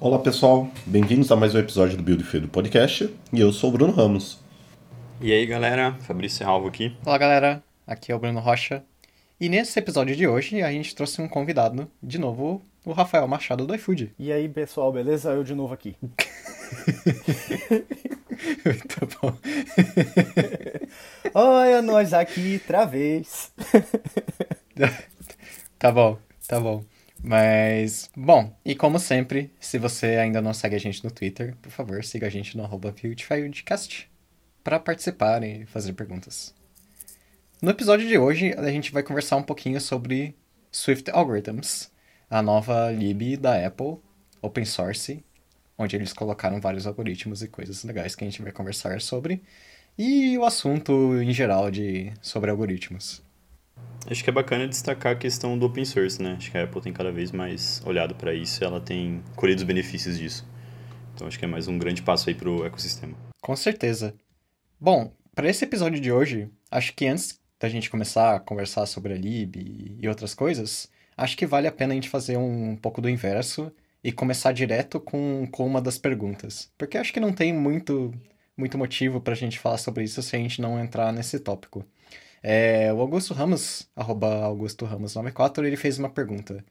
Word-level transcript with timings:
Olá 0.00 0.18
pessoal, 0.18 0.66
bem-vindos 0.86 1.30
a 1.30 1.36
mais 1.36 1.54
um 1.54 1.58
episódio 1.58 1.94
do 1.98 2.02
Build 2.02 2.24
Feio 2.24 2.44
do 2.44 2.48
podcast 2.48 3.14
e 3.30 3.38
eu 3.38 3.52
sou 3.52 3.68
o 3.68 3.72
Bruno 3.74 3.92
Ramos. 3.92 4.38
E 5.20 5.30
aí 5.30 5.44
galera, 5.44 5.92
Fabrício 6.00 6.46
Alvo 6.48 6.68
aqui. 6.68 6.96
Olá 7.04 7.18
galera, 7.18 7.62
aqui 7.86 8.10
é 8.10 8.14
o 8.14 8.18
Bruno 8.18 8.40
Rocha. 8.40 8.82
E 9.38 9.46
nesse 9.50 9.78
episódio 9.78 10.16
de 10.16 10.26
hoje 10.26 10.62
a 10.62 10.72
gente 10.72 10.94
trouxe 10.94 11.20
um 11.20 11.28
convidado, 11.28 11.86
de 12.02 12.16
novo, 12.18 12.62
o 12.82 12.92
Rafael 12.92 13.28
Machado 13.28 13.66
do 13.66 13.74
iFood. 13.74 14.14
E 14.18 14.32
aí 14.32 14.48
pessoal, 14.48 14.90
beleza? 14.90 15.32
Eu 15.32 15.44
de 15.44 15.54
novo 15.54 15.74
aqui. 15.74 15.94
Muito 18.64 19.08
bom. 19.20 19.36
Olha 21.34 21.82
nós 21.82 22.14
aqui 22.14 22.54
outra 22.54 22.86
vez. 22.86 23.52
tá 25.78 25.92
bom, 25.92 26.16
tá 26.48 26.58
bom. 26.58 26.82
Mas, 27.22 28.10
bom, 28.16 28.56
e 28.64 28.74
como 28.74 28.98
sempre, 28.98 29.52
se 29.60 29.78
você 29.78 30.16
ainda 30.16 30.40
não 30.40 30.54
segue 30.54 30.76
a 30.76 30.80
gente 30.80 31.04
no 31.04 31.10
Twitter, 31.10 31.54
por 31.60 31.70
favor, 31.70 32.02
siga 32.02 32.26
a 32.26 32.30
gente 32.30 32.56
no 32.56 32.64
arroba 32.64 32.94
para 34.64 34.80
participar 34.80 35.42
e 35.42 35.66
fazer 35.66 35.92
perguntas. 35.92 36.54
No 37.60 37.70
episódio 37.70 38.08
de 38.08 38.16
hoje, 38.16 38.54
a 38.56 38.70
gente 38.70 38.90
vai 38.90 39.02
conversar 39.02 39.36
um 39.36 39.42
pouquinho 39.42 39.80
sobre 39.80 40.34
Swift 40.72 41.10
Algorithms, 41.10 41.90
a 42.30 42.40
nova 42.40 42.90
lib 42.90 43.36
da 43.36 43.66
Apple, 43.66 43.98
open 44.40 44.64
source, 44.64 45.22
onde 45.76 45.96
eles 45.96 46.14
colocaram 46.14 46.60
vários 46.60 46.86
algoritmos 46.86 47.42
e 47.42 47.48
coisas 47.48 47.84
legais 47.84 48.14
que 48.14 48.24
a 48.24 48.26
gente 48.26 48.40
vai 48.40 48.52
conversar 48.52 49.00
sobre, 49.02 49.42
e 49.98 50.38
o 50.38 50.44
assunto 50.44 51.20
em 51.20 51.32
geral 51.32 51.70
de 51.70 52.12
sobre 52.22 52.50
algoritmos. 52.50 53.22
Acho 54.10 54.24
que 54.24 54.30
é 54.30 54.32
bacana 54.32 54.66
destacar 54.66 55.12
a 55.12 55.16
questão 55.16 55.58
do 55.58 55.66
open 55.66 55.84
source, 55.84 56.20
né? 56.20 56.34
Acho 56.36 56.50
que 56.50 56.58
a 56.58 56.64
Apple 56.64 56.80
tem 56.80 56.92
cada 56.92 57.12
vez 57.12 57.30
mais 57.30 57.82
olhado 57.84 58.14
para 58.14 58.34
isso 58.34 58.62
e 58.62 58.66
ela 58.66 58.80
tem 58.80 59.22
colhido 59.36 59.60
os 59.60 59.66
benefícios 59.66 60.18
disso. 60.18 60.48
Então 61.14 61.26
acho 61.26 61.38
que 61.38 61.44
é 61.44 61.48
mais 61.48 61.68
um 61.68 61.78
grande 61.78 62.02
passo 62.02 62.28
aí 62.28 62.34
pro 62.34 62.64
ecossistema. 62.64 63.14
Com 63.40 63.54
certeza. 63.54 64.14
Bom, 64.80 65.12
para 65.34 65.48
esse 65.48 65.64
episódio 65.64 66.00
de 66.00 66.10
hoje, 66.10 66.50
acho 66.70 66.94
que 66.94 67.06
antes 67.06 67.38
da 67.58 67.68
gente 67.68 67.90
começar 67.90 68.36
a 68.36 68.40
conversar 68.40 68.86
sobre 68.86 69.12
a 69.12 69.16
lib 69.16 69.56
e 70.00 70.08
outras 70.08 70.34
coisas, 70.34 70.88
acho 71.16 71.36
que 71.36 71.46
vale 71.46 71.68
a 71.68 71.72
pena 71.72 71.92
a 71.92 71.94
gente 71.94 72.08
fazer 72.08 72.38
um 72.38 72.74
pouco 72.76 73.00
do 73.00 73.08
inverso 73.08 73.70
e 74.02 74.10
começar 74.10 74.52
direto 74.52 74.98
com, 74.98 75.46
com 75.52 75.66
uma 75.66 75.80
das 75.80 75.98
perguntas. 75.98 76.72
Porque 76.78 76.96
acho 76.96 77.12
que 77.12 77.20
não 77.20 77.32
tem 77.32 77.52
muito, 77.52 78.12
muito 78.56 78.78
motivo 78.78 79.20
para 79.20 79.34
a 79.34 79.36
gente 79.36 79.58
falar 79.58 79.76
sobre 79.78 80.04
isso 80.04 80.22
se 80.22 80.34
a 80.34 80.38
gente 80.38 80.60
não 80.60 80.80
entrar 80.80 81.12
nesse 81.12 81.38
tópico. 81.38 81.84
É, 82.42 82.92
o 82.92 83.00
Augusto 83.00 83.34
Ramos, 83.34 83.88
arroba 83.94 84.44
Augusto 84.44 84.84
Ramos 84.84 85.14
94, 85.14 85.66
ele 85.66 85.76
fez 85.76 85.98
uma 85.98 86.10
pergunta. 86.10 86.64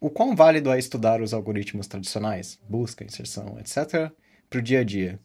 O 0.00 0.10
quão 0.10 0.34
válido 0.34 0.70
é 0.72 0.78
estudar 0.78 1.20
os 1.20 1.34
algoritmos 1.34 1.86
tradicionais, 1.86 2.58
busca, 2.68 3.04
inserção, 3.04 3.58
etc., 3.58 4.10
para 4.48 4.58
o 4.58 4.62
dia 4.62 4.80
a 4.80 4.84
dia? 4.84 5.18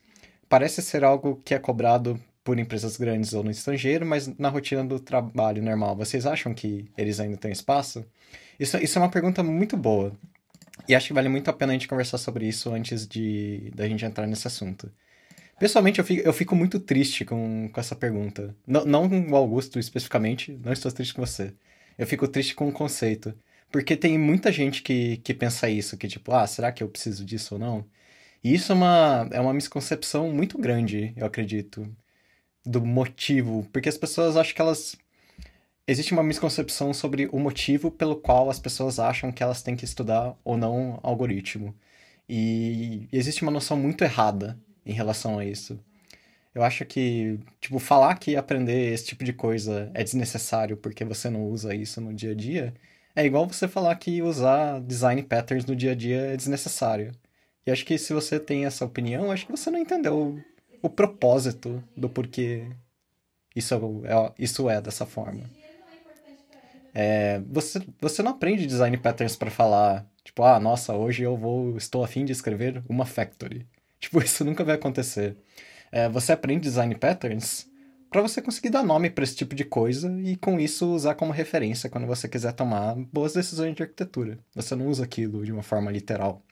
Parece 0.50 0.82
ser 0.82 1.04
algo 1.04 1.42
que 1.46 1.54
é 1.54 1.60
cobrado 1.60 2.20
por 2.44 2.58
empresas 2.60 2.98
grandes 2.98 3.34
ou 3.34 3.44
no 3.44 3.52
estrangeiro, 3.52 4.06
mas 4.06 4.28
na 4.38 4.50
rotina 4.50 4.84
do 4.84 5.00
trabalho 5.00 5.62
normal, 5.64 5.96
vocês 5.96 6.26
acham 6.26 6.54
que 6.54 6.90
eles 6.98 7.20
ainda 7.20 7.38
têm 7.38 7.52
espaço? 7.52 8.06
Isso, 8.60 8.78
isso 8.78 8.98
é 8.98 9.02
uma 9.02 9.12
pergunta 9.12 9.44
muito 9.44 9.78
boa. 9.78 10.12
E 10.88 10.96
acho 10.96 11.08
que 11.08 11.14
vale 11.14 11.30
muito 11.30 11.50
a 11.50 11.54
pena 11.54 11.72
a 11.72 11.76
gente 11.76 11.88
conversar 11.88 12.18
sobre 12.18 12.48
isso 12.48 12.74
antes 12.74 13.08
de 13.08 13.72
da 13.76 13.88
gente 13.88 14.04
entrar 14.04 14.26
nesse 14.28 14.48
assunto. 14.48 14.92
Pessoalmente, 15.62 16.00
eu 16.00 16.04
fico, 16.06 16.28
eu 16.28 16.34
fico 16.34 16.56
muito 16.56 16.80
triste 16.80 17.24
com, 17.24 17.70
com 17.72 17.80
essa 17.80 17.96
pergunta. 17.96 18.56
Não, 18.66 18.84
não 18.84 19.30
o 19.30 19.36
Augusto 19.36 19.78
especificamente, 19.78 20.60
não 20.64 20.74
estou 20.74 20.92
triste 20.92 21.14
com 21.14 21.24
você. 21.24 21.54
Eu 22.00 22.08
fico 22.08 22.28
triste 22.28 22.56
com 22.56 22.68
o 22.68 22.72
conceito. 22.72 23.32
Porque 23.72 23.96
tem 23.96 24.18
muita 24.18 24.52
gente 24.52 24.82
que, 24.82 25.18
que 25.18 25.36
pensa 25.36 25.70
isso, 25.70 25.98
que 25.98 26.08
tipo, 26.08 26.34
ah, 26.34 26.48
será 26.48 26.72
que 26.72 26.82
eu 26.82 26.90
preciso 26.90 27.24
disso 27.24 27.54
ou 27.54 27.60
não? 27.60 27.86
E 28.44 28.56
isso 28.56 28.72
é 28.72 28.76
uma, 28.76 29.30
é 29.32 29.40
uma 29.40 29.54
misconcepção 29.54 30.34
muito 30.34 30.58
grande, 30.58 31.14
eu 31.16 31.28
acredito, 31.28 31.88
do 32.66 32.84
motivo. 32.84 33.68
Porque 33.72 33.90
as 33.90 33.98
pessoas 34.00 34.36
acham 34.38 34.56
que 34.56 34.62
elas. 34.62 34.96
Existe 35.88 36.12
uma 36.12 36.24
misconcepção 36.24 36.92
sobre 36.92 37.30
o 37.32 37.38
motivo 37.40 37.92
pelo 37.92 38.16
qual 38.16 38.50
as 38.50 38.60
pessoas 38.60 38.98
acham 38.98 39.32
que 39.32 39.44
elas 39.44 39.62
têm 39.62 39.76
que 39.76 39.86
estudar 39.86 40.36
ou 40.44 40.58
não 40.58 41.00
algoritmo. 41.04 41.76
E 42.28 43.08
existe 43.12 43.44
uma 43.44 43.52
noção 43.52 43.78
muito 43.78 44.04
errada 44.04 44.58
em 44.86 44.94
relação 44.94 45.40
a 45.40 45.46
isso. 45.46 45.80
Eu 46.54 46.64
acho 46.64 46.86
que, 46.86 47.40
tipo, 47.62 47.80
falar 47.80 48.16
que 48.16 48.36
aprender 48.36 48.94
esse 48.94 49.06
tipo 49.06 49.24
de 49.24 49.32
coisa 49.32 49.90
é 49.94 50.04
desnecessário 50.04 50.76
porque 50.76 51.06
você 51.06 51.30
não 51.30 51.46
usa 51.46 51.74
isso 51.74 52.02
no 52.02 52.14
dia 52.14 52.32
a 52.32 52.36
dia, 52.36 52.74
é 53.16 53.26
igual 53.26 53.48
você 53.48 53.68
falar 53.68 53.96
que 53.96 54.22
usar 54.22 54.80
design 54.82 55.22
patterns 55.24 55.66
no 55.66 55.76
dia 55.76 55.92
a 55.92 55.96
dia 55.96 56.34
é 56.34 56.38
desnecessário. 56.38 57.12
E 57.66 57.72
acho 57.72 57.86
que 57.86 57.98
se 57.98 58.14
você 58.14 58.40
tem 58.40 58.66
essa 58.66 58.86
opinião, 58.86 59.32
acho 59.32 59.46
que 59.46 59.52
você 59.52 59.70
não 59.70 59.80
entendeu 59.80 60.40
o, 60.82 60.90
propósito 60.90 61.84
do 61.96 62.10
porquê 62.10 62.68
isso 63.56 63.76
é, 63.76 64.34
isso 64.40 64.70
é 64.70 64.82
dessa 64.82 65.06
forma. 65.06 65.44
É, 66.94 67.40
você, 67.48 67.82
você 68.00 68.22
não 68.22 68.32
aprende 68.32 68.66
design 68.66 68.98
patterns 68.98 69.36
para 69.36 69.52
falar, 69.52 70.06
tipo, 70.24 70.44
ah, 70.44 70.60
nossa, 70.60 70.94
hoje 70.94 71.24
eu 71.24 71.38
vou, 71.38 71.78
estou 71.78 72.04
afim 72.04 72.26
de 72.26 72.32
escrever 72.32 72.84
uma 72.90 73.06
factory. 73.06 73.66
Tipo, 74.12 74.20
isso 74.24 74.44
nunca 74.44 74.64
vai 74.64 74.76
acontecer. 74.76 75.38
É, 75.92 76.10
você 76.10 76.34
aprende 76.34 76.64
design 76.64 76.94
patterns 76.96 77.68
para 78.10 78.22
você 78.22 78.42
conseguir 78.42 78.70
dar 78.70 78.84
nome 78.84 79.10
para 79.10 79.24
esse 79.24 79.36
tipo 79.36 79.56
de 79.56 79.64
coisa 79.64 80.12
e 80.22 80.36
com 80.36 80.60
isso 80.60 80.94
usar 80.94 81.16
como 81.16 81.32
referência 81.32 81.90
quando 81.90 82.06
você 82.06 82.28
quiser 82.28 82.52
tomar 82.52 82.96
boas 82.96 83.34
decisões 83.34 83.74
de 83.74 83.84
arquitetura. 83.84 84.38
Você 84.54 84.76
não 84.76 84.88
usa 84.88 85.06
aquilo 85.06 85.46
de 85.46 85.52
uma 85.52 85.64
forma 85.64 85.90
literal. 85.90 86.44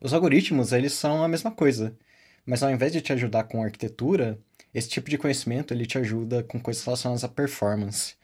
Os 0.00 0.12
algoritmos, 0.12 0.72
eles 0.72 0.92
são 0.92 1.22
a 1.22 1.28
mesma 1.28 1.50
coisa, 1.50 1.96
mas 2.44 2.62
ao 2.62 2.70
invés 2.70 2.92
de 2.92 3.00
te 3.00 3.12
ajudar 3.12 3.44
com 3.44 3.62
arquitetura, 3.62 4.38
esse 4.74 4.88
tipo 4.88 5.10
de 5.10 5.18
conhecimento 5.18 5.72
ele 5.72 5.86
te 5.86 5.98
ajuda 5.98 6.42
com 6.42 6.60
coisas 6.60 6.84
relacionadas 6.84 7.24
à 7.24 7.28
performance. 7.28 8.14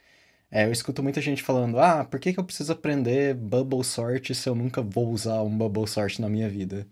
É, 0.50 0.65
eu 0.67 0.73
escuto 0.73 1.03
muita 1.03 1.21
gente 1.21 1.43
falando, 1.43 1.78
ah, 1.81 2.05
por 2.05 2.21
que, 2.21 2.33
que 2.33 2.39
eu 2.39 2.44
preciso 2.44 2.73
aprender 2.73 3.34
bubble 3.34 3.84
sort 3.84 4.33
se 4.34 4.49
eu 4.49 4.55
nunca 4.55 4.83
vou 4.83 5.11
usar 5.11 5.43
um 5.43 5.56
bubble 5.56 5.87
sort 5.89 6.21
na 6.21 6.28
minha 6.28 6.49
vida? 6.49 6.87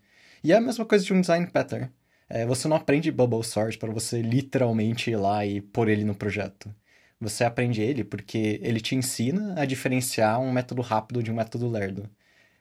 E 0.44 0.52
é 0.52 0.56
a 0.56 0.60
mesma 0.60 0.84
coisa 0.84 1.04
de 1.04 1.12
um 1.12 1.20
design 1.20 1.46
pattern. 1.46 1.88
É, 2.28 2.44
você 2.46 2.66
não 2.66 2.76
aprende 2.76 3.12
bubble 3.12 3.44
sort 3.44 3.78
para 3.78 3.92
você 3.92 4.20
literalmente 4.22 5.10
ir 5.10 5.16
lá 5.16 5.46
e 5.46 5.60
pôr 5.60 5.88
ele 5.88 6.04
no 6.04 6.14
projeto. 6.14 6.74
Você 7.20 7.44
aprende 7.44 7.80
ele 7.80 8.02
porque 8.02 8.58
ele 8.62 8.80
te 8.80 8.96
ensina 8.96 9.60
a 9.60 9.64
diferenciar 9.64 10.40
um 10.40 10.50
método 10.50 10.82
rápido 10.82 11.22
de 11.22 11.30
um 11.30 11.34
método 11.36 11.68
lerdo. 11.68 12.10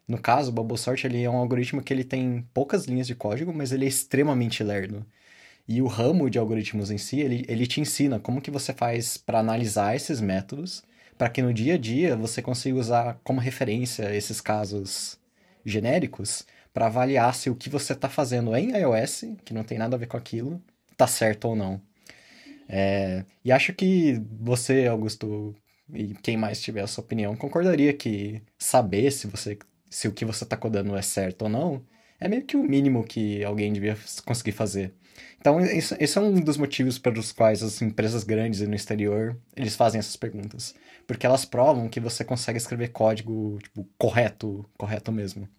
No 0.07 0.21
caso, 0.21 0.51
o 0.51 0.53
Bubble 0.53 0.77
Sort 0.77 1.05
ele 1.05 1.23
é 1.23 1.29
um 1.29 1.37
algoritmo 1.37 1.81
que 1.81 1.93
ele 1.93 2.03
tem 2.03 2.45
poucas 2.53 2.85
linhas 2.85 3.07
de 3.07 3.15
código, 3.15 3.53
mas 3.53 3.71
ele 3.71 3.85
é 3.85 3.87
extremamente 3.87 4.63
lerdo. 4.63 5.05
E 5.67 5.81
o 5.81 5.87
ramo 5.87 6.29
de 6.29 6.37
algoritmos 6.37 6.91
em 6.91 6.97
si, 6.97 7.19
ele, 7.21 7.45
ele 7.47 7.67
te 7.67 7.81
ensina 7.81 8.19
como 8.19 8.41
que 8.41 8.51
você 8.51 8.73
faz 8.73 9.17
para 9.17 9.39
analisar 9.39 9.95
esses 9.95 10.21
métodos, 10.21 10.83
para 11.17 11.29
que 11.29 11.41
no 11.41 11.53
dia 11.53 11.75
a 11.75 11.77
dia 11.77 12.15
você 12.15 12.41
consiga 12.41 12.77
usar 12.79 13.19
como 13.23 13.39
referência 13.39 14.13
esses 14.15 14.41
casos 14.41 15.19
genéricos 15.65 16.45
para 16.73 16.87
avaliar 16.87 17.33
se 17.35 17.49
o 17.49 17.55
que 17.55 17.69
você 17.69 17.93
está 17.93 18.09
fazendo 18.09 18.55
em 18.55 18.71
iOS, 18.77 19.25
que 19.45 19.53
não 19.53 19.63
tem 19.63 19.77
nada 19.77 19.95
a 19.95 19.99
ver 19.99 20.07
com 20.07 20.17
aquilo, 20.17 20.61
está 20.91 21.07
certo 21.07 21.49
ou 21.49 21.55
não. 21.55 21.81
É, 22.69 23.25
e 23.43 23.51
acho 23.51 23.73
que 23.73 24.21
você, 24.39 24.87
Augusto, 24.87 25.55
e 25.93 26.13
quem 26.15 26.37
mais 26.37 26.61
tiver 26.61 26.81
a 26.81 26.87
sua 26.87 27.03
opinião, 27.03 27.35
concordaria 27.35 27.93
que 27.93 28.41
saber 28.57 29.11
se 29.11 29.27
você 29.27 29.57
se 29.89 30.07
o 30.07 30.13
que 30.13 30.23
você 30.23 30.45
está 30.45 30.55
codando 30.55 30.95
é 30.95 31.01
certo 31.01 31.43
ou 31.43 31.49
não 31.49 31.85
é 32.21 32.27
meio 32.29 32.45
que 32.45 32.55
o 32.55 32.63
mínimo 32.63 33.03
que 33.03 33.43
alguém 33.43 33.73
devia 33.73 33.97
conseguir 34.25 34.51
fazer. 34.51 34.93
Então, 35.39 35.59
esse 35.59 36.17
é 36.17 36.21
um 36.21 36.39
dos 36.39 36.55
motivos 36.55 36.99
pelos 36.99 37.31
quais 37.31 37.63
as 37.63 37.81
empresas 37.81 38.23
grandes 38.23 38.61
no 38.61 38.75
exterior, 38.75 39.35
eles 39.55 39.75
fazem 39.75 39.97
essas 39.97 40.15
perguntas. 40.15 40.75
Porque 41.07 41.25
elas 41.25 41.45
provam 41.45 41.89
que 41.89 41.99
você 41.99 42.23
consegue 42.23 42.57
escrever 42.57 42.89
código, 42.89 43.57
tipo, 43.63 43.87
correto, 43.97 44.63
correto 44.77 45.11
mesmo. 45.11 45.49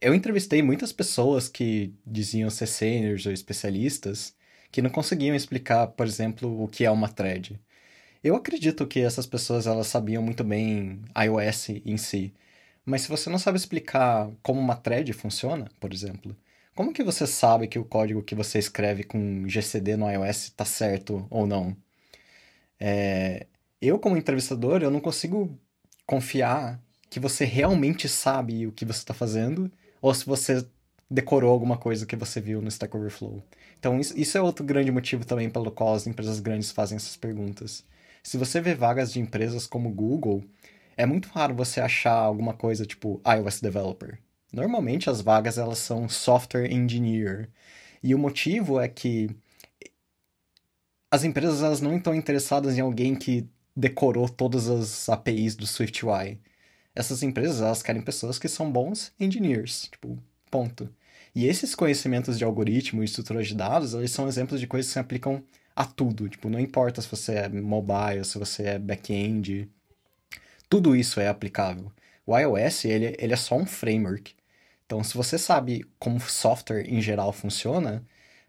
Eu 0.00 0.14
entrevistei 0.14 0.62
muitas 0.62 0.92
pessoas 0.92 1.48
que 1.48 1.94
diziam 2.06 2.50
ser 2.50 2.66
seniors 2.66 3.26
ou 3.26 3.32
especialistas 3.32 4.34
que 4.70 4.82
não 4.82 4.90
conseguiam 4.90 5.36
explicar, 5.36 5.86
por 5.88 6.06
exemplo, 6.06 6.62
o 6.62 6.68
que 6.68 6.84
é 6.84 6.90
uma 6.90 7.08
thread. 7.08 7.60
Eu 8.22 8.34
acredito 8.36 8.86
que 8.86 9.00
essas 9.00 9.26
pessoas 9.26 9.66
elas 9.66 9.86
sabiam 9.86 10.22
muito 10.22 10.42
bem 10.44 11.02
iOS 11.16 11.68
em 11.84 11.96
si, 11.96 12.34
mas 12.84 13.02
se 13.02 13.08
você 13.08 13.30
não 13.30 13.38
sabe 13.38 13.58
explicar 13.58 14.30
como 14.42 14.60
uma 14.60 14.76
thread 14.76 15.12
funciona, 15.12 15.70
por 15.80 15.92
exemplo, 15.92 16.36
como 16.74 16.92
que 16.92 17.04
você 17.04 17.26
sabe 17.26 17.68
que 17.68 17.78
o 17.78 17.84
código 17.84 18.22
que 18.22 18.34
você 18.34 18.58
escreve 18.58 19.04
com 19.04 19.48
GCD 19.48 19.96
no 19.96 20.10
iOS 20.10 20.44
está 20.44 20.64
certo 20.64 21.26
ou 21.30 21.46
não? 21.46 21.76
É... 22.80 23.46
Eu, 23.80 23.98
como 23.98 24.16
entrevistador, 24.16 24.82
eu 24.82 24.90
não 24.90 25.00
consigo 25.00 25.58
confiar 26.06 26.80
que 27.10 27.20
você 27.20 27.44
realmente 27.44 28.08
sabe 28.08 28.66
o 28.66 28.72
que 28.72 28.84
você 28.84 28.98
está 29.00 29.14
fazendo 29.14 29.70
ou 30.04 30.12
se 30.12 30.26
você 30.26 30.66
decorou 31.10 31.50
alguma 31.50 31.78
coisa 31.78 32.04
que 32.04 32.14
você 32.14 32.38
viu 32.38 32.60
no 32.60 32.68
Stack 32.68 32.94
Overflow. 32.94 33.42
Então, 33.78 33.98
isso 33.98 34.36
é 34.36 34.42
outro 34.42 34.62
grande 34.62 34.92
motivo 34.92 35.24
também 35.24 35.48
pelo 35.48 35.70
qual 35.70 35.94
as 35.94 36.06
empresas 36.06 36.40
grandes 36.40 36.70
fazem 36.70 36.96
essas 36.96 37.16
perguntas. 37.16 37.82
Se 38.22 38.36
você 38.36 38.60
vê 38.60 38.74
vagas 38.74 39.14
de 39.14 39.18
empresas 39.18 39.66
como 39.66 39.90
Google, 39.90 40.44
é 40.94 41.06
muito 41.06 41.30
raro 41.30 41.54
você 41.54 41.80
achar 41.80 42.12
alguma 42.12 42.52
coisa 42.52 42.84
tipo 42.84 43.18
iOS 43.26 43.62
Developer. 43.62 44.18
Normalmente 44.52 45.08
as 45.08 45.22
vagas 45.22 45.56
elas 45.56 45.78
são 45.78 46.06
software 46.06 46.70
engineer. 46.70 47.48
E 48.02 48.14
o 48.14 48.18
motivo 48.18 48.78
é 48.78 48.88
que 48.88 49.30
as 51.10 51.24
empresas 51.24 51.62
elas 51.62 51.80
não 51.80 51.96
estão 51.96 52.14
interessadas 52.14 52.76
em 52.76 52.82
alguém 52.82 53.14
que 53.14 53.48
decorou 53.74 54.28
todas 54.28 54.68
as 54.68 55.08
APIs 55.08 55.56
do 55.56 55.66
SwiftUI. 55.66 56.38
Essas 56.94 57.22
empresas 57.22 57.60
elas 57.60 57.82
querem 57.82 58.02
pessoas 58.02 58.38
que 58.38 58.48
são 58.48 58.70
bons 58.70 59.12
engineers, 59.18 59.88
tipo, 59.90 60.18
ponto. 60.50 60.88
E 61.34 61.46
esses 61.46 61.74
conhecimentos 61.74 62.38
de 62.38 62.44
algoritmo 62.44 63.02
e 63.02 63.04
estruturas 63.04 63.48
de 63.48 63.54
dados, 63.54 63.94
eles 63.94 64.12
são 64.12 64.28
exemplos 64.28 64.60
de 64.60 64.66
coisas 64.68 64.88
que 64.88 64.92
se 64.92 64.98
aplicam 65.00 65.42
a 65.74 65.84
tudo. 65.84 66.28
Tipo, 66.28 66.48
não 66.48 66.60
importa 66.60 67.02
se 67.02 67.08
você 67.08 67.34
é 67.34 67.48
mobile, 67.48 68.24
se 68.24 68.38
você 68.38 68.62
é 68.64 68.78
back-end, 68.78 69.68
tudo 70.68 70.94
isso 70.94 71.20
é 71.20 71.28
aplicável. 71.28 71.92
O 72.26 72.38
iOS, 72.38 72.84
ele, 72.84 73.16
ele 73.18 73.32
é 73.32 73.36
só 73.36 73.56
um 73.56 73.66
framework. 73.66 74.34
Então, 74.86 75.02
se 75.02 75.14
você 75.16 75.36
sabe 75.38 75.84
como 75.98 76.20
software 76.20 76.88
em 76.88 77.00
geral 77.00 77.32
funciona, 77.32 78.04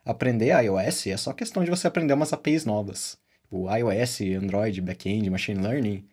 aprender 0.06 0.52
iOS 0.64 1.08
é 1.08 1.18
só 1.18 1.34
questão 1.34 1.64
de 1.64 1.72
você 1.72 1.88
aprender 1.88 2.14
umas 2.14 2.34
APIs 2.34 2.66
novas. 2.66 3.18
O 3.50 3.70
iOS, 3.74 4.22
Android, 4.22 4.82
back-end, 4.82 5.30
machine 5.30 5.62
learning, 5.62 6.08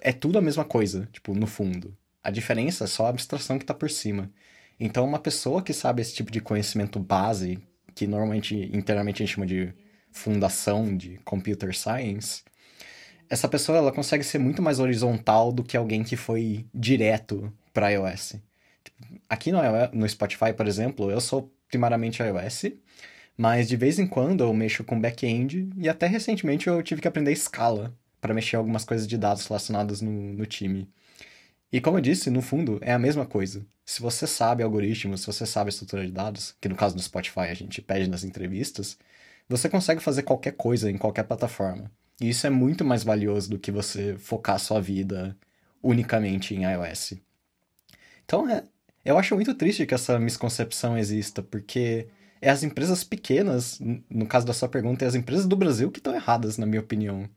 é 0.00 0.12
tudo 0.12 0.38
a 0.38 0.42
mesma 0.42 0.64
coisa, 0.64 1.08
tipo, 1.12 1.34
no 1.34 1.46
fundo. 1.46 1.96
A 2.22 2.30
diferença 2.30 2.84
é 2.84 2.86
só 2.86 3.06
a 3.06 3.10
abstração 3.10 3.58
que 3.58 3.64
está 3.64 3.74
por 3.74 3.90
cima. 3.90 4.30
Então, 4.78 5.04
uma 5.04 5.18
pessoa 5.18 5.62
que 5.62 5.72
sabe 5.72 6.02
esse 6.02 6.14
tipo 6.14 6.30
de 6.32 6.40
conhecimento 6.40 6.98
base, 6.98 7.58
que 7.94 8.06
normalmente 8.06 8.70
internamente 8.72 9.22
a 9.22 9.26
gente 9.26 9.34
chama 9.34 9.46
de 9.46 9.72
fundação 10.10 10.96
de 10.96 11.18
computer 11.24 11.74
science, 11.74 12.42
essa 13.28 13.48
pessoa 13.48 13.78
ela 13.78 13.92
consegue 13.92 14.24
ser 14.24 14.38
muito 14.38 14.62
mais 14.62 14.78
horizontal 14.78 15.52
do 15.52 15.64
que 15.64 15.76
alguém 15.76 16.02
que 16.02 16.16
foi 16.16 16.66
direto 16.74 17.52
para 17.72 17.90
iOS. 17.90 18.36
Aqui 19.28 19.50
no, 19.50 19.58
no 19.92 20.08
Spotify, 20.08 20.52
por 20.56 20.66
exemplo, 20.66 21.10
eu 21.10 21.20
sou 21.20 21.52
primariamente 21.68 22.22
iOS, 22.22 22.72
mas 23.36 23.68
de 23.68 23.76
vez 23.76 23.98
em 23.98 24.06
quando 24.06 24.44
eu 24.44 24.52
mexo 24.54 24.84
com 24.84 25.00
back-end 25.00 25.70
e 25.76 25.88
até 25.88 26.06
recentemente 26.06 26.68
eu 26.68 26.82
tive 26.82 27.00
que 27.00 27.08
aprender 27.08 27.34
Scala 27.34 27.94
para 28.24 28.32
mexer 28.32 28.56
algumas 28.56 28.86
coisas 28.86 29.06
de 29.06 29.18
dados 29.18 29.46
relacionadas 29.46 30.00
no, 30.00 30.10
no 30.10 30.46
time. 30.46 30.88
E 31.70 31.78
como 31.78 31.98
eu 31.98 32.00
disse, 32.00 32.30
no 32.30 32.40
fundo 32.40 32.78
é 32.80 32.90
a 32.90 32.98
mesma 32.98 33.26
coisa. 33.26 33.66
Se 33.84 34.00
você 34.00 34.26
sabe 34.26 34.62
algoritmos, 34.62 35.20
se 35.20 35.26
você 35.26 35.44
sabe 35.44 35.68
estrutura 35.68 36.06
de 36.06 36.10
dados, 36.10 36.56
que 36.58 36.66
no 36.66 36.74
caso 36.74 36.96
do 36.96 37.02
Spotify 37.02 37.40
a 37.40 37.54
gente 37.54 37.82
pede 37.82 38.08
nas 38.08 38.24
entrevistas, 38.24 38.96
você 39.46 39.68
consegue 39.68 40.00
fazer 40.00 40.22
qualquer 40.22 40.52
coisa 40.52 40.90
em 40.90 40.96
qualquer 40.96 41.24
plataforma. 41.24 41.92
E 42.18 42.30
isso 42.30 42.46
é 42.46 42.50
muito 42.50 42.82
mais 42.82 43.04
valioso 43.04 43.50
do 43.50 43.58
que 43.58 43.70
você 43.70 44.16
focar 44.16 44.58
sua 44.58 44.80
vida 44.80 45.36
unicamente 45.82 46.54
em 46.54 46.64
iOS. 46.64 47.18
Então, 48.24 48.48
é, 48.48 48.64
eu 49.04 49.18
acho 49.18 49.34
muito 49.34 49.54
triste 49.54 49.84
que 49.84 49.92
essa 49.92 50.18
misconcepção 50.18 50.96
exista, 50.96 51.42
porque 51.42 52.08
é 52.40 52.48
as 52.48 52.62
empresas 52.62 53.04
pequenas, 53.04 53.78
no 54.08 54.26
caso 54.26 54.46
da 54.46 54.54
sua 54.54 54.70
pergunta, 54.70 55.04
é 55.04 55.08
as 55.08 55.14
empresas 55.14 55.46
do 55.46 55.56
Brasil 55.56 55.90
que 55.90 55.98
estão 55.98 56.14
erradas, 56.14 56.56
na 56.56 56.64
minha 56.64 56.80
opinião. 56.80 57.28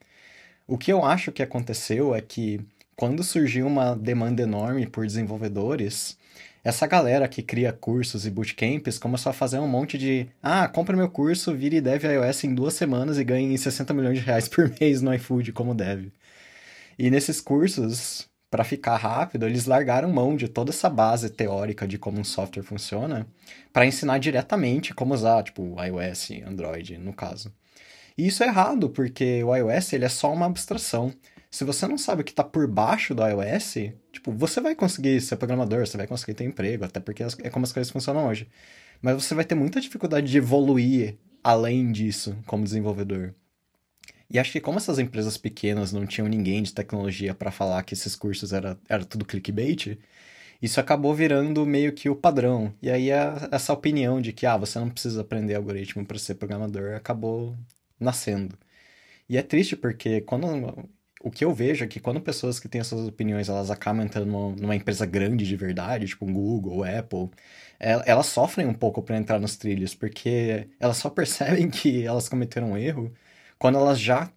O 0.68 0.78
que 0.78 0.92
eu 0.92 1.06
acho 1.06 1.32
que 1.32 1.42
aconteceu 1.42 2.14
é 2.14 2.20
que 2.20 2.60
quando 2.94 3.24
surgiu 3.24 3.66
uma 3.66 3.96
demanda 3.96 4.42
enorme 4.42 4.86
por 4.86 5.06
desenvolvedores, 5.06 6.18
essa 6.62 6.86
galera 6.86 7.26
que 7.30 7.42
cria 7.42 7.72
cursos 7.72 8.26
e 8.26 8.30
bootcamps 8.30 9.00
começou 9.00 9.30
a 9.30 9.34
fazer 9.34 9.60
um 9.60 9.68
monte 9.68 9.98
de 9.98 10.28
ah, 10.44 10.68
compra 10.68 10.98
meu 10.98 11.10
curso, 11.10 11.56
vire 11.56 11.80
dev 11.80 12.04
iOS 12.04 12.44
em 12.44 12.54
duas 12.54 12.74
semanas 12.74 13.18
e 13.18 13.24
ganhe 13.24 13.58
60 13.58 13.94
milhões 13.94 14.20
de 14.20 14.26
reais 14.26 14.50
por 14.50 14.70
mês 14.78 15.02
no 15.02 15.14
iFood 15.14 15.54
como 15.54 15.74
dev. 15.74 16.12
E 17.00 17.10
nesses 17.10 17.40
cursos, 17.40 18.28
para 18.52 18.66
ficar 18.66 18.98
rápido, 18.98 19.46
eles 19.46 19.68
largaram 19.68 20.12
mão 20.12 20.36
de 20.36 20.50
toda 20.50 20.72
essa 20.72 20.90
base 20.90 21.30
teórica 21.30 21.88
de 21.88 21.98
como 21.98 22.20
um 22.20 22.26
software 22.26 22.64
funciona 22.64 23.26
para 23.72 23.86
ensinar 23.86 24.18
diretamente 24.18 24.94
como 24.94 25.14
usar, 25.14 25.44
tipo, 25.44 25.78
iOS, 25.82 26.32
Android, 26.46 26.98
no 26.98 27.14
caso. 27.14 27.54
E 28.18 28.28
isso 28.28 28.44
é 28.44 28.48
errado, 28.48 28.90
porque 28.90 29.44
o 29.44 29.56
iOS 29.56 29.94
ele 29.94 30.06
é 30.06 30.10
só 30.10 30.34
uma 30.34 30.48
abstração 30.48 31.14
se 31.50 31.64
você 31.64 31.88
não 31.88 31.98
sabe 31.98 32.22
o 32.22 32.24
que 32.26 32.32
está 32.32 32.44
por 32.44 32.68
baixo 32.68 33.16
do 33.16 33.26
iOS, 33.26 33.92
tipo, 34.12 34.32
você 34.32 34.60
vai 34.60 34.76
conseguir 34.76 35.20
ser 35.22 35.38
programador, 35.38 35.86
você 35.88 35.98
vai 35.98 36.08
conseguir 36.08 36.34
ter 36.34 36.44
emprego, 36.44 36.86
até 36.86 37.00
porque 37.00 37.24
é 37.24 37.50
como 37.50 37.66
as 37.66 37.72
coisas 37.72 37.92
funcionam 37.92 38.28
hoje. 38.28 38.48
Mas 39.02 39.16
você 39.24 39.34
vai 39.34 39.46
ter 39.46 39.56
muita 39.56 39.80
dificuldade 39.80 40.30
de 40.30 40.38
evoluir 40.38 41.18
além 41.44 41.92
disso 41.92 42.38
como 42.46 42.64
desenvolvedor. 42.64 43.34
E 44.30 44.38
acho 44.38 44.52
que 44.52 44.60
como 44.60 44.78
essas 44.78 45.00
empresas 45.00 45.38
pequenas 45.38 45.94
não 45.94 46.06
tinham 46.06 46.28
ninguém 46.28 46.62
de 46.62 46.74
tecnologia 46.74 47.34
para 47.34 47.52
falar 47.52 47.84
que 47.84 47.94
esses 47.94 48.16
cursos 48.16 48.52
era, 48.52 48.78
era 48.90 49.06
tudo 49.06 49.24
clickbait, 49.26 49.98
isso 50.62 50.80
acabou 50.80 51.14
virando 51.14 51.66
meio 51.66 51.94
que 51.94 52.10
o 52.10 52.16
padrão. 52.16 52.74
E 52.82 52.90
aí 52.90 53.12
a, 53.12 53.48
essa 53.52 53.72
opinião 53.72 54.20
de 54.20 54.34
que 54.34 54.46
ah, 54.46 54.58
você 54.58 54.78
não 54.80 54.90
precisa 54.90 55.22
aprender 55.22 55.56
algoritmo 55.56 56.06
para 56.06 56.20
ser 56.20 56.36
programador 56.36 56.96
acabou 56.96 57.56
nascendo. 58.00 58.58
E 59.30 59.38
é 59.38 59.42
triste 59.42 59.76
porque 59.76 60.22
quando 60.22 60.90
o 61.22 61.32
que 61.32 61.44
eu 61.44 61.54
vejo 61.54 61.84
é 61.84 61.88
que 61.88 62.00
quando 62.00 62.22
pessoas 62.22 62.60
que 62.60 62.70
têm 62.70 62.82
essas 62.82 63.08
opiniões, 63.08 63.50
elas 63.50 63.72
acabam 63.72 64.06
entrando 64.06 64.32
numa, 64.32 64.56
numa 64.56 64.76
empresa 64.76 65.06
grande 65.06 65.46
de 65.46 65.56
verdade, 65.56 66.08
tipo 66.08 66.26
Google, 66.26 66.84
Apple, 66.84 67.30
elas 67.80 68.28
sofrem 68.28 68.68
um 68.68 68.74
pouco 68.74 69.02
para 69.02 69.18
entrar 69.18 69.40
nos 69.40 69.58
trilhos, 69.58 69.94
porque 69.96 70.70
elas 70.80 70.98
só 70.98 71.10
percebem 71.10 71.70
que 71.72 72.06
elas 72.06 72.30
cometeram 72.30 72.72
um 72.72 72.78
erro 72.78 73.14
quando 73.60 73.78
elas 73.78 74.00
já 74.00 74.32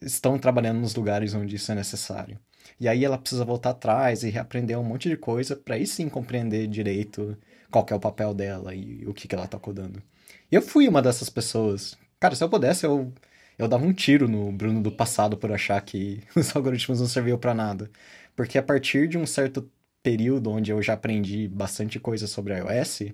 estão 0.00 0.38
trabalhando 0.38 0.80
nos 0.80 0.94
lugares 0.94 1.34
onde 1.34 1.56
isso 1.56 1.72
é 1.72 1.74
necessário. 1.74 2.38
E 2.78 2.88
aí 2.88 3.04
ela 3.04 3.18
precisa 3.18 3.44
voltar 3.44 3.70
atrás 3.70 4.22
e 4.22 4.30
reaprender 4.30 4.78
um 4.78 4.84
monte 4.84 5.08
de 5.08 5.16
coisa 5.16 5.56
para 5.56 5.76
aí 5.76 5.86
sim 5.86 6.08
compreender 6.08 6.66
direito 6.66 7.36
qual 7.70 7.86
é 7.90 7.94
o 7.94 8.00
papel 8.00 8.34
dela 8.34 8.74
e 8.74 9.06
o 9.06 9.14
que, 9.14 9.28
que 9.28 9.34
ela 9.34 9.46
tá 9.46 9.58
codando. 9.58 10.02
Eu 10.50 10.62
fui 10.62 10.88
uma 10.88 11.02
dessas 11.02 11.30
pessoas. 11.30 11.96
Cara, 12.20 12.34
se 12.34 12.42
eu 12.42 12.48
pudesse, 12.48 12.86
eu 12.86 13.12
eu 13.58 13.66
dava 13.68 13.84
um 13.86 13.92
tiro 13.92 14.28
no 14.28 14.52
Bruno 14.52 14.82
do 14.82 14.92
passado 14.92 15.36
por 15.38 15.50
achar 15.50 15.80
que 15.80 16.22
os 16.36 16.54
algoritmos 16.54 17.00
não 17.00 17.06
serviam 17.08 17.38
para 17.38 17.54
nada. 17.54 17.90
Porque 18.34 18.58
a 18.58 18.62
partir 18.62 19.08
de 19.08 19.16
um 19.16 19.24
certo 19.26 19.70
período 20.02 20.50
onde 20.50 20.70
eu 20.70 20.82
já 20.82 20.92
aprendi 20.94 21.48
bastante 21.48 21.98
coisa 21.98 22.26
sobre 22.26 22.54
iOS, 22.54 23.12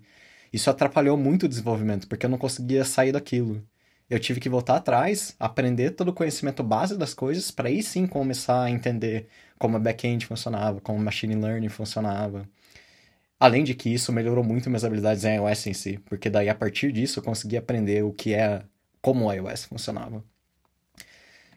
isso 0.52 0.68
atrapalhou 0.70 1.16
muito 1.16 1.44
o 1.46 1.48
desenvolvimento, 1.48 2.08
porque 2.08 2.26
eu 2.26 2.30
não 2.30 2.38
conseguia 2.38 2.84
sair 2.84 3.12
daquilo. 3.12 3.62
Eu 4.10 4.18
tive 4.20 4.40
que 4.40 4.48
voltar 4.48 4.76
atrás, 4.76 5.34
aprender 5.38 5.92
todo 5.92 6.08
o 6.08 6.12
conhecimento 6.12 6.62
base 6.62 6.98
das 6.98 7.14
coisas, 7.14 7.50
para 7.52 7.68
aí 7.68 7.82
sim 7.82 8.06
começar 8.06 8.64
a 8.64 8.70
entender 8.70 9.28
como 9.58 9.76
a 9.76 9.80
back-end 9.80 10.26
funcionava, 10.26 10.80
como 10.80 10.98
o 10.98 11.02
machine 11.02 11.34
learning 11.36 11.68
funcionava. 11.68 12.48
Além 13.38 13.64
de 13.64 13.74
que 13.74 13.92
isso 13.92 14.12
melhorou 14.12 14.44
muito 14.44 14.70
minhas 14.70 14.84
habilidades 14.84 15.24
em 15.24 15.36
iOS 15.36 15.66
em 15.66 15.74
si, 15.74 15.98
porque 16.06 16.30
daí 16.30 16.48
a 16.48 16.54
partir 16.54 16.92
disso 16.92 17.18
eu 17.18 17.24
consegui 17.24 17.56
aprender 17.56 18.02
o 18.04 18.12
que 18.12 18.34
é 18.34 18.62
como 19.02 19.26
o 19.26 19.32
iOS 19.32 19.66
funcionava. 19.66 20.24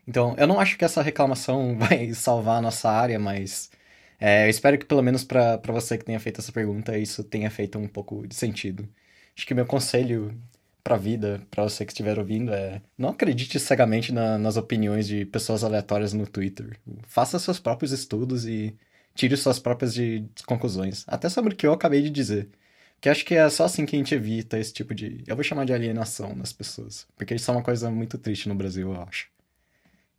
Então, 0.08 0.36
eu 0.38 0.48
não 0.48 0.60
acho 0.60 0.78
que 0.78 0.86
essa 0.86 1.02
reclamação 1.02 1.78
vai 1.80 2.14
salvar 2.14 2.58
a 2.58 2.62
nossa 2.62 2.90
área, 2.90 3.18
mas 3.20 3.72
é, 4.20 4.46
eu 4.46 4.50
espero 4.50 4.78
que 4.78 4.86
pelo 4.86 5.02
menos 5.02 5.24
para 5.24 5.60
você 5.68 5.98
que 5.98 6.06
tenha 6.06 6.20
feito 6.20 6.42
essa 6.42 6.52
pergunta, 6.52 6.98
isso 6.98 7.24
tenha 7.24 7.50
feito 7.50 7.78
um 7.78 7.88
pouco 7.88 8.28
de 8.28 8.36
sentido. 8.36 8.88
Acho 9.36 9.46
que 9.46 9.54
meu 9.54 9.66
conselho 9.66 10.38
para 10.84 10.98
vida, 10.98 11.42
para 11.50 11.64
você 11.64 11.84
que 11.86 11.92
estiver 11.92 12.20
ouvindo, 12.20 12.54
é 12.54 12.82
não 12.98 13.10
acredite 13.10 13.60
cegamente 13.60 14.12
na, 14.14 14.38
nas 14.38 14.56
opiniões 14.56 15.08
de 15.08 15.26
pessoas 15.26 15.64
aleatórias 15.64 16.14
no 16.14 16.28
Twitter. 16.28 16.80
Faça 17.08 17.40
seus 17.40 17.60
próprios 17.60 17.92
estudos 17.92 18.46
e 18.46 18.78
tire 19.16 19.36
suas 19.36 19.60
próprias 19.60 19.94
de, 19.94 20.26
conclusões. 20.46 21.04
Até 21.08 21.30
sobre 21.30 21.54
o 21.54 21.58
que 21.58 21.66
eu 21.66 21.74
acabei 21.74 22.02
de 22.04 22.12
dizer. 22.12 22.50
Que 23.06 23.10
acho 23.10 23.24
que 23.24 23.36
é 23.36 23.48
só 23.52 23.66
assim 23.66 23.86
que 23.86 23.96
a 23.96 24.00
gente 24.00 24.16
evita 24.16 24.58
esse 24.58 24.74
tipo 24.74 24.96
de. 24.96 25.24
Eu 25.28 25.36
vou 25.36 25.44
chamar 25.44 25.64
de 25.64 25.72
alienação 25.72 26.36
nas 26.36 26.52
pessoas. 26.52 27.06
Porque 27.16 27.36
isso 27.36 27.52
é 27.52 27.54
uma 27.54 27.62
coisa 27.62 27.92
muito 27.92 28.18
triste 28.18 28.50
no 28.50 28.56
Brasil, 28.56 28.92
eu 28.92 29.02
acho 29.04 29.28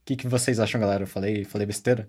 que, 0.04 0.14
que 0.14 0.28
vocês 0.28 0.60
acham, 0.60 0.80
galera? 0.80 1.02
Eu 1.02 1.06
falei, 1.08 1.42
falei 1.42 1.66
besteira? 1.66 2.08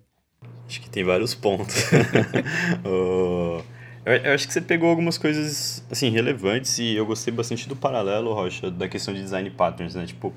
Acho 0.67 0.79
que 0.79 0.87
tem 0.87 1.03
vários 1.03 1.33
pontos. 1.33 1.75
eu, 2.85 3.65
eu, 4.05 4.33
acho 4.35 4.45
que 4.45 4.53
você 4.53 4.61
pegou 4.61 4.87
algumas 4.87 5.17
coisas, 5.17 5.83
assim, 5.89 6.11
relevantes 6.11 6.77
e 6.77 6.95
eu 6.95 7.07
gostei 7.07 7.33
bastante 7.33 7.67
do 7.67 7.75
paralelo, 7.75 8.31
Rocha, 8.35 8.69
da 8.69 8.87
questão 8.87 9.15
de 9.15 9.21
design 9.23 9.49
patterns, 9.49 9.95
né? 9.95 10.05
Tipo, 10.05 10.31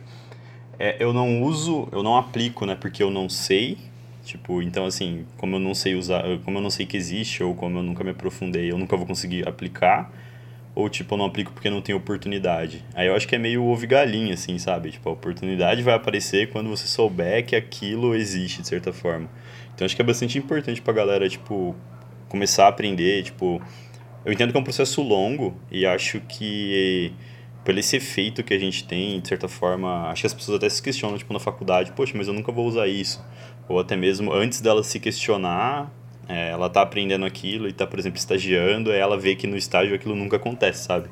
é, 0.78 0.96
eu 0.98 1.12
não 1.12 1.42
uso, 1.42 1.86
eu 1.92 2.02
não 2.02 2.16
aplico, 2.16 2.64
né? 2.64 2.74
Porque 2.74 3.02
eu 3.02 3.10
não 3.10 3.28
sei, 3.28 3.76
Tipo, 4.24 4.62
então 4.62 4.86
assim, 4.86 5.26
como 5.38 5.56
eu 5.56 5.60
não 5.60 5.74
sei 5.74 5.94
usar, 5.96 6.22
como 6.44 6.58
eu 6.58 6.62
não 6.62 6.70
sei 6.70 6.86
que 6.86 6.96
existe 6.96 7.42
ou 7.42 7.54
como 7.54 7.78
eu 7.78 7.82
nunca 7.82 8.04
me 8.04 8.10
aprofundei, 8.10 8.70
eu 8.70 8.78
nunca 8.78 8.96
vou 8.96 9.06
conseguir 9.06 9.48
aplicar 9.48 10.12
ou 10.74 10.88
tipo, 10.88 11.14
eu 11.14 11.18
não 11.18 11.26
aplico 11.26 11.52
porque 11.52 11.68
não 11.68 11.80
tem 11.80 11.94
oportunidade. 11.94 12.84
Aí 12.94 13.06
eu 13.06 13.14
acho 13.14 13.26
que 13.26 13.34
é 13.34 13.38
meio 13.38 13.64
ovo 13.64 13.86
galinha, 13.86 14.34
assim, 14.34 14.58
sabe? 14.58 14.90
Tipo, 14.90 15.08
a 15.08 15.12
oportunidade 15.12 15.82
vai 15.82 15.94
aparecer 15.94 16.50
quando 16.50 16.68
você 16.68 16.86
souber 16.86 17.44
que 17.44 17.56
aquilo 17.56 18.14
existe, 18.14 18.62
de 18.62 18.68
certa 18.68 18.92
forma. 18.92 19.28
Então 19.74 19.84
acho 19.84 19.96
que 19.96 20.02
é 20.02 20.04
bastante 20.04 20.38
importante 20.38 20.80
pra 20.80 20.92
galera, 20.92 21.28
tipo, 21.28 21.74
começar 22.28 22.66
a 22.66 22.68
aprender, 22.68 23.22
tipo... 23.22 23.60
Eu 24.24 24.32
entendo 24.32 24.50
que 24.52 24.56
é 24.58 24.60
um 24.60 24.64
processo 24.64 25.00
longo 25.02 25.56
e 25.70 25.86
acho 25.86 26.20
que 26.20 27.12
pelo 27.64 27.78
esse 27.78 27.96
efeito 27.96 28.42
que 28.42 28.52
a 28.52 28.58
gente 28.58 28.84
tem, 28.84 29.20
de 29.20 29.28
certa 29.28 29.48
forma, 29.48 30.08
acho 30.08 30.22
que 30.22 30.26
as 30.26 30.34
pessoas 30.34 30.58
até 30.58 30.68
se 30.68 30.82
questionam, 30.82 31.16
tipo, 31.16 31.32
na 31.32 31.40
faculdade, 31.40 31.92
poxa, 31.92 32.12
mas 32.16 32.28
eu 32.28 32.34
nunca 32.34 32.52
vou 32.52 32.66
usar 32.66 32.86
isso. 32.86 33.24
Ou 33.68 33.78
até 33.78 33.96
mesmo 33.96 34.32
antes 34.32 34.60
dela 34.60 34.82
se 34.82 34.98
questionar, 34.98 35.90
é, 36.30 36.50
ela 36.50 36.70
tá 36.70 36.82
aprendendo 36.82 37.24
aquilo 37.24 37.68
e 37.68 37.72
tá, 37.72 37.84
por 37.84 37.98
exemplo, 37.98 38.16
estagiando, 38.18 38.92
aí 38.92 38.98
ela 38.98 39.18
vê 39.18 39.34
que 39.34 39.48
no 39.48 39.56
estágio 39.56 39.94
aquilo 39.96 40.14
nunca 40.14 40.36
acontece, 40.36 40.84
sabe? 40.84 41.08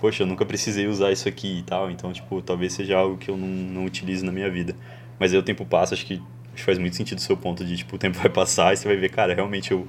Poxa, 0.00 0.24
eu 0.24 0.26
nunca 0.26 0.44
precisei 0.44 0.88
usar 0.88 1.12
isso 1.12 1.28
aqui 1.28 1.58
e 1.58 1.62
tal, 1.62 1.88
então, 1.90 2.12
tipo, 2.12 2.42
talvez 2.42 2.72
seja 2.72 2.96
algo 2.96 3.16
que 3.16 3.30
eu 3.30 3.36
não, 3.36 3.46
não 3.46 3.84
utilize 3.84 4.24
na 4.24 4.32
minha 4.32 4.50
vida. 4.50 4.74
Mas 5.18 5.32
aí 5.32 5.38
o 5.38 5.42
tempo 5.44 5.64
passa, 5.64 5.94
acho 5.94 6.04
que, 6.04 6.14
acho 6.14 6.56
que 6.56 6.62
faz 6.62 6.76
muito 6.76 6.96
sentido 6.96 7.18
o 7.18 7.20
seu 7.20 7.36
ponto 7.36 7.64
de, 7.64 7.76
tipo, 7.76 7.94
o 7.94 7.98
tempo 7.98 8.18
vai 8.18 8.28
passar 8.28 8.72
e 8.72 8.76
você 8.76 8.88
vai 8.88 8.96
ver, 8.96 9.10
cara, 9.10 9.32
realmente 9.32 9.70
eu 9.70 9.86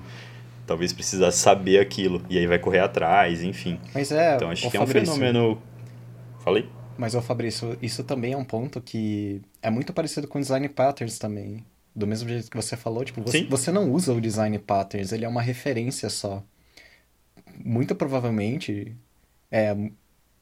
talvez 0.68 0.94
precisasse 0.94 1.40
saber 1.40 1.80
aquilo, 1.80 2.22
e 2.30 2.38
aí 2.38 2.46
vai 2.46 2.60
correr 2.60 2.80
atrás, 2.80 3.42
enfim. 3.42 3.80
Mas 3.92 4.12
é, 4.12 4.36
Então, 4.36 4.52
acho 4.52 4.70
que 4.70 4.78
é 4.78 4.82
um 4.82 4.86
fenômeno... 4.86 5.60
Falei? 6.44 6.70
Mas, 6.96 7.16
ô 7.16 7.22
Fabrício, 7.22 7.76
isso 7.82 8.04
também 8.04 8.34
é 8.34 8.38
um 8.38 8.44
ponto 8.46 8.80
que 8.80 9.42
é 9.64 9.70
muito 9.72 9.94
parecido 9.94 10.28
com 10.28 10.40
design 10.40 10.70
patterns 10.70 11.18
também. 11.18 11.66
Do 12.00 12.08
mesmo 12.08 12.30
jeito 12.30 12.50
que 12.50 12.58
você 12.58 12.78
falou, 12.78 13.04
tipo, 13.06 13.22
você, 13.22 13.44
você 13.46 13.72
não 13.72 13.92
usa 13.92 14.14
o 14.14 14.22
design 14.22 14.58
patterns, 14.60 15.12
ele 15.12 15.26
é 15.26 15.30
uma 15.30 15.42
referência 15.42 16.10
só. 16.10 16.44
Muito 17.64 17.96
provavelmente, 17.96 18.96
é, 19.52 19.72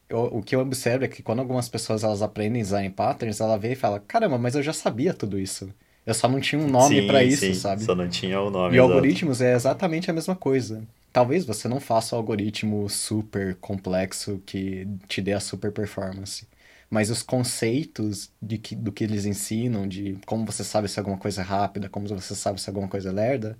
eu- 0.09 0.25
o 0.37 0.43
que 0.43 0.55
eu 0.55 0.61
observo 0.61 1.05
é 1.05 1.07
que 1.07 1.23
quando 1.23 1.39
algumas 1.39 1.69
pessoas 1.69 2.03
elas 2.03 2.21
aprendem 2.21 2.61
design 2.63 2.89
patterns, 2.91 3.41
ela 3.41 3.57
vê 3.57 3.73
e 3.73 3.75
fala, 3.75 3.99
caramba, 4.01 4.37
mas 4.37 4.55
eu 4.55 4.63
já 4.63 4.73
sabia 4.73 5.13
tudo 5.13 5.39
isso. 5.39 5.73
Eu 6.05 6.13
só 6.13 6.29
não 6.29 6.39
tinha 6.41 6.61
um 6.61 6.69
nome 6.69 7.01
pra 7.03 7.23
isso, 7.23 7.45
sim, 7.45 7.53
sabe? 7.53 7.85
Só 7.85 7.95
não 7.95 8.09
tinha 8.09 8.41
o 8.41 8.49
nome, 8.49 8.75
E 8.75 8.79
exato. 8.79 8.93
algoritmos 8.93 9.41
é 9.41 9.53
exatamente 9.55 10.09
a 10.11 10.13
mesma 10.13 10.35
coisa. 10.35 10.83
Talvez 11.13 11.45
você 11.45 11.67
não 11.67 11.79
faça 11.79 12.15
um 12.15 12.19
algoritmo 12.19 12.89
super 12.89 13.55
complexo 13.55 14.41
que 14.45 14.87
te 15.07 15.21
dê 15.21 15.33
a 15.33 15.39
super 15.39 15.71
performance. 15.71 16.47
Mas 16.89 17.09
os 17.09 17.21
conceitos 17.21 18.31
de 18.41 18.57
que, 18.57 18.75
do 18.75 18.91
que 18.91 19.03
eles 19.03 19.25
ensinam, 19.25 19.87
de 19.87 20.17
como 20.25 20.45
você 20.45 20.63
sabe 20.63 20.87
se 20.87 20.99
alguma 20.99 21.17
coisa 21.17 21.41
é 21.41 21.43
rápida, 21.43 21.89
como 21.89 22.07
você 22.07 22.33
sabe 22.33 22.61
se 22.61 22.69
alguma 22.69 22.87
coisa 22.87 23.09
é 23.09 23.11
lerda, 23.11 23.57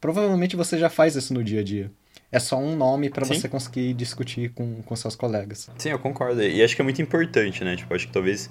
provavelmente 0.00 0.56
você 0.56 0.76
já 0.76 0.90
faz 0.90 1.14
isso 1.14 1.32
no 1.32 1.44
dia 1.44 1.60
a 1.60 1.64
dia. 1.64 1.90
É 2.32 2.40
só 2.40 2.58
um 2.58 2.74
nome 2.74 3.10
para 3.10 3.24
você 3.24 3.48
conseguir 3.48 3.94
discutir 3.94 4.50
com, 4.50 4.82
com 4.82 4.96
seus 4.96 5.14
colegas. 5.14 5.70
Sim, 5.78 5.90
eu 5.90 5.98
concordo. 6.00 6.42
E 6.42 6.62
acho 6.64 6.74
que 6.74 6.82
é 6.82 6.84
muito 6.84 7.00
importante, 7.00 7.62
né? 7.62 7.76
Tipo, 7.76 7.94
acho 7.94 8.08
que 8.08 8.12
talvez 8.12 8.50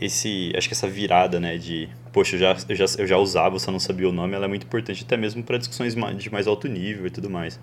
esse, 0.00 0.52
acho 0.56 0.68
que 0.68 0.74
essa 0.74 0.88
virada, 0.88 1.40
né, 1.40 1.58
de, 1.58 1.88
poxa, 2.12 2.36
eu 2.36 2.40
já, 2.40 2.56
eu 2.68 2.76
já, 2.76 2.84
eu 2.98 3.06
já 3.06 3.16
usava, 3.16 3.58
só 3.58 3.72
não 3.72 3.80
sabia 3.80 4.08
o 4.08 4.12
nome, 4.12 4.34
ela 4.34 4.44
é 4.44 4.48
muito 4.48 4.64
importante 4.64 5.02
até 5.04 5.16
mesmo 5.16 5.42
para 5.42 5.58
discussões 5.58 5.94
de 5.94 6.30
mais 6.30 6.46
alto 6.46 6.68
nível 6.68 7.06
e 7.06 7.10
tudo 7.10 7.28
mais. 7.28 7.58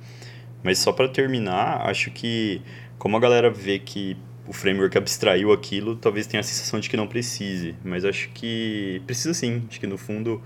Mas 0.61 0.79
só 0.79 0.91
para 0.91 1.07
terminar, 1.07 1.87
acho 1.87 2.11
que 2.11 2.61
como 2.97 3.15
a 3.15 3.19
galera 3.19 3.49
vê 3.49 3.79
que 3.79 4.17
o 4.47 4.53
framework 4.53 4.97
abstraiu 4.97 5.51
aquilo, 5.51 5.95
talvez 5.95 6.27
tenha 6.27 6.41
a 6.41 6.43
sensação 6.43 6.79
de 6.79 6.89
que 6.89 6.97
não 6.97 7.07
precise, 7.07 7.75
mas 7.83 8.05
acho 8.05 8.29
que 8.29 9.01
precisa 9.05 9.33
sim. 9.33 9.63
Acho 9.69 9.79
que 9.79 9.87
no 9.87 9.97
fundo 9.97 10.41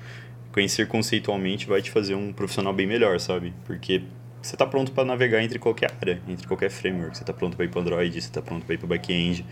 conhecer 0.51 0.87
conceitualmente 0.87 1.67
vai 1.67 1.81
te 1.81 1.91
fazer 1.91 2.15
um 2.15 2.33
profissional 2.33 2.73
bem 2.73 2.87
melhor, 2.87 3.19
sabe? 3.19 3.53
Porque 3.65 4.01
você 4.41 4.55
está 4.55 4.65
pronto 4.65 4.91
para 4.91 5.03
navegar 5.03 5.43
entre 5.43 5.59
qualquer 5.59 5.91
área, 5.99 6.21
entre 6.27 6.47
qualquer 6.47 6.69
framework. 6.69 7.17
Você 7.17 7.23
está 7.23 7.33
pronto 7.33 7.57
para 7.57 7.65
ir 7.65 7.69
para 7.69 7.81
Android, 7.81 8.11
você 8.11 8.27
está 8.27 8.41
pronto 8.41 8.65
para 8.65 8.75
ir 8.75 8.77
para 8.77 8.87
back-end, 8.87 9.45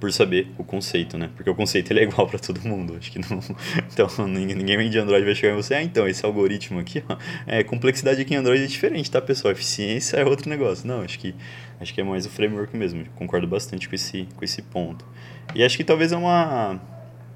por 0.00 0.12
saber 0.12 0.48
o 0.58 0.64
conceito, 0.64 1.16
né? 1.16 1.30
Porque 1.34 1.48
o 1.48 1.54
conceito 1.54 1.92
ele 1.92 2.00
é 2.00 2.02
igual 2.02 2.26
para 2.28 2.38
todo 2.38 2.60
mundo. 2.60 2.96
Acho 2.98 3.12
que 3.12 3.18
não. 3.18 3.40
Então 3.92 4.08
ninguém, 4.26 4.76
vem 4.76 4.90
de 4.90 4.98
Android 4.98 5.24
vai 5.24 5.34
chegar 5.34 5.54
em 5.54 5.56
você. 5.56 5.74
Ah, 5.74 5.82
então 5.82 6.08
esse 6.08 6.24
algoritmo 6.26 6.80
aqui, 6.80 7.02
ó, 7.08 7.16
é 7.46 7.62
complexidade 7.62 8.20
aqui 8.20 8.34
em 8.34 8.38
Android 8.38 8.62
é 8.62 8.66
diferente, 8.66 9.10
tá, 9.10 9.20
pessoal? 9.20 9.52
Eficiência 9.52 10.16
é 10.16 10.24
outro 10.24 10.50
negócio. 10.50 10.86
Não, 10.86 11.02
acho 11.02 11.18
que 11.18 11.34
acho 11.84 11.94
que 11.94 12.00
é 12.00 12.04
mais 12.04 12.26
o 12.26 12.30
framework 12.30 12.76
mesmo. 12.76 13.04
Concordo 13.14 13.46
bastante 13.46 13.88
com 13.88 13.94
esse 13.94 14.26
com 14.34 14.44
esse 14.44 14.60
ponto. 14.60 15.04
E 15.54 15.62
acho 15.62 15.76
que 15.76 15.84
talvez 15.84 16.10
é 16.10 16.16
uma 16.16 16.80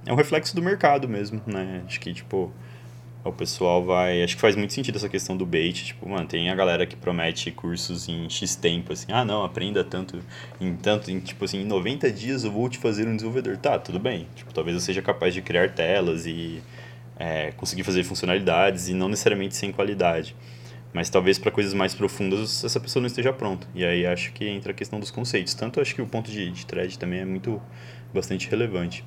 é 0.05 0.13
um 0.13 0.17
reflexo 0.17 0.57
do 0.57 0.63
mercado 0.63 1.09
mesmo, 1.09 1.41
né? 1.47 1.83
Acho 1.87 2.01
que 2.01 2.13
tipo 2.13 2.53
o 3.25 3.33
pessoal 3.33 3.85
vai. 3.85 4.23
Acho 4.23 4.37
que 4.37 4.41
faz 4.41 4.57
muito 4.57 4.73
sentido 4.73 4.97
essa 4.97 5.09
questão 5.09 5.37
do 5.37 5.45
bait. 5.45 5.85
Tipo, 5.85 6.09
mano, 6.09 6.27
tem 6.27 6.51
a 6.51 6.55
galera 6.55 6.87
que 6.87 6.97
promete 6.97 7.51
cursos 7.51 8.09
em 8.09 8.29
X 8.29 8.57
tempo, 8.57 8.93
assim, 8.93 9.07
ah, 9.13 9.25
não, 9.25 9.45
aprenda 9.45 9.85
tanto, 9.85 10.19
em 10.61 10.75
tanto, 10.77 11.11
em, 11.11 11.21
tipo 11.21 11.45
assim, 11.45 11.63
em 11.63 11.65
90 11.65 12.11
dias 12.11 12.45
eu 12.45 12.51
vou 12.51 12.69
te 12.69 12.79
fazer 12.79 13.07
um 13.07 13.15
desenvolvedor. 13.15 13.57
Tá, 13.57 13.79
tudo 13.79 13.99
bem. 13.99 14.27
Tipo, 14.35 14.53
talvez 14.53 14.75
eu 14.75 14.81
seja 14.81 15.03
capaz 15.03 15.35
de 15.35 15.43
criar 15.43 15.71
telas 15.71 16.27
e 16.27 16.63
é, 17.19 17.53
conseguir 17.53 17.83
fazer 17.83 18.05
funcionalidades 18.05 18.89
e 18.89 18.95
não 18.95 19.09
necessariamente 19.09 19.57
sem 19.57 19.73
qualidade. 19.73 20.35
Mas 20.99 21.09
talvez 21.09 21.39
para 21.39 21.53
coisas 21.53 21.73
mais 21.75 21.95
profundas 21.95 22.65
essa 22.65 22.81
pessoa 22.81 23.01
não 23.01 23.07
esteja 23.07 23.33
pronta. 23.33 23.69
E 23.73 23.85
aí 23.85 24.05
acho 24.05 24.33
que 24.33 24.49
entra 24.49 24.73
a 24.73 24.75
questão 24.75 24.99
dos 24.99 25.13
conceitos. 25.13 25.55
Tanto 25.55 25.81
acho 25.81 25.95
que 25.95 26.03
o 26.03 26.07
ponto 26.09 26.29
de, 26.29 26.51
de 26.51 26.67
thread 26.67 26.99
também 26.99 27.21
é 27.21 27.25
muito 27.25 27.63
bastante 28.13 28.51
relevante. 28.51 29.05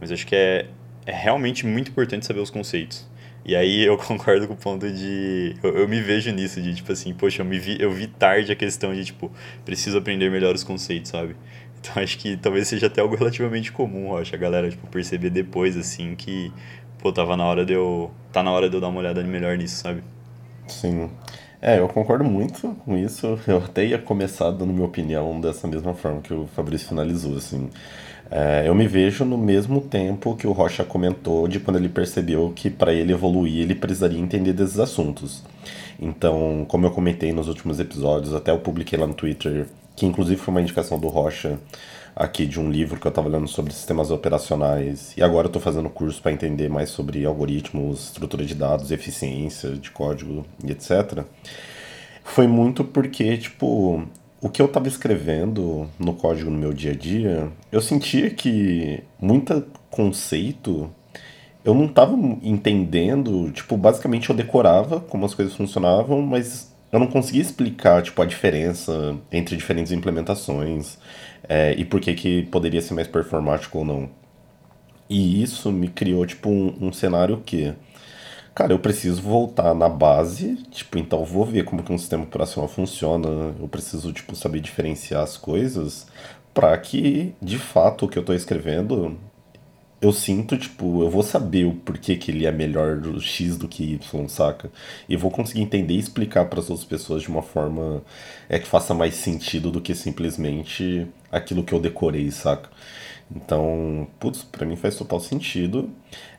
Mas 0.00 0.10
acho 0.10 0.26
que 0.26 0.34
é, 0.34 0.66
é 1.06 1.12
realmente 1.12 1.64
muito 1.64 1.92
importante 1.92 2.26
saber 2.26 2.40
os 2.40 2.50
conceitos. 2.50 3.08
E 3.44 3.54
aí 3.54 3.84
eu 3.84 3.96
concordo 4.02 4.48
com 4.48 4.54
o 4.54 4.56
ponto 4.56 4.90
de. 4.90 5.54
Eu, 5.62 5.78
eu 5.78 5.88
me 5.88 6.00
vejo 6.00 6.32
nisso, 6.32 6.60
de 6.60 6.74
tipo 6.74 6.90
assim, 6.90 7.14
poxa, 7.14 7.42
eu, 7.42 7.46
me 7.46 7.56
vi, 7.56 7.80
eu 7.80 7.92
vi 7.92 8.08
tarde 8.08 8.50
a 8.50 8.56
questão 8.56 8.92
de, 8.92 9.04
tipo, 9.04 9.30
preciso 9.64 9.96
aprender 9.96 10.32
melhor 10.32 10.56
os 10.56 10.64
conceitos, 10.64 11.12
sabe? 11.12 11.36
Então 11.78 12.02
acho 12.02 12.18
que 12.18 12.36
talvez 12.36 12.66
seja 12.66 12.88
até 12.88 13.00
algo 13.00 13.14
relativamente 13.14 13.70
comum, 13.70 14.16
acho, 14.16 14.34
a 14.34 14.38
galera, 14.38 14.68
tipo, 14.68 14.88
perceber 14.88 15.30
depois, 15.30 15.76
assim, 15.76 16.16
que, 16.16 16.52
pô, 16.98 17.12
tava 17.12 17.36
na 17.36 17.44
hora 17.44 17.64
de 17.64 17.74
eu. 17.74 18.10
Tá 18.32 18.42
na 18.42 18.50
hora 18.50 18.68
de 18.68 18.76
eu 18.76 18.80
dar 18.80 18.88
uma 18.88 18.98
olhada 18.98 19.22
melhor 19.22 19.56
nisso, 19.56 19.76
sabe? 19.76 20.02
Sim. 20.68 21.10
É, 21.60 21.78
eu 21.80 21.88
concordo 21.88 22.24
muito 22.24 22.68
com 22.84 22.96
isso. 22.96 23.38
Eu 23.46 23.58
até 23.58 23.84
ia 23.84 23.98
começar 23.98 24.50
dando 24.50 24.72
minha 24.72 24.86
opinião 24.86 25.40
dessa 25.40 25.66
mesma 25.66 25.94
forma 25.94 26.20
que 26.20 26.32
o 26.32 26.46
Fabrício 26.54 26.88
finalizou, 26.88 27.36
assim. 27.36 27.68
É, 28.30 28.68
eu 28.68 28.74
me 28.74 28.86
vejo 28.86 29.24
no 29.24 29.38
mesmo 29.38 29.80
tempo 29.80 30.36
que 30.36 30.46
o 30.46 30.52
Rocha 30.52 30.84
comentou 30.84 31.48
de 31.48 31.58
quando 31.58 31.76
ele 31.76 31.88
percebeu 31.88 32.52
que 32.54 32.68
para 32.68 32.92
ele 32.92 33.12
evoluir 33.12 33.62
ele 33.62 33.74
precisaria 33.74 34.20
entender 34.20 34.52
desses 34.52 34.78
assuntos. 34.78 35.42
Então, 35.98 36.64
como 36.68 36.86
eu 36.86 36.90
comentei 36.90 37.32
nos 37.32 37.48
últimos 37.48 37.80
episódios, 37.80 38.34
até 38.34 38.50
eu 38.52 38.58
publiquei 38.58 38.98
lá 38.98 39.06
no 39.06 39.14
Twitter, 39.14 39.66
que 39.96 40.06
inclusive 40.06 40.40
foi 40.40 40.52
uma 40.52 40.60
indicação 40.60 40.98
do 41.00 41.08
Rocha 41.08 41.58
aqui 42.18 42.46
de 42.46 42.58
um 42.58 42.68
livro 42.68 42.98
que 42.98 43.06
eu 43.06 43.10
estava 43.10 43.28
lendo 43.28 43.46
sobre 43.46 43.72
sistemas 43.72 44.10
operacionais 44.10 45.16
e 45.16 45.22
agora 45.22 45.46
eu 45.46 45.50
estou 45.50 45.62
fazendo 45.62 45.88
curso 45.88 46.20
para 46.20 46.32
entender 46.32 46.68
mais 46.68 46.90
sobre 46.90 47.24
algoritmos, 47.24 48.08
estrutura 48.08 48.44
de 48.44 48.56
dados, 48.56 48.90
eficiência 48.90 49.70
de 49.70 49.92
código 49.92 50.44
e 50.64 50.72
etc. 50.72 51.22
Foi 52.24 52.48
muito 52.48 52.82
porque, 52.82 53.38
tipo, 53.38 54.02
o 54.40 54.48
que 54.48 54.60
eu 54.60 54.66
estava 54.66 54.88
escrevendo 54.88 55.88
no 55.96 56.12
código 56.12 56.50
no 56.50 56.58
meu 56.58 56.72
dia 56.72 56.90
a 56.90 56.96
dia, 56.96 57.52
eu 57.70 57.80
sentia 57.80 58.30
que 58.30 59.00
muito 59.20 59.64
conceito 59.88 60.90
eu 61.64 61.72
não 61.74 61.84
estava 61.84 62.14
entendendo, 62.42 63.50
tipo, 63.52 63.76
basicamente 63.76 64.28
eu 64.28 64.34
decorava 64.34 65.00
como 65.00 65.24
as 65.24 65.34
coisas 65.34 65.54
funcionavam, 65.54 66.20
mas 66.22 66.72
eu 66.90 66.98
não 66.98 67.06
conseguia 67.06 67.42
explicar, 67.42 68.02
tipo, 68.02 68.20
a 68.22 68.26
diferença 68.26 69.16
entre 69.30 69.56
diferentes 69.56 69.92
implementações 69.92 70.98
é, 71.48 71.74
e 71.74 71.84
por 71.84 72.00
que 72.00 72.14
que 72.14 72.42
poderia 72.44 72.82
ser 72.82 72.94
mais 72.94 73.08
performático 73.08 73.78
ou 73.78 73.84
não. 73.84 74.10
E 75.08 75.42
isso 75.42 75.72
me 75.72 75.88
criou, 75.88 76.26
tipo, 76.26 76.50
um, 76.50 76.88
um 76.88 76.92
cenário 76.92 77.38
que, 77.44 77.72
cara, 78.54 78.72
eu 78.72 78.78
preciso 78.78 79.22
voltar 79.22 79.74
na 79.74 79.88
base, 79.88 80.56
tipo, 80.70 80.98
então 80.98 81.24
vou 81.24 81.44
ver 81.44 81.64
como 81.64 81.82
que 81.82 81.92
um 81.92 81.98
sistema 81.98 82.24
operacional 82.24 82.68
funciona, 82.68 83.54
eu 83.60 83.68
preciso, 83.68 84.12
tipo, 84.12 84.36
saber 84.36 84.60
diferenciar 84.60 85.22
as 85.22 85.36
coisas 85.36 86.06
para 86.52 86.76
que, 86.78 87.34
de 87.40 87.58
fato, 87.58 88.04
o 88.06 88.08
que 88.08 88.18
eu 88.18 88.22
estou 88.22 88.34
escrevendo 88.34 89.18
eu 90.00 90.12
sinto, 90.12 90.56
tipo, 90.56 91.02
eu 91.02 91.10
vou 91.10 91.22
saber 91.22 91.64
o 91.64 91.74
porquê 91.74 92.16
que 92.16 92.30
ele 92.30 92.46
é 92.46 92.52
melhor 92.52 92.98
do 92.98 93.20
X 93.20 93.56
do 93.56 93.66
que 93.66 93.94
Y, 93.94 94.28
saca? 94.28 94.70
E 95.08 95.16
vou 95.16 95.30
conseguir 95.30 95.60
entender 95.60 95.94
e 95.94 95.98
explicar 95.98 96.44
para 96.46 96.60
as 96.60 96.70
outras 96.70 96.86
pessoas 96.86 97.22
de 97.22 97.28
uma 97.28 97.42
forma 97.42 98.02
é 98.48 98.58
que 98.58 98.66
faça 98.68 98.94
mais 98.94 99.14
sentido 99.14 99.70
do 99.72 99.80
que 99.80 99.94
simplesmente 99.94 101.06
aquilo 101.30 101.64
que 101.64 101.72
eu 101.72 101.80
decorei, 101.80 102.30
saca? 102.30 102.68
Então, 103.34 104.06
putz, 104.18 104.42
pra 104.42 104.66
mim 104.66 104.76
faz 104.76 104.96
total 104.96 105.20
sentido. 105.20 105.90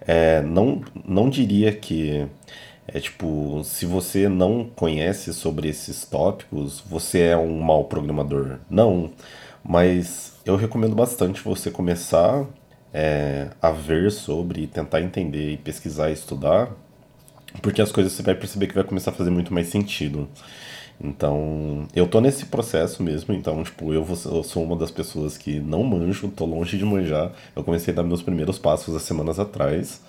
É, 0.07 0.41
não, 0.41 0.81
não 1.05 1.29
diria 1.29 1.71
que 1.71 2.27
é 2.87 2.99
tipo, 2.99 3.61
se 3.63 3.85
você 3.85 4.27
não 4.27 4.65
conhece 4.75 5.33
sobre 5.33 5.69
esses 5.69 6.05
tópicos, 6.05 6.81
você 6.81 7.21
é 7.21 7.37
um 7.37 7.59
mau 7.59 7.85
programador. 7.85 8.57
Não, 8.69 9.11
mas 9.63 10.33
eu 10.45 10.55
recomendo 10.55 10.95
bastante 10.95 11.41
você 11.41 11.69
começar 11.69 12.45
é, 12.93 13.49
a 13.61 13.69
ver 13.71 14.11
sobre, 14.11 14.65
tentar 14.67 15.01
entender 15.01 15.59
pesquisar 15.63 16.09
estudar, 16.11 16.71
porque 17.61 17.81
as 17.81 17.91
coisas 17.91 18.13
você 18.13 18.23
vai 18.23 18.35
perceber 18.35 18.67
que 18.67 18.75
vai 18.75 18.83
começar 18.83 19.11
a 19.11 19.13
fazer 19.13 19.29
muito 19.29 19.53
mais 19.53 19.67
sentido. 19.67 20.27
Então, 21.01 21.87
eu 21.95 22.05
tô 22.07 22.19
nesse 22.19 22.47
processo 22.47 23.01
mesmo, 23.01 23.33
então, 23.33 23.63
tipo, 23.63 23.93
eu, 23.93 24.03
vou, 24.03 24.17
eu 24.35 24.43
sou 24.43 24.63
uma 24.63 24.75
das 24.75 24.91
pessoas 24.91 25.37
que 25.37 25.59
não 25.59 25.81
manjo, 25.83 26.27
tô 26.29 26.45
longe 26.45 26.77
de 26.77 26.83
manjar. 26.83 27.31
Eu 27.55 27.63
comecei 27.63 27.93
a 27.93 27.95
dar 27.95 28.03
meus 28.03 28.21
primeiros 28.21 28.59
passos 28.59 28.93
há 28.93 28.99
semanas 28.99 29.39
atrás, 29.39 30.01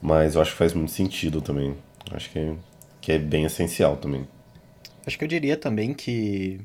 mas 0.00 0.34
eu 0.34 0.40
acho 0.40 0.52
que 0.52 0.56
faz 0.56 0.72
muito 0.72 0.90
sentido 0.90 1.42
também. 1.42 1.76
Acho 2.10 2.30
que, 2.30 2.54
que 3.00 3.12
é 3.12 3.18
bem 3.18 3.44
essencial 3.44 3.96
também. 3.96 4.26
Acho 5.06 5.18
que 5.18 5.24
eu 5.24 5.28
diria 5.28 5.56
também 5.56 5.92
que 5.92 6.60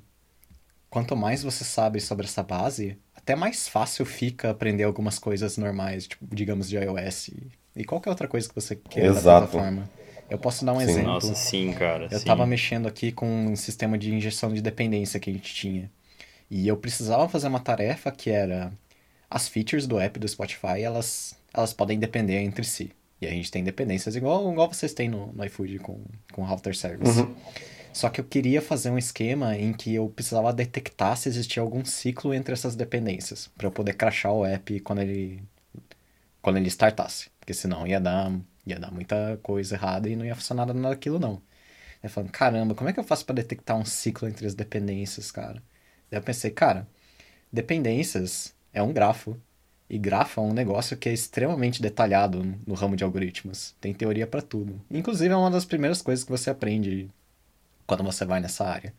quanto 0.89 1.15
mais 1.15 1.43
você 1.43 1.65
sabe 1.65 1.99
sobre 1.99 2.25
essa 2.25 2.43
base, 2.43 2.97
até 3.13 3.35
mais 3.35 3.67
fácil 3.67 4.05
fica 4.05 4.49
aprender 4.49 4.83
algumas 4.83 5.19
coisas 5.19 5.57
normais, 5.57 6.07
tipo, 6.07 6.25
digamos, 6.33 6.69
de 6.69 6.77
iOS 6.77 7.27
e, 7.29 7.51
e 7.75 7.83
qualquer 7.83 8.09
outra 8.11 8.27
coisa 8.27 8.47
que 8.47 8.55
você 8.55 8.77
queira 8.77 9.09
da 9.09 9.19
Exato. 9.19 9.47
plataforma. 9.47 9.89
Eu 10.29 10.37
posso 10.37 10.65
dar 10.65 10.73
um 10.73 10.79
Sim. 10.79 10.89
exemplo. 10.89 11.11
Nossa, 11.11 11.35
sim, 11.35 11.73
cara. 11.73 12.07
Eu 12.11 12.19
sim. 12.19 12.25
tava 12.25 12.45
mexendo 12.45 12.87
aqui 12.87 13.11
com 13.11 13.47
um 13.47 13.55
sistema 13.55 13.97
de 13.97 14.13
injeção 14.13 14.53
de 14.53 14.61
dependência 14.61 15.19
que 15.19 15.29
a 15.29 15.33
gente 15.33 15.53
tinha. 15.53 15.89
E 16.49 16.67
eu 16.67 16.77
precisava 16.77 17.27
fazer 17.27 17.47
uma 17.47 17.59
tarefa 17.59 18.11
que 18.11 18.29
era 18.29 18.71
as 19.29 19.47
features 19.47 19.85
do 19.85 19.99
app 19.99 20.19
do 20.19 20.27
Spotify, 20.27 20.81
elas, 20.81 21.35
elas 21.53 21.73
podem 21.73 21.99
depender 21.99 22.39
entre 22.39 22.63
si. 22.63 22.91
E 23.21 23.27
a 23.27 23.29
gente 23.29 23.51
tem 23.51 23.63
dependências 23.63 24.15
igual, 24.15 24.51
igual 24.51 24.71
vocês 24.71 24.93
têm 24.93 25.09
no, 25.09 25.33
no 25.33 25.43
iFood 25.45 25.79
com, 25.79 25.99
com 26.31 26.43
Router 26.43 26.75
Service. 26.75 27.27
Só 27.91 28.09
que 28.09 28.21
eu 28.21 28.25
queria 28.25 28.61
fazer 28.61 28.91
um 28.91 28.97
esquema 28.97 29.57
em 29.57 29.73
que 29.73 29.95
eu 29.95 30.07
precisava 30.07 30.53
detectar 30.53 31.17
se 31.17 31.27
existia 31.27 31.63
algum 31.63 31.83
ciclo 31.83 32.31
entre 32.31 32.53
essas 32.53 32.75
dependências, 32.75 33.49
para 33.57 33.65
eu 33.65 33.71
poder 33.71 33.93
crashar 33.93 34.31
o 34.31 34.45
app 34.45 34.79
quando 34.81 35.01
ele 35.01 35.41
quando 36.39 36.57
ele 36.57 36.67
startasse, 36.67 37.29
porque 37.39 37.53
senão 37.53 37.87
ia 37.87 37.99
dar 37.99 38.31
ia 38.67 38.79
dar 38.79 38.91
muita 38.91 39.39
coisa 39.41 39.75
errada 39.75 40.09
e 40.09 40.15
não 40.15 40.25
ia 40.25 40.35
funcionar 40.35 40.65
nada 40.65 40.79
daquilo 40.89 41.19
não. 41.19 41.41
Aí 42.01 42.09
falando, 42.09 42.31
caramba, 42.31 42.75
como 42.75 42.89
é 42.89 42.93
que 42.93 42.99
eu 42.99 43.03
faço 43.03 43.25
para 43.25 43.35
detectar 43.35 43.77
um 43.77 43.85
ciclo 43.85 44.27
entre 44.27 44.45
as 44.45 44.53
dependências, 44.53 45.31
cara? 45.31 45.61
Daí 46.09 46.19
eu 46.19 46.23
pensei, 46.23 46.51
cara, 46.51 46.87
dependências 47.51 48.53
é 48.73 48.81
um 48.81 48.93
grafo. 48.93 49.39
E 49.89 49.97
grafo 49.97 50.41
é 50.41 50.43
um 50.43 50.53
negócio 50.53 50.97
que 50.97 51.07
é 51.07 51.13
extremamente 51.13 51.81
detalhado 51.81 52.43
no 52.65 52.73
ramo 52.75 52.95
de 52.95 53.03
algoritmos. 53.03 53.73
Tem 53.79 53.93
teoria 53.93 54.27
para 54.27 54.41
tudo. 54.41 54.81
Inclusive 54.91 55.33
é 55.33 55.37
uma 55.37 55.49
das 55.49 55.65
primeiras 55.65 56.01
coisas 56.01 56.25
que 56.25 56.31
você 56.31 56.49
aprende 56.49 57.09
quando 57.85 58.03
você 58.03 58.25
vai 58.25 58.41
nessa 58.41 58.65
área. 58.65 58.93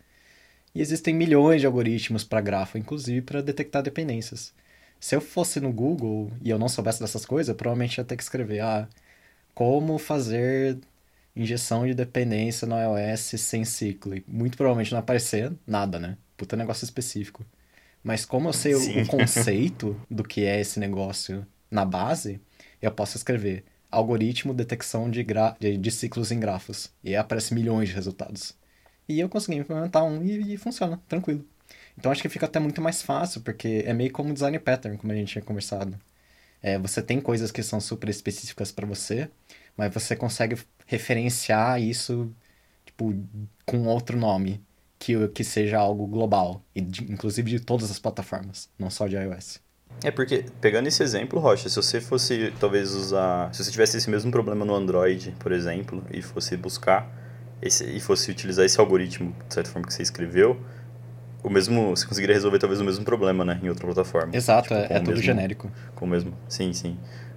E 0.75 0.81
existem 0.81 1.15
milhões 1.15 1.61
de 1.61 1.67
algoritmos 1.67 2.25
para 2.25 2.41
grafo, 2.41 2.79
inclusive 2.79 3.23
para 3.23 3.43
detectar 3.43 3.83
dependências. 3.83 4.55
Se 5.01 5.15
eu 5.15 5.21
fosse 5.21 5.61
no 5.61 5.73
Google 5.73 6.33
e 6.43 6.51
eu 6.51 6.59
não 6.59 6.69
soubesse 6.69 7.01
dessas 7.01 7.25
coisas, 7.25 7.49
eu 7.49 7.55
provavelmente 7.55 7.99
ia 7.99 8.05
ter 8.05 8.17
que 8.17 8.23
escrever, 8.23 8.61
ah, 8.61 8.89
como 9.59 9.99
fazer 9.99 10.79
injeção 11.35 11.85
de 11.85 11.93
dependência 11.93 12.65
no 12.65 12.77
iOS 12.77 13.41
sem 13.41 13.65
ciclo. 13.65 14.15
Muito 14.25 14.57
provavelmente 14.57 14.93
não 14.93 15.01
aparecer 15.01 15.53
nada, 15.67 15.99
né? 15.99 16.17
Puta 16.37 16.55
negócio 16.57 16.85
específico. 16.85 17.45
Mas 18.01 18.25
como 18.25 18.49
eu 18.49 18.53
sei 18.53 18.77
Sim. 18.77 19.03
o 19.03 19.07
conceito 19.09 20.01
do 20.09 20.23
que 20.23 20.45
é 20.45 20.61
esse 20.61 20.79
negócio 20.79 21.45
na 21.69 21.85
base, 21.85 22.41
eu 22.81 22.93
posso 22.93 23.17
escrever 23.17 23.65
algoritmo 23.91 24.55
detecção 24.55 25.11
de, 25.11 25.25
gra... 25.25 25.57
de, 25.59 25.77
de 25.77 25.91
ciclos 25.91 26.31
em 26.31 26.39
grafos. 26.39 26.93
E 27.03 27.09
aí 27.09 27.17
aparece 27.17 27.53
milhões 27.53 27.89
de 27.89 27.97
resultados. 27.97 28.55
E 29.09 29.19
eu 29.19 29.29
consegui 29.29 29.59
implementar 29.59 30.05
um 30.05 30.23
e, 30.23 30.55
e 30.55 30.57
funciona, 30.57 31.03
tranquilo. 31.09 31.45
Então 31.99 32.13
acho 32.13 32.23
que 32.23 32.29
fica 32.29 32.47
até 32.47 32.61
muito 32.61 32.81
mais 32.81 33.03
fácil, 33.03 33.41
porque 33.41 33.83
é 33.85 33.93
meio 33.93 34.13
como 34.13 34.33
design 34.33 34.57
pattern, 34.61 34.97
como 34.99 35.13
a 35.13 35.17
gente 35.17 35.33
tinha 35.33 35.43
conversado. 35.43 35.99
É, 36.63 36.79
você 36.79 37.01
tem 37.01 37.21
coisas 37.21 37.51
que 37.53 37.63
são 37.63 37.81
super 37.81 38.09
específicas 38.09 38.73
para 38.73 38.87
você, 38.87 39.31
mas 39.77 39.93
você 39.93 40.17
consegue 40.17 40.57
referenciar 40.87 41.81
isso, 41.81 42.31
tipo, 42.85 43.15
com 43.65 43.85
outro 43.87 44.19
nome, 44.19 44.61
que, 44.99 45.29
que 45.29 45.45
seja 45.45 45.79
algo 45.79 46.07
global, 46.07 46.63
e 46.75 46.81
de- 46.81 47.11
inclusive 47.13 47.51
de 47.51 47.61
todas 47.61 47.91
as 47.91 47.99
plataformas, 47.99 48.69
não 48.79 48.91
só 48.91 49.07
de 49.07 49.17
iOS. 49.17 49.61
É 50.05 50.11
porque, 50.11 50.45
pegando 50.61 50.87
esse 50.87 51.03
exemplo, 51.03 51.41
Rocha, 51.41 51.69
se 51.69 51.77
você 51.77 52.01
fosse 52.01 52.53
talvez 52.61 52.93
usar. 52.93 53.53
Se 53.55 53.65
você 53.65 53.71
tivesse 53.71 53.97
esse 53.97 54.09
mesmo 54.11 54.31
problema 54.31 54.65
no 54.65 54.75
Android, 54.75 55.35
por 55.39 55.51
exemplo, 55.51 56.05
e 56.13 56.23
fosse 56.23 56.57
buscar 56.57 57.11
esse, 57.61 57.85
e 57.85 57.99
fosse 57.99 58.31
utilizar 58.31 58.65
esse 58.65 58.79
algoritmo, 58.79 59.35
de 59.49 59.55
certa 59.55 59.71
forma 59.71 59.87
que 59.87 59.95
você 59.95 60.03
escreveu, 60.03 60.61
o 61.43 61.51
mesmo. 61.51 61.91
Você 61.97 62.07
conseguiria 62.07 62.35
resolver 62.35 62.59
talvez 62.59 62.81
o 62.81 62.85
mesmo 62.85 63.05
problema, 63.05 63.45
né? 63.45 63.59
Em 63.63 63.69
outra 63.69 63.85
plataforma. 63.87 64.35
Exato, 64.35 64.69
Tipo, 64.69 64.75
é, 64.75 64.85
é 64.85 64.99
tudo 64.99 65.09
mesmo- 65.11 65.23
genérico. 65.23 65.71
Com 65.95 66.05
o 66.05 66.09
mesmo. 66.09 66.33
Sim, 66.49 66.73
sim. 66.73 66.97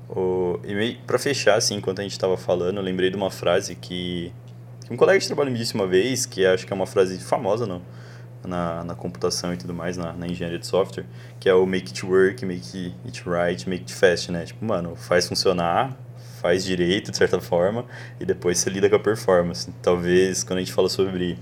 O, 0.09 0.59
e 0.65 0.73
meio, 0.75 0.97
pra 1.07 1.17
fechar, 1.17 1.55
assim, 1.55 1.75
enquanto 1.75 1.99
a 1.99 2.03
gente 2.03 2.19
tava 2.19 2.35
falando, 2.37 2.77
eu 2.77 2.83
lembrei 2.83 3.09
de 3.09 3.15
uma 3.15 3.31
frase 3.31 3.75
que, 3.75 4.31
que 4.85 4.93
um 4.93 4.97
colega 4.97 5.17
de 5.19 5.25
trabalho 5.27 5.51
me 5.51 5.57
disse 5.57 5.73
uma 5.75 5.87
vez, 5.87 6.25
que 6.25 6.45
acho 6.45 6.65
que 6.67 6.73
é 6.73 6.75
uma 6.75 6.85
frase 6.87 7.17
famosa 7.19 7.65
no, 7.65 7.81
na, 8.45 8.83
na 8.83 8.93
computação 8.95 9.53
e 9.53 9.57
tudo 9.57 9.73
mais, 9.73 9.95
na, 9.95 10.11
na 10.11 10.27
engenharia 10.27 10.59
de 10.59 10.67
software, 10.67 11.05
que 11.39 11.47
é 11.47 11.53
o 11.53 11.65
make 11.65 11.89
it 11.91 12.05
work, 12.05 12.45
make 12.45 12.93
it 13.05 13.23
right, 13.25 13.69
make 13.69 13.83
it 13.83 13.93
fast, 13.93 14.31
né? 14.31 14.43
Tipo, 14.45 14.65
mano, 14.65 14.97
faz 14.97 15.29
funcionar, 15.29 15.97
faz 16.41 16.65
direito, 16.65 17.11
de 17.11 17.15
certa 17.17 17.39
forma, 17.39 17.85
e 18.19 18.25
depois 18.25 18.57
você 18.57 18.69
lida 18.69 18.89
com 18.89 18.95
a 18.97 18.99
performance. 18.99 19.71
Talvez, 19.81 20.43
quando 20.43 20.57
a 20.57 20.61
gente 20.61 20.73
fala 20.73 20.89
sobre 20.89 21.37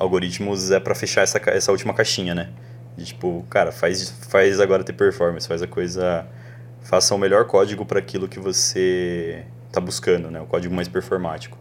algoritmos, 0.00 0.70
é 0.72 0.80
pra 0.80 0.94
fechar 0.94 1.22
essa, 1.22 1.40
essa 1.46 1.70
última 1.70 1.94
caixinha, 1.94 2.34
né? 2.34 2.50
De, 2.96 3.04
tipo, 3.04 3.46
cara, 3.48 3.70
faz, 3.70 4.10
faz 4.28 4.58
agora 4.58 4.82
ter 4.82 4.94
performance, 4.94 5.46
faz 5.46 5.62
a 5.62 5.66
coisa 5.66 6.26
faça 6.82 7.14
o 7.14 7.18
melhor 7.18 7.44
código 7.46 7.84
para 7.84 7.98
aquilo 7.98 8.26
que 8.28 8.40
você 8.40 9.44
está 9.68 9.80
buscando, 9.80 10.30
né? 10.30 10.40
O 10.40 10.46
código 10.46 10.74
mais 10.74 10.88
performático. 10.88 11.58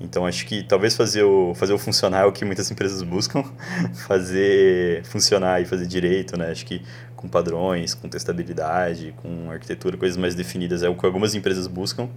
Então 0.00 0.24
acho 0.24 0.46
que 0.46 0.62
talvez 0.62 0.96
fazer 0.96 1.22
o, 1.22 1.54
fazer 1.54 1.74
o 1.74 1.78
funcionar 1.78 2.22
é 2.22 2.24
o 2.24 2.32
que 2.32 2.44
muitas 2.44 2.70
empresas 2.70 3.02
buscam, 3.02 3.44
fazer 4.06 5.04
funcionar 5.04 5.60
e 5.60 5.66
fazer 5.66 5.86
direito, 5.86 6.38
né? 6.38 6.50
Acho 6.50 6.64
que 6.64 6.80
com 7.14 7.28
padrões, 7.28 7.92
com 7.92 8.08
testabilidade, 8.08 9.14
com 9.18 9.50
arquitetura, 9.50 9.98
coisas 9.98 10.16
mais 10.16 10.34
definidas 10.34 10.82
é 10.82 10.88
o 10.88 10.94
que 10.94 11.04
algumas 11.04 11.34
empresas 11.34 11.66
buscam, 11.66 12.08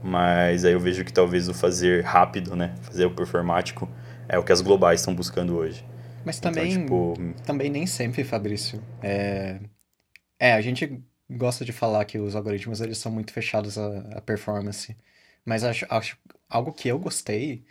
mas 0.00 0.64
aí 0.64 0.72
eu 0.72 0.78
vejo 0.78 1.04
que 1.04 1.12
talvez 1.12 1.48
o 1.48 1.54
fazer 1.54 2.04
rápido, 2.04 2.54
né? 2.54 2.74
Fazer 2.82 3.06
o 3.06 3.10
performático 3.10 3.88
é 4.28 4.38
o 4.38 4.44
que 4.44 4.52
as 4.52 4.60
globais 4.60 5.00
estão 5.00 5.14
buscando 5.14 5.56
hoje. 5.56 5.84
Mas 6.24 6.38
Então, 6.38 6.52
também, 6.52 6.70
tipo, 6.70 7.14
também 7.44 7.70
nem 7.70 7.86
sempre, 7.86 8.24
Fabrício. 8.24 8.82
É, 9.02 9.60
é, 10.38 10.52
a 10.52 10.60
gente 10.60 11.00
gosta 11.30 11.64
de 11.64 11.72
falar 11.72 12.04
que 12.04 12.18
os 12.18 12.34
algoritmos 12.34 12.80
eles 12.80 12.98
são 12.98 13.12
muito 13.12 13.32
fechados 13.32 13.78
à, 13.78 13.98
à 14.16 14.20
performance. 14.20 14.96
Mas 15.44 15.62
acho, 15.62 15.86
acho 15.88 16.18
algo 16.48 16.72
que 16.72 16.88
eu 16.88 16.98
gostei, 16.98 17.64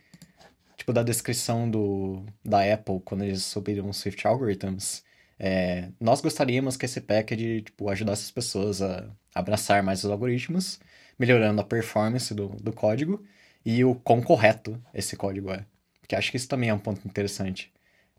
tipo, 0.77 0.93
da 0.93 1.03
descrição 1.03 1.69
do, 1.69 2.25
da 2.43 2.61
Apple 2.73 3.01
quando 3.03 3.23
eles 3.23 3.43
subiram 3.43 3.89
os 3.89 3.97
Swift 3.97 4.25
Algorithms. 4.25 5.03
É, 5.37 5.89
nós 5.99 6.21
gostaríamos 6.21 6.77
que 6.77 6.85
esse 6.85 7.01
package, 7.01 7.63
tipo, 7.63 7.89
ajudasse 7.89 8.23
as 8.23 8.31
pessoas 8.31 8.81
a 8.81 9.09
abraçar 9.33 9.83
mais 9.83 10.03
os 10.03 10.09
algoritmos, 10.09 10.79
melhorando 11.19 11.59
a 11.61 11.65
performance 11.65 12.33
do, 12.33 12.47
do 12.47 12.71
código 12.71 13.21
e 13.65 13.83
o 13.83 13.95
quão 13.95 14.21
correto 14.21 14.81
esse 14.93 15.17
código 15.17 15.51
é. 15.51 15.65
Porque 16.05 16.15
acho 16.15 16.29
que 16.29 16.37
isso 16.37 16.47
também 16.47 16.69
é 16.69 16.73
um 16.73 16.79
ponto 16.79 17.07
interessante. 17.07 17.73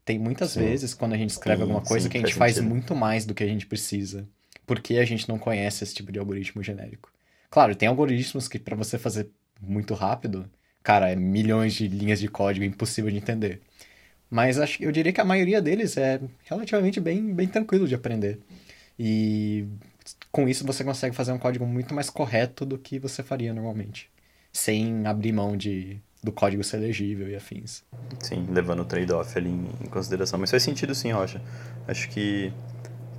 Tem 0.05 0.19
muitas 0.19 0.53
Sim. 0.53 0.61
vezes 0.61 0.93
quando 0.93 1.13
a 1.15 1.17
gente 1.17 1.31
escreve 1.31 1.63
Sim, 1.63 1.63
alguma 1.63 1.83
coisa 1.83 2.09
sim, 2.09 2.11
que 2.11 2.17
a 2.17 2.21
gente 2.21 2.35
faz 2.35 2.35
faz 2.35 2.59
sentido. 2.59 2.63
muito 2.63 2.95
mais 2.97 3.25
do 3.25 3.33
que 3.35 3.45
a 3.45 3.47
gente 3.47 3.67
precisa. 3.67 4.29
Porque 4.67 4.97
a 4.99 5.05
gente 5.05 5.29
não 5.29 5.39
conhece 5.39 5.85
esse 5.85 5.95
tipo 5.95 6.11
de 6.11 6.19
algoritmo 6.19 6.63
genérico. 6.63 7.13
Claro, 7.51 7.77
tem 7.77 7.89
algoritmos 7.89 8.49
que 8.49 8.59
para 8.59 8.77
você 8.77 8.99
fazer 8.99 9.31
muito 9.61 9.95
rápido, 9.95 10.51
cara, 10.83 11.11
é 11.11 11.17
milhões 11.17 11.75
de 11.75 11.87
linhas 11.89 12.19
de 12.21 12.29
código, 12.29 12.65
é 12.65 12.69
impossível 12.69 13.11
de 13.11 13.17
entender. 13.19 13.63
Mas 14.31 14.59
acho, 14.59 14.83
eu 14.83 14.93
diria 14.93 15.13
que 15.13 15.21
a 15.21 15.25
maioria 15.25 15.63
deles 15.63 15.97
é 15.97 16.21
relativamente 16.45 17.01
bem, 17.01 17.35
bem 17.35 17.49
tranquilo 17.49 17.89
de 17.89 17.95
aprender. 17.95 18.41
E 18.99 19.67
com 20.33 20.49
isso 20.49 20.67
você 20.67 20.85
consegue 20.85 21.15
fazer 21.17 21.33
um 21.33 21.39
código 21.39 21.67
muito 21.67 21.95
mais 21.95 22.11
correto 22.11 22.67
do 22.67 22.79
que 22.79 22.99
você 22.99 23.23
faria 23.23 23.55
normalmente. 23.55 24.11
Sem 24.53 25.07
abrir 25.07 25.33
mão 25.33 25.57
de, 25.57 26.01
do 26.27 26.33
código 26.33 26.63
ser 26.65 26.79
legível 26.79 27.29
e 27.29 27.37
afins. 27.37 27.85
Sim, 28.21 28.47
levando 28.51 28.81
o 28.81 28.85
trade-off 28.85 29.39
ali 29.39 29.51
em 29.51 29.67
em 29.81 29.87
consideração. 29.87 30.39
Mas 30.39 30.51
faz 30.51 30.63
sentido 30.63 30.95
sim, 30.95 31.13
Rocha. 31.13 31.41
Acho 31.87 32.09
que 32.11 32.53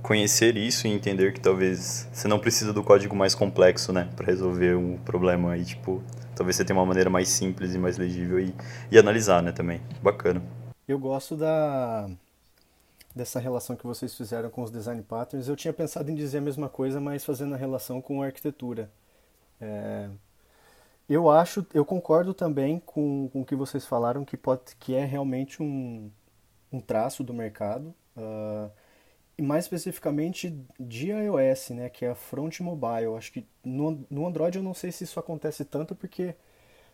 conhecer 0.02 0.56
isso 0.56 0.86
e 0.86 0.90
entender 0.90 1.32
que 1.32 1.40
talvez 1.40 2.06
você 2.12 2.28
não 2.28 2.38
precisa 2.38 2.72
do 2.72 2.84
código 2.84 3.16
mais 3.16 3.34
complexo, 3.34 3.92
né, 3.92 4.08
para 4.14 4.26
resolver 4.26 4.76
um 4.76 4.96
problema 4.98 5.52
aí, 5.52 5.64
tipo, 5.64 6.02
talvez 6.36 6.56
você 6.56 6.64
tenha 6.64 6.78
uma 6.78 6.86
maneira 6.86 7.10
mais 7.10 7.28
simples 7.28 7.74
e 7.74 7.78
mais 7.78 7.98
legível 7.98 8.38
e, 8.38 8.54
e 8.90 8.98
analisar, 8.98 9.42
né, 9.42 9.50
também. 9.50 9.80
Bacana. 10.02 10.40
Eu 10.86 10.98
gosto 10.98 11.36
da 11.36 12.08
dessa 13.16 13.40
relação 13.40 13.74
que 13.74 13.84
vocês 13.84 14.14
fizeram 14.14 14.48
com 14.48 14.62
os 14.62 14.70
design 14.70 15.02
patterns. 15.02 15.48
Eu 15.48 15.56
tinha 15.56 15.72
pensado 15.72 16.08
em 16.08 16.14
dizer 16.14 16.38
a 16.38 16.42
mesma 16.42 16.68
coisa, 16.68 17.00
mas 17.00 17.24
fazendo 17.24 17.54
a 17.54 17.56
relação 17.56 18.00
com 18.00 18.22
a 18.22 18.26
arquitetura. 18.26 18.88
É, 19.60 20.08
eu 21.08 21.30
acho, 21.30 21.66
eu 21.74 21.84
concordo 21.84 22.34
também 22.34 22.80
com, 22.84 23.28
com 23.32 23.42
o 23.42 23.44
que 23.44 23.54
vocês 23.56 23.86
falaram, 23.86 24.24
que 24.24 24.36
pode, 24.36 24.76
que 24.78 24.94
é 24.94 25.04
realmente 25.04 25.62
um, 25.62 26.10
um 26.72 26.80
traço 26.80 27.24
do 27.24 27.34
mercado, 27.34 27.94
ah, 28.16 28.70
e 29.38 29.42
mais 29.42 29.64
especificamente 29.66 30.54
de 30.80 31.08
iOS, 31.12 31.70
né, 31.70 31.88
que 31.90 32.04
é 32.04 32.10
a 32.10 32.14
front 32.14 32.60
mobile. 32.60 33.16
Acho 33.16 33.32
que 33.32 33.46
no, 33.64 34.04
no 34.10 34.26
Android 34.26 34.58
eu 34.58 34.64
não 34.64 34.74
sei 34.74 34.92
se 34.92 35.04
isso 35.04 35.20
acontece 35.20 35.64
tanto, 35.64 35.94
porque 35.94 36.34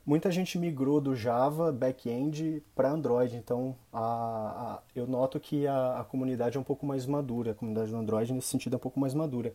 muita 0.06 0.30
gente 0.32 0.58
migrou 0.58 1.00
do 1.00 1.16
Java 1.16 1.72
back-end 1.72 2.62
para 2.74 2.90
Android, 2.90 3.36
então 3.36 3.76
a, 3.92 4.76
a- 4.78 4.82
eu 4.94 5.06
noto 5.06 5.40
que 5.40 5.66
a, 5.66 6.00
a 6.00 6.04
comunidade 6.04 6.56
é 6.56 6.60
um 6.60 6.64
pouco 6.64 6.86
mais 6.86 7.06
madura, 7.06 7.52
a 7.52 7.54
comunidade 7.54 7.90
do 7.90 7.96
Android 7.98 8.32
nesse 8.32 8.48
sentido 8.48 8.74
é 8.74 8.76
um 8.76 8.80
pouco 8.80 9.00
mais 9.00 9.14
madura. 9.14 9.54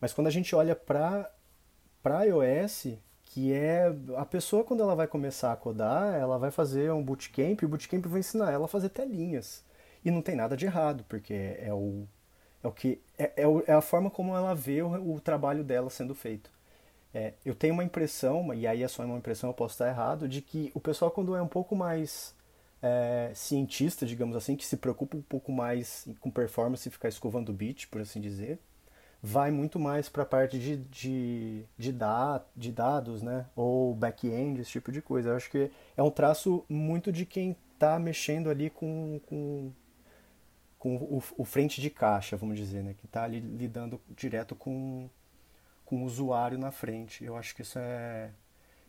Mas 0.00 0.12
quando 0.12 0.28
a 0.28 0.30
gente 0.30 0.54
olha 0.56 0.76
para 0.76 1.30
iOS, 2.26 2.98
que 3.30 3.52
é 3.52 3.86
a 4.16 4.24
pessoa 4.26 4.64
quando 4.64 4.82
ela 4.82 4.94
vai 4.96 5.06
começar 5.06 5.52
a 5.52 5.56
codar, 5.56 6.14
ela 6.14 6.38
vai 6.38 6.50
fazer 6.50 6.92
um 6.92 7.02
bootcamp, 7.02 7.62
e 7.62 7.64
o 7.66 7.68
bootcamp 7.68 8.04
vai 8.06 8.20
ensinar 8.20 8.52
ela 8.52 8.66
a 8.66 8.68
fazer 8.68 8.88
telinhas. 8.90 9.64
E 10.04 10.10
não 10.10 10.22
tem 10.22 10.36
nada 10.36 10.56
de 10.56 10.66
errado, 10.66 11.04
porque 11.08 11.34
é 11.60 11.72
o 11.72 12.06
é 12.62 12.68
o 12.68 12.72
que 12.72 13.00
é, 13.18 13.32
é, 13.36 13.48
o- 13.48 13.64
é 13.66 13.72
a 13.72 13.80
forma 13.80 14.10
como 14.10 14.36
ela 14.36 14.54
vê 14.54 14.82
o, 14.82 15.14
o 15.16 15.20
trabalho 15.20 15.64
dela 15.64 15.90
sendo 15.90 16.14
feito. 16.14 16.50
É, 17.14 17.34
eu 17.44 17.54
tenho 17.54 17.74
uma 17.74 17.84
impressão, 17.84 18.52
e 18.54 18.66
aí 18.66 18.82
é 18.82 18.88
só 18.88 19.04
uma 19.04 19.16
impressão, 19.18 19.50
eu 19.50 19.54
posso 19.54 19.74
estar 19.74 19.88
errado, 19.88 20.28
de 20.28 20.42
que 20.42 20.70
o 20.74 20.80
pessoal 20.80 21.10
quando 21.10 21.34
é 21.36 21.42
um 21.42 21.48
pouco 21.48 21.74
mais 21.76 22.34
é, 22.82 23.32
cientista, 23.34 24.06
digamos 24.06 24.36
assim, 24.36 24.56
que 24.56 24.66
se 24.66 24.76
preocupa 24.76 25.16
um 25.16 25.22
pouco 25.22 25.50
mais 25.52 26.06
com 26.20 26.30
performance 26.30 26.88
e 26.88 26.92
ficar 26.92 27.08
escovando 27.08 27.52
bit, 27.52 27.88
por 27.88 28.00
assim 28.02 28.20
dizer, 28.20 28.58
vai 29.22 29.50
muito 29.50 29.78
mais 29.78 30.08
para 30.08 30.22
a 30.22 30.26
parte 30.26 30.58
de, 30.58 30.76
de, 30.76 31.64
de, 31.76 31.92
da, 31.92 32.42
de 32.56 32.70
dados, 32.70 33.22
né? 33.22 33.46
Ou 33.56 33.94
back-end, 33.94 34.60
esse 34.60 34.70
tipo 34.70 34.92
de 34.92 35.02
coisa. 35.02 35.30
Eu 35.30 35.36
acho 35.36 35.50
que 35.50 35.70
é 35.96 36.02
um 36.02 36.10
traço 36.10 36.64
muito 36.68 37.10
de 37.10 37.26
quem 37.26 37.56
está 37.74 37.98
mexendo 37.98 38.48
ali 38.48 38.70
com, 38.70 39.20
com, 39.26 39.72
com 40.78 40.96
o, 40.96 41.22
o, 41.36 41.44
frente 41.44 41.80
de 41.80 41.90
caixa, 41.90 42.36
vamos 42.36 42.56
dizer, 42.56 42.82
né? 42.82 42.94
Que 42.94 43.06
está 43.06 43.24
ali 43.24 43.40
lidando 43.40 44.00
direto 44.16 44.54
com, 44.54 45.08
com 45.84 46.02
o 46.02 46.04
usuário 46.04 46.58
na 46.58 46.70
frente. 46.70 47.24
Eu 47.24 47.36
acho 47.36 47.54
que 47.56 47.62
isso 47.62 47.78
é, 47.78 48.30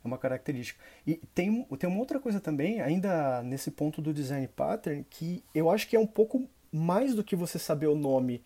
é 0.04 0.06
uma 0.06 0.18
característica. 0.18 0.80
E 1.04 1.16
tem, 1.34 1.64
tem 1.64 1.90
uma 1.90 1.98
outra 1.98 2.20
coisa 2.20 2.40
também, 2.40 2.80
ainda 2.80 3.42
nesse 3.42 3.70
ponto 3.70 4.00
do 4.00 4.14
design 4.14 4.46
pattern, 4.46 5.04
que 5.10 5.42
eu 5.52 5.68
acho 5.68 5.88
que 5.88 5.96
é 5.96 6.00
um 6.00 6.06
pouco 6.06 6.48
mais 6.72 7.16
do 7.16 7.24
que 7.24 7.34
você 7.34 7.58
saber 7.58 7.88
o 7.88 7.96
nome 7.96 8.44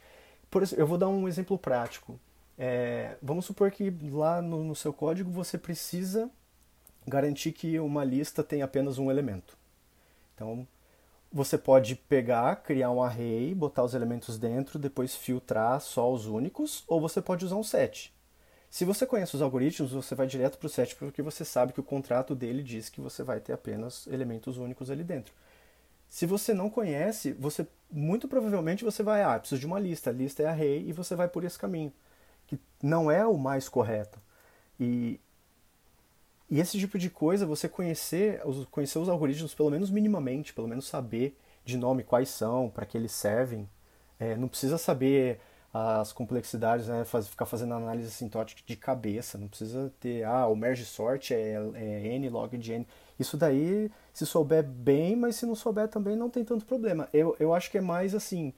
por 0.55 0.63
exemplo, 0.63 0.81
eu 0.81 0.87
vou 0.87 0.97
dar 0.97 1.09
um 1.09 1.27
exemplo 1.27 1.59
prático. 1.59 2.17
É, 2.57 3.17
vamos 3.21 3.45
supor 3.45 3.73
que 3.73 3.93
lá 4.13 4.41
no, 4.41 4.63
no 4.63 4.77
seu 4.77 4.93
código 4.93 5.29
você 5.29 5.59
precisa 5.59 6.31
garantir 7.05 7.51
que 7.51 7.77
uma 7.81 8.05
lista 8.05 8.41
tem 8.41 8.63
apenas 8.63 8.97
um 8.97 9.11
elemento. 9.11 9.59
Então, 10.33 10.65
você 11.33 11.59
pode 11.59 11.97
pegar, 11.97 12.55
criar 12.63 12.93
um 12.93 13.03
array, 13.03 13.53
botar 13.53 13.83
os 13.83 13.95
elementos 13.95 14.39
dentro, 14.39 14.79
depois 14.79 15.17
filtrar 15.17 15.81
só 15.81 16.09
os 16.13 16.27
únicos, 16.27 16.85
ou 16.87 17.01
você 17.01 17.21
pode 17.21 17.45
usar 17.45 17.57
um 17.57 17.65
set. 17.65 18.15
Se 18.71 18.85
você 18.85 19.05
conhece 19.05 19.35
os 19.35 19.43
algoritmos, 19.43 19.91
você 19.91 20.15
vai 20.15 20.29
direto 20.29 20.57
para 20.57 20.67
o 20.67 20.71
set 20.71 20.95
porque 20.95 21.21
você 21.21 21.45
sabe 21.45 21.73
que 21.73 21.81
o 21.81 21.85
contrato 21.85 22.33
dele 22.33 22.63
diz 22.63 22.89
que 22.89 23.01
você 23.01 23.25
vai 23.25 23.41
ter 23.41 23.55
apenas 23.55 24.07
elementos 24.07 24.57
únicos 24.57 24.89
ali 24.89 25.03
dentro. 25.03 25.35
Se 26.09 26.27
você 26.27 26.55
não 26.55 26.71
conhece, 26.71 27.33
você 27.33 27.67
muito 27.95 28.27
provavelmente 28.27 28.83
você 28.83 29.03
vai, 29.05 29.23
ah, 29.23 29.39
preciso 29.39 29.61
de 29.61 29.67
uma 29.67 29.79
lista, 29.79 30.11
a 30.11 30.13
lista 30.13 30.43
é 30.43 30.47
array 30.47 30.85
e 30.89 30.93
você 30.93 31.15
vai 31.15 31.29
por 31.29 31.45
esse 31.45 31.57
caminho, 31.57 31.93
que 32.47 32.59
não 32.83 33.09
é 33.09 33.25
o 33.25 33.39
mais 33.39 33.69
correto. 33.69 34.19
E, 34.81 35.21
e 36.51 36.59
esse 36.59 36.77
tipo 36.77 36.99
de 36.99 37.09
coisa, 37.09 37.47
você 37.47 37.69
conhecer, 37.69 38.43
conhecer 38.71 38.99
os 38.99 39.09
algoritmos 39.09 39.55
pelo 39.55 39.71
menos 39.71 39.91
minimamente, 39.91 40.53
pelo 40.53 40.67
menos 40.67 40.87
saber 40.87 41.39
de 41.65 41.77
nome 41.77 42.03
quais 42.03 42.29
são, 42.29 42.69
para 42.69 42.85
que 42.85 42.99
eles 42.99 43.13
servem, 43.13 43.69
é, 44.19 44.37
não 44.37 44.49
precisa 44.49 44.77
saber 44.77 45.41
as 45.73 46.13
complexidades, 46.13 46.89
né, 46.89 47.05
faz, 47.05 47.29
ficar 47.29 47.47
fazendo 47.47 47.75
análise 47.75 48.09
assintótica 48.09 48.61
de 48.67 48.77
cabeça, 48.77 49.39
não 49.39 49.49
precisa 49.49 49.93
ter, 50.01 50.25
ah, 50.25 50.47
o 50.47 50.57
merge 50.57 50.85
sort 50.85 51.33
é, 51.33 51.55
é 51.75 52.07
n 52.15 52.29
log 52.29 52.57
de 52.59 52.73
n. 52.73 52.87
Isso 53.19 53.37
daí, 53.37 53.91
se 54.13 54.27
souber 54.27 54.65
bem, 54.65 55.15
mas 55.17 55.37
se 55.37 55.47
não 55.47 55.55
souber 55.55 55.89
também 55.89 56.17
não 56.17 56.29
tem 56.29 56.45
tanto 56.45 56.65
problema. 56.65 57.09
Eu, 57.13 57.37
eu 57.39 57.55
acho 57.55 57.71
que 57.71 57.79
é 57.79 57.81
mais 57.81 58.15
assim. 58.15 58.53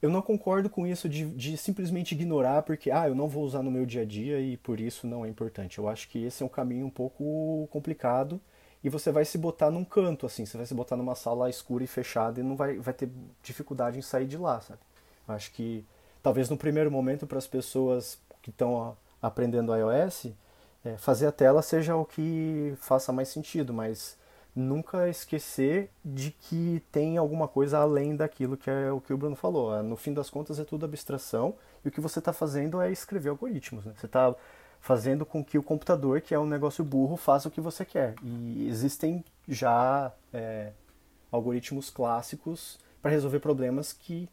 Eu 0.00 0.10
não 0.10 0.22
concordo 0.22 0.70
com 0.70 0.86
isso 0.86 1.08
de, 1.08 1.24
de 1.30 1.56
simplesmente 1.56 2.12
ignorar 2.12 2.62
porque, 2.62 2.90
ah, 2.90 3.08
eu 3.08 3.14
não 3.14 3.28
vou 3.28 3.44
usar 3.44 3.62
no 3.62 3.70
meu 3.70 3.84
dia 3.84 4.02
a 4.02 4.04
dia 4.04 4.40
e 4.40 4.56
por 4.56 4.80
isso 4.80 5.06
não 5.06 5.24
é 5.24 5.28
importante. 5.28 5.78
Eu 5.78 5.88
acho 5.88 6.08
que 6.08 6.24
esse 6.24 6.42
é 6.42 6.46
um 6.46 6.48
caminho 6.48 6.86
um 6.86 6.90
pouco 6.90 7.68
complicado 7.70 8.40
e 8.82 8.88
você 8.88 9.10
vai 9.10 9.24
se 9.24 9.36
botar 9.36 9.70
num 9.70 9.84
canto, 9.84 10.24
assim, 10.24 10.46
você 10.46 10.56
vai 10.56 10.66
se 10.66 10.74
botar 10.74 10.96
numa 10.96 11.14
sala 11.16 11.50
escura 11.50 11.82
e 11.82 11.86
fechada 11.86 12.40
e 12.40 12.44
não 12.44 12.54
vai, 12.54 12.78
vai 12.78 12.94
ter 12.94 13.10
dificuldade 13.42 13.98
em 13.98 14.02
sair 14.02 14.26
de 14.26 14.36
lá, 14.36 14.60
sabe? 14.60 14.80
Eu 15.26 15.34
acho 15.34 15.52
que 15.52 15.84
talvez 16.22 16.48
no 16.48 16.56
primeiro 16.56 16.90
momento 16.90 17.26
para 17.26 17.38
as 17.38 17.46
pessoas 17.46 18.20
que 18.40 18.50
estão 18.50 18.96
aprendendo 19.20 19.74
iOS, 19.74 20.28
é, 20.84 20.96
fazer 20.96 21.26
a 21.26 21.32
tela 21.32 21.62
seja 21.62 21.96
o 21.96 22.04
que 22.04 22.74
faça 22.78 23.12
mais 23.12 23.28
sentido, 23.28 23.72
mas 23.72 24.16
nunca 24.54 25.08
esquecer 25.08 25.90
de 26.04 26.30
que 26.30 26.82
tem 26.90 27.16
alguma 27.16 27.46
coisa 27.46 27.78
além 27.78 28.16
daquilo 28.16 28.56
que 28.56 28.68
é 28.68 28.90
o 28.90 29.00
que 29.00 29.12
o 29.12 29.16
Bruno 29.16 29.36
falou. 29.36 29.76
É, 29.76 29.82
no 29.82 29.96
fim 29.96 30.12
das 30.12 30.30
contas 30.30 30.58
é 30.58 30.64
tudo 30.64 30.84
abstração 30.84 31.54
e 31.84 31.88
o 31.88 31.90
que 31.90 32.00
você 32.00 32.18
está 32.18 32.32
fazendo 32.32 32.80
é 32.80 32.90
escrever 32.90 33.28
algoritmos. 33.30 33.84
Né? 33.84 33.92
Você 33.96 34.06
está 34.06 34.34
fazendo 34.80 35.26
com 35.26 35.44
que 35.44 35.58
o 35.58 35.62
computador, 35.62 36.20
que 36.20 36.34
é 36.34 36.38
um 36.38 36.46
negócio 36.46 36.84
burro, 36.84 37.16
faça 37.16 37.48
o 37.48 37.50
que 37.50 37.60
você 37.60 37.84
quer. 37.84 38.14
E 38.22 38.68
existem 38.68 39.24
já 39.48 40.12
é, 40.32 40.72
algoritmos 41.30 41.90
clássicos 41.90 42.78
para 43.00 43.10
resolver 43.10 43.40
problemas 43.40 43.92
que 43.92 44.28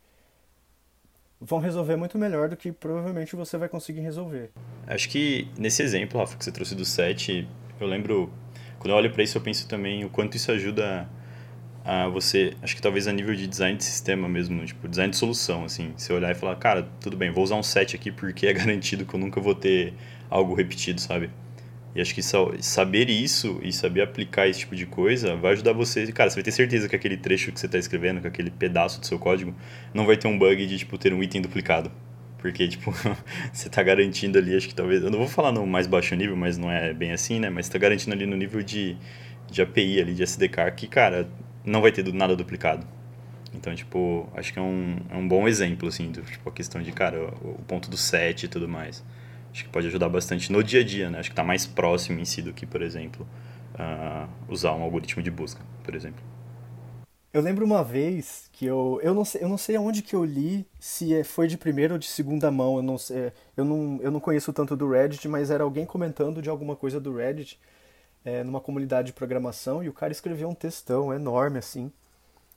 vão 1.39 1.59
resolver 1.59 1.95
muito 1.95 2.17
melhor 2.17 2.49
do 2.49 2.55
que 2.55 2.71
provavelmente 2.71 3.35
você 3.35 3.57
vai 3.57 3.69
conseguir 3.69 4.01
resolver. 4.01 4.51
Acho 4.87 5.09
que 5.09 5.47
nesse 5.57 5.81
exemplo, 5.83 6.19
Rafa, 6.19 6.37
que 6.37 6.43
você 6.43 6.51
trouxe 6.51 6.75
do 6.75 6.85
set, 6.85 7.47
eu 7.79 7.87
lembro, 7.87 8.31
quando 8.79 8.91
eu 8.91 8.95
olho 8.95 9.11
para 9.11 9.23
isso, 9.23 9.37
eu 9.37 9.41
penso 9.41 9.67
também 9.67 10.05
o 10.05 10.09
quanto 10.09 10.35
isso 10.35 10.51
ajuda 10.51 11.09
a 11.83 12.07
você, 12.07 12.53
acho 12.63 12.75
que 12.75 12.81
talvez 12.81 13.07
a 13.07 13.11
nível 13.11 13.35
de 13.35 13.45
design 13.45 13.77
de 13.77 13.83
sistema 13.83 14.27
mesmo, 14.27 14.65
tipo, 14.65 14.87
design 14.87 15.11
de 15.11 15.17
solução, 15.17 15.65
assim, 15.65 15.93
você 15.95 16.11
olhar 16.11 16.31
e 16.31 16.35
falar, 16.35 16.55
cara, 16.55 16.89
tudo 16.99 17.15
bem, 17.15 17.29
vou 17.29 17.43
usar 17.43 17.55
um 17.55 17.63
set 17.63 17.95
aqui 17.95 18.11
porque 18.11 18.47
é 18.47 18.53
garantido 18.53 19.05
que 19.05 19.13
eu 19.13 19.19
nunca 19.19 19.39
vou 19.39 19.53
ter 19.53 19.93
algo 20.29 20.55
repetido, 20.55 20.99
sabe? 20.99 21.29
E 21.95 22.01
acho 22.01 22.13
que 22.13 22.21
saber 22.21 23.09
isso 23.09 23.57
e 23.63 23.71
saber 23.71 24.01
aplicar 24.01 24.49
esse 24.49 24.59
tipo 24.59 24.75
de 24.75 24.85
coisa 24.85 25.37
vai 25.37 25.53
ajudar 25.53 25.71
você. 25.71 26.11
Cara, 26.11 26.29
você 26.29 26.35
vai 26.35 26.43
ter 26.43 26.51
certeza 26.51 26.89
que 26.89 26.95
aquele 26.95 27.15
trecho 27.15 27.53
que 27.53 27.59
você 27.59 27.67
está 27.67 27.77
escrevendo, 27.77 28.19
que 28.19 28.27
aquele 28.27 28.51
pedaço 28.51 28.99
do 28.99 29.05
seu 29.05 29.17
código, 29.17 29.55
não 29.93 30.05
vai 30.05 30.17
ter 30.17 30.27
um 30.27 30.37
bug 30.37 30.67
de 30.67 30.77
tipo 30.77 30.97
ter 30.97 31.13
um 31.13 31.23
item 31.23 31.41
duplicado. 31.41 31.89
Porque, 32.37 32.67
tipo, 32.69 32.91
você 33.53 33.69
está 33.69 33.81
garantindo 33.81 34.37
ali, 34.37 34.57
acho 34.57 34.67
que 34.67 34.75
talvez. 34.75 35.03
Eu 35.03 35.09
não 35.09 35.19
vou 35.19 35.27
falar 35.27 35.53
no 35.53 35.65
mais 35.65 35.87
baixo 35.87 36.13
nível, 36.15 36.35
mas 36.35 36.57
não 36.57 36.69
é 36.69 36.93
bem 36.93 37.13
assim, 37.13 37.39
né? 37.39 37.49
Mas 37.49 37.67
está 37.67 37.79
garantindo 37.79 38.13
ali 38.13 38.25
no 38.25 38.35
nível 38.35 38.61
de, 38.61 38.97
de 39.49 39.61
API 39.61 40.01
ali, 40.01 40.13
de 40.13 40.21
SDK, 40.21 40.71
que, 40.75 40.87
cara, 40.87 41.29
não 41.63 41.81
vai 41.81 41.93
ter 41.93 42.03
nada 42.13 42.35
duplicado. 42.35 42.85
Então, 43.53 43.73
tipo, 43.73 44.29
acho 44.35 44.51
que 44.51 44.59
é 44.59 44.61
um, 44.61 44.97
é 45.09 45.15
um 45.15 45.25
bom 45.25 45.47
exemplo, 45.47 45.87
assim, 45.87 46.11
do, 46.11 46.21
tipo, 46.23 46.49
a 46.49 46.51
questão 46.51 46.81
de, 46.81 46.91
cara, 46.91 47.33
o, 47.41 47.51
o 47.51 47.63
ponto 47.65 47.89
do 47.89 47.95
set 47.95 48.43
e 48.43 48.47
tudo 48.49 48.67
mais 48.67 49.01
acho 49.55 49.63
que 49.63 49.69
pode 49.69 49.87
ajudar 49.87 50.09
bastante 50.09 50.51
no 50.51 50.61
dia 50.61 50.81
a 50.81 50.83
dia, 50.83 51.09
né? 51.09 51.19
Acho 51.19 51.29
que 51.29 51.33
está 51.33 51.43
mais 51.43 51.65
próximo 51.65 52.19
em 52.19 52.25
si 52.25 52.41
do 52.41 52.51
que, 52.51 52.65
por 52.65 52.81
exemplo, 52.81 53.25
uh, 53.75 54.27
usar 54.49 54.73
um 54.73 54.83
algoritmo 54.83 55.23
de 55.23 55.31
busca, 55.31 55.61
por 55.81 55.95
exemplo. 55.95 56.21
Eu 57.31 57.41
lembro 57.41 57.65
uma 57.65 57.81
vez 57.81 58.49
que 58.51 58.65
eu 58.65 58.99
eu 59.01 59.13
não 59.13 59.23
sei 59.23 59.43
eu 59.43 59.49
não 59.49 59.57
sei 59.57 59.77
aonde 59.77 60.01
que 60.01 60.13
eu 60.13 60.23
li 60.23 60.65
se 60.79 61.13
é, 61.13 61.23
foi 61.23 61.47
de 61.47 61.57
primeira 61.57 61.93
ou 61.93 61.99
de 61.99 62.07
segunda 62.07 62.49
mão 62.49 62.77
eu 62.77 62.81
não 62.81 62.97
sei 62.97 63.33
eu 63.57 63.65
não 63.65 63.99
eu 64.01 64.09
não 64.09 64.21
conheço 64.21 64.53
tanto 64.53 64.73
do 64.73 64.89
Reddit 64.89 65.27
mas 65.27 65.51
era 65.51 65.61
alguém 65.61 65.85
comentando 65.85 66.41
de 66.41 66.49
alguma 66.49 66.77
coisa 66.77 66.97
do 66.97 67.13
Reddit 67.13 67.59
é, 68.23 68.41
numa 68.41 68.61
comunidade 68.61 69.07
de 69.07 69.13
programação 69.13 69.83
e 69.83 69.89
o 69.89 69.93
cara 69.93 70.13
escreveu 70.13 70.47
um 70.47 70.55
textão 70.55 71.13
enorme 71.13 71.57
assim 71.57 71.91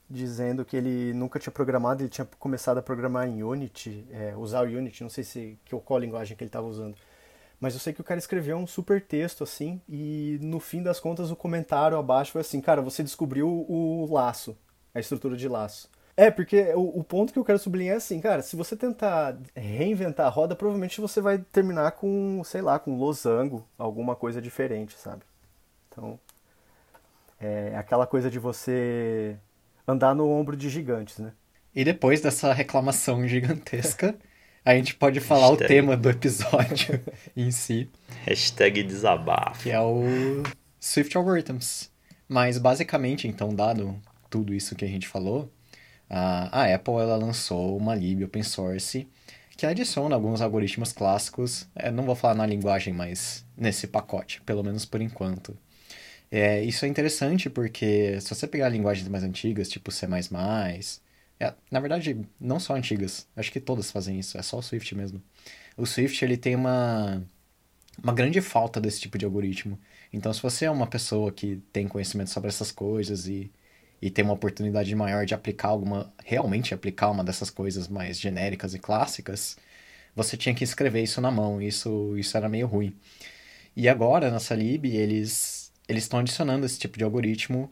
dizendo 0.08 0.64
que 0.64 0.76
ele 0.76 1.12
nunca 1.12 1.38
tinha 1.38 1.52
programado, 1.52 2.02
ele 2.02 2.08
tinha 2.08 2.26
começado 2.38 2.78
a 2.78 2.82
programar 2.82 3.28
em 3.28 3.42
Unity, 3.42 4.06
é, 4.10 4.34
usar 4.36 4.66
o 4.66 4.68
Unity, 4.68 5.02
não 5.02 5.10
sei 5.10 5.24
se 5.24 5.58
que, 5.64 5.76
qual 5.80 5.98
a 5.98 6.00
linguagem 6.00 6.36
que 6.36 6.42
ele 6.42 6.48
estava 6.48 6.66
usando. 6.66 6.96
Mas 7.60 7.74
eu 7.74 7.80
sei 7.80 7.92
que 7.92 8.00
o 8.00 8.04
cara 8.04 8.18
escreveu 8.18 8.56
um 8.56 8.66
super 8.66 9.02
texto 9.02 9.42
assim, 9.42 9.80
e 9.88 10.38
no 10.40 10.60
fim 10.60 10.82
das 10.82 11.00
contas 11.00 11.30
o 11.30 11.36
comentário 11.36 11.98
abaixo 11.98 12.32
foi 12.32 12.40
assim: 12.40 12.60
Cara, 12.60 12.80
você 12.80 13.02
descobriu 13.02 13.48
o 13.48 14.08
laço, 14.10 14.56
a 14.94 15.00
estrutura 15.00 15.36
de 15.36 15.48
laço. 15.48 15.90
É, 16.16 16.32
porque 16.32 16.74
o, 16.74 16.98
o 16.98 17.04
ponto 17.04 17.32
que 17.32 17.38
eu 17.38 17.44
quero 17.44 17.60
sublinhar 17.60 17.94
é 17.94 17.98
assim, 17.98 18.20
cara, 18.20 18.42
se 18.42 18.56
você 18.56 18.76
tentar 18.76 19.38
reinventar 19.54 20.26
a 20.26 20.28
roda, 20.28 20.56
provavelmente 20.56 21.00
você 21.00 21.20
vai 21.20 21.38
terminar 21.38 21.92
com, 21.92 22.42
sei 22.44 22.60
lá, 22.60 22.76
com 22.76 22.98
losango, 22.98 23.64
alguma 23.78 24.16
coisa 24.16 24.42
diferente, 24.42 24.98
sabe? 24.98 25.22
Então, 25.88 26.18
é 27.40 27.76
aquela 27.76 28.04
coisa 28.04 28.28
de 28.28 28.38
você 28.38 29.38
andar 29.88 30.14
no 30.14 30.29
ombro 30.29 30.57
de 30.57 30.68
gigantes, 30.68 31.18
né? 31.18 31.33
E 31.74 31.85
depois 31.85 32.20
dessa 32.20 32.53
reclamação 32.53 33.27
gigantesca, 33.27 34.14
a 34.64 34.74
gente 34.74 34.94
pode 34.94 35.20
falar 35.20 35.48
Hashtag. 35.48 35.64
o 35.64 35.68
tema 35.68 35.96
do 35.96 36.11
episódio 36.11 37.01
em 37.37 37.51
si. 37.51 37.88
Hashtag 38.24 38.83
desabafo. 38.83 39.62
Que 39.62 39.70
é 39.70 39.81
o 39.81 40.42
Swift 40.79 41.16
Algorithms. 41.16 41.90
Mas 42.29 42.59
basicamente, 42.59 43.27
então, 43.27 43.55
dado 43.55 43.98
tudo 44.29 44.53
isso 44.53 44.74
que 44.77 44.85
a 44.85 44.88
gente 44.88 45.09
falou, 45.09 45.51
a 46.11 46.74
Apple 46.74 46.94
ela 46.94 47.16
lançou 47.16 47.77
uma 47.77 47.94
lib 47.94 48.24
open 48.24 48.42
source 48.42 49.09
que 49.57 49.66
adiciona 49.66 50.14
alguns 50.14 50.40
algoritmos 50.40 50.92
clássicos. 50.92 51.66
Eu 51.74 51.92
não 51.92 52.05
vou 52.05 52.14
falar 52.14 52.35
na 52.35 52.46
linguagem, 52.46 52.92
mas 52.92 53.44
nesse 53.57 53.87
pacote, 53.87 54.40
pelo 54.42 54.62
menos 54.62 54.85
por 54.85 55.01
enquanto. 55.01 55.57
É, 56.30 56.62
isso 56.62 56.84
é 56.84 56.88
interessante 56.88 57.48
porque 57.48 58.20
se 58.20 58.28
você 58.34 58.46
pegar 58.46 58.68
linguagens 58.68 59.08
mais 59.08 59.24
antigas, 59.24 59.68
tipo 59.68 59.90
C++, 59.90 60.06
é, 61.40 61.54
na 61.70 61.80
verdade, 61.80 62.20
não 62.40 62.58
só 62.60 62.74
antigas, 62.74 63.26
acho 63.36 63.52
que 63.52 63.60
todas 63.60 63.90
fazem 63.90 64.18
isso, 64.18 64.36
é 64.38 64.42
só 64.42 64.58
o 64.58 64.62
Swift 64.62 64.94
mesmo. 64.94 65.22
O 65.76 65.86
Swift, 65.86 66.24
ele 66.24 66.36
tem 66.36 66.56
uma, 66.56 67.22
uma 68.02 68.12
grande 68.14 68.40
falta 68.42 68.80
desse 68.80 69.00
tipo 69.00 69.18
de 69.18 69.24
algoritmo. 69.26 69.78
Então, 70.12 70.32
se 70.32 70.42
você 70.42 70.66
é 70.66 70.70
uma 70.72 70.86
pessoa 70.88 71.32
que 71.32 71.58
tem 71.72 71.88
conhecimento 71.88 72.30
sobre 72.30 72.48
essas 72.50 72.72
coisas 72.72 73.28
e, 73.28 73.52
e 74.02 74.10
tem 74.10 74.24
uma 74.24 74.34
oportunidade 74.34 74.94
maior 74.96 75.26
de 75.26 75.34
aplicar 75.34 75.68
alguma, 75.70 76.12
realmente 76.24 76.74
aplicar 76.74 77.10
uma 77.10 77.24
dessas 77.24 77.50
coisas 77.50 77.88
mais 77.88 78.20
genéricas 78.20 78.74
e 78.74 78.78
clássicas, 78.80 79.58
você 80.16 80.36
tinha 80.36 80.54
que 80.54 80.64
escrever 80.64 81.02
isso 81.02 81.20
na 81.20 81.30
mão, 81.30 81.62
isso, 81.62 82.16
isso 82.18 82.36
era 82.36 82.48
meio 82.48 82.66
ruim. 82.68 82.96
E 83.76 83.88
agora, 83.88 84.30
nessa 84.30 84.54
lib, 84.54 84.86
eles 84.86 85.57
eles 85.88 86.05
estão 86.05 86.20
adicionando 86.20 86.66
esse 86.66 86.79
tipo 86.79 86.98
de 86.98 87.05
algoritmo, 87.05 87.70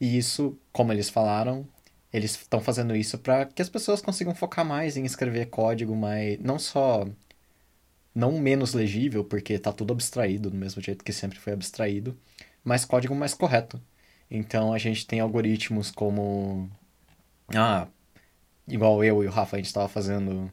e 0.00 0.16
isso, 0.16 0.58
como 0.72 0.92
eles 0.92 1.10
falaram, 1.10 1.66
eles 2.12 2.32
estão 2.32 2.60
fazendo 2.60 2.96
isso 2.96 3.18
para 3.18 3.46
que 3.46 3.62
as 3.62 3.68
pessoas 3.68 4.02
consigam 4.02 4.34
focar 4.34 4.64
mais 4.64 4.96
em 4.96 5.04
escrever 5.04 5.46
código, 5.46 5.94
mas 5.94 6.38
não 6.40 6.58
só 6.58 7.06
não 8.14 8.32
menos 8.40 8.74
legível, 8.74 9.24
porque 9.24 9.54
está 9.54 9.72
tudo 9.72 9.92
abstraído 9.92 10.50
do 10.50 10.56
mesmo 10.56 10.82
jeito 10.82 11.04
que 11.04 11.12
sempre 11.12 11.38
foi 11.38 11.52
abstraído, 11.52 12.18
mas 12.64 12.84
código 12.84 13.14
mais 13.14 13.34
correto. 13.34 13.80
Então 14.30 14.72
a 14.72 14.78
gente 14.78 15.06
tem 15.06 15.20
algoritmos 15.20 15.90
como 15.90 16.70
ah, 17.54 17.86
igual 18.66 19.02
eu 19.04 19.22
e 19.24 19.26
o 19.26 19.30
Rafa 19.30 19.56
a 19.56 19.58
gente 19.58 19.66
estava 19.66 19.88
fazendo 19.88 20.52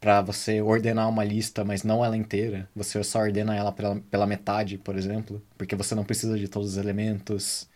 para 0.00 0.22
você 0.22 0.60
ordenar 0.62 1.08
uma 1.08 1.24
lista, 1.24 1.64
mas 1.64 1.82
não 1.84 2.04
ela 2.04 2.16
inteira. 2.16 2.68
Você 2.74 3.02
só 3.04 3.20
ordena 3.20 3.54
ela 3.56 3.72
pela, 3.72 4.00
pela 4.10 4.26
metade, 4.26 4.78
por 4.78 4.96
exemplo, 4.96 5.42
porque 5.58 5.76
você 5.76 5.94
não 5.94 6.04
precisa 6.04 6.38
de 6.38 6.48
todos 6.48 6.70
os 6.72 6.76
elementos. 6.78 7.68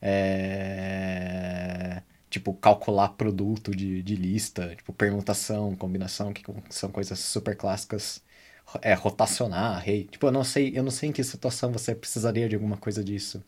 É 0.00 2.02
tipo, 2.30 2.54
calcular 2.54 3.10
produto 3.10 3.72
de, 3.76 4.02
de 4.02 4.16
lista, 4.16 4.74
tipo, 4.74 4.90
permutação, 4.92 5.76
combinação, 5.76 6.32
que 6.32 6.42
são 6.70 6.90
coisas 6.90 7.18
super 7.18 7.56
clássicas. 7.56 8.22
É, 8.80 8.94
rotacionar, 8.94 9.82
rei. 9.82 10.04
Tipo, 10.04 10.26
eu 10.28 10.32
não 10.32 10.44
sei, 10.44 10.72
eu 10.76 10.82
não 10.82 10.90
sei 10.90 11.10
em 11.10 11.12
que 11.12 11.22
situação 11.24 11.72
você 11.72 11.94
precisaria 11.94 12.48
de 12.48 12.54
alguma 12.54 12.76
coisa 12.76 13.04
disso. 13.04 13.42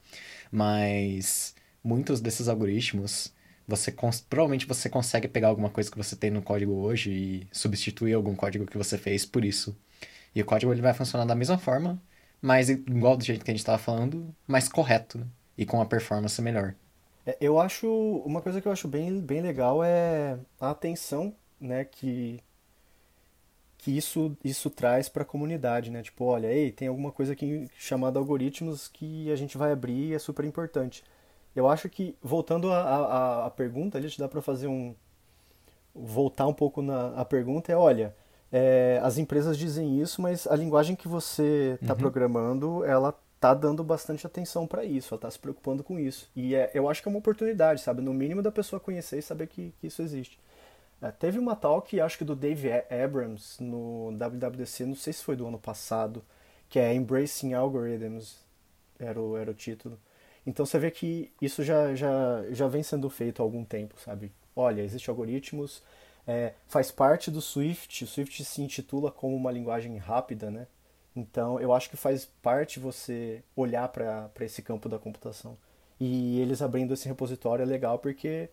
Mas 0.52 1.54
muitos 1.82 2.20
desses 2.20 2.48
algoritmos, 2.48 3.32
você 3.66 3.94
provavelmente 4.28 4.66
você 4.66 4.88
consegue 4.88 5.28
pegar 5.28 5.48
alguma 5.48 5.70
coisa 5.70 5.90
que 5.90 5.96
você 5.96 6.14
tem 6.14 6.30
no 6.30 6.42
código 6.42 6.72
hoje 6.72 7.10
e 7.10 7.46
substituir 7.52 8.14
algum 8.14 8.34
código 8.34 8.66
que 8.66 8.78
você 8.78 8.98
fez 8.98 9.24
por 9.24 9.44
isso. 9.44 9.76
E 10.34 10.42
o 10.42 10.44
código 10.44 10.72
ele 10.72 10.82
vai 10.82 10.92
funcionar 10.92 11.24
da 11.24 11.34
mesma 11.34 11.58
forma, 11.58 12.00
mas 12.42 12.68
igual 12.68 13.16
do 13.16 13.24
jeito 13.24 13.44
que 13.44 13.50
a 13.50 13.54
gente 13.54 13.60
estava 13.60 13.78
falando, 13.78 14.34
mais 14.46 14.68
correto 14.68 15.18
né? 15.18 15.26
e 15.56 15.64
com 15.64 15.80
a 15.80 15.86
performance 15.86 16.40
melhor. 16.42 16.74
É, 17.26 17.36
eu 17.40 17.58
acho 17.58 17.88
uma 18.26 18.42
coisa 18.42 18.60
que 18.60 18.68
eu 18.68 18.72
acho 18.72 18.88
bem, 18.88 19.20
bem 19.20 19.40
legal 19.40 19.82
é 19.82 20.38
a 20.60 20.70
atenção, 20.70 21.34
né, 21.60 21.84
que 21.84 22.42
que 23.78 23.94
isso 23.96 24.34
isso 24.42 24.70
traz 24.70 25.10
para 25.10 25.22
a 25.24 25.26
comunidade, 25.26 25.90
né? 25.90 26.02
Tipo, 26.02 26.24
olha, 26.24 26.46
ei, 26.50 26.72
tem 26.72 26.88
alguma 26.88 27.12
coisa 27.12 27.34
aqui 27.34 27.68
chamada 27.76 28.18
algoritmos 28.18 28.88
que 28.88 29.30
a 29.30 29.36
gente 29.36 29.58
vai 29.58 29.72
abrir 29.72 30.10
e 30.10 30.14
é 30.14 30.18
super 30.18 30.44
importante. 30.46 31.04
Eu 31.54 31.68
acho 31.68 31.88
que 31.88 32.16
voltando 32.22 32.72
à 32.72 33.50
pergunta, 33.56 33.98
ali 33.98 34.08
dá 34.18 34.28
para 34.28 34.42
fazer 34.42 34.66
um 34.66 34.94
voltar 35.94 36.46
um 36.46 36.52
pouco 36.52 36.82
na 36.82 37.14
a 37.14 37.24
pergunta 37.24 37.70
é, 37.70 37.76
olha, 37.76 38.14
é, 38.50 39.00
as 39.02 39.16
empresas 39.16 39.56
dizem 39.56 40.00
isso, 40.00 40.20
mas 40.20 40.46
a 40.46 40.56
linguagem 40.56 40.96
que 40.96 41.06
você 41.06 41.78
está 41.80 41.92
uhum. 41.92 41.98
programando, 41.98 42.84
ela 42.84 43.14
tá 43.38 43.52
dando 43.52 43.84
bastante 43.84 44.26
atenção 44.26 44.66
para 44.66 44.84
isso, 44.84 45.14
ela 45.14 45.20
tá 45.20 45.30
se 45.30 45.38
preocupando 45.38 45.84
com 45.84 45.98
isso. 45.98 46.30
E 46.34 46.54
é, 46.54 46.70
eu 46.74 46.88
acho 46.88 47.02
que 47.02 47.08
é 47.08 47.10
uma 47.10 47.18
oportunidade, 47.18 47.80
sabe? 47.80 48.00
No 48.00 48.14
mínimo 48.14 48.42
da 48.42 48.50
pessoa 48.50 48.80
conhecer 48.80 49.18
e 49.18 49.22
saber 49.22 49.46
que, 49.48 49.74
que 49.80 49.86
isso 49.86 50.02
existe. 50.02 50.38
É, 51.02 51.10
teve 51.10 51.38
uma 51.38 51.54
talk, 51.54 52.00
acho 52.00 52.16
que 52.16 52.24
do 52.24 52.34
Dave 52.34 52.70
Abrams, 52.90 53.62
no 53.62 54.12
WWDC, 54.12 54.86
não 54.86 54.94
sei 54.94 55.12
se 55.12 55.22
foi 55.22 55.36
do 55.36 55.46
ano 55.46 55.58
passado, 55.58 56.24
que 56.68 56.78
é 56.78 56.94
Embracing 56.94 57.52
Algorithms, 57.54 58.38
era 58.98 59.20
o, 59.20 59.36
era 59.36 59.50
o 59.50 59.54
título. 59.54 59.98
Então 60.46 60.66
você 60.66 60.78
vê 60.78 60.90
que 60.90 61.32
isso 61.40 61.62
já, 61.62 61.94
já, 61.94 62.44
já 62.50 62.68
vem 62.68 62.82
sendo 62.82 63.08
feito 63.08 63.40
há 63.40 63.44
algum 63.44 63.64
tempo, 63.64 63.98
sabe? 64.00 64.32
Olha, 64.54 64.82
existem 64.82 65.10
algoritmos, 65.10 65.82
é, 66.26 66.54
faz 66.68 66.90
parte 66.90 67.30
do 67.30 67.40
Swift, 67.40 68.04
o 68.04 68.06
Swift 68.06 68.44
se 68.44 68.62
intitula 68.62 69.10
como 69.10 69.34
uma 69.36 69.50
linguagem 69.50 69.96
rápida, 69.98 70.50
né? 70.50 70.66
Então, 71.16 71.60
eu 71.60 71.72
acho 71.72 71.88
que 71.90 71.96
faz 71.96 72.24
parte 72.42 72.80
você 72.80 73.42
olhar 73.54 73.88
para 73.88 74.30
esse 74.40 74.62
campo 74.62 74.88
da 74.88 74.98
computação. 74.98 75.56
E 76.00 76.40
eles 76.40 76.60
abrindo 76.60 76.92
esse 76.94 77.06
repositório 77.08 77.62
é 77.62 77.66
legal 77.66 77.98
porque 77.98 78.48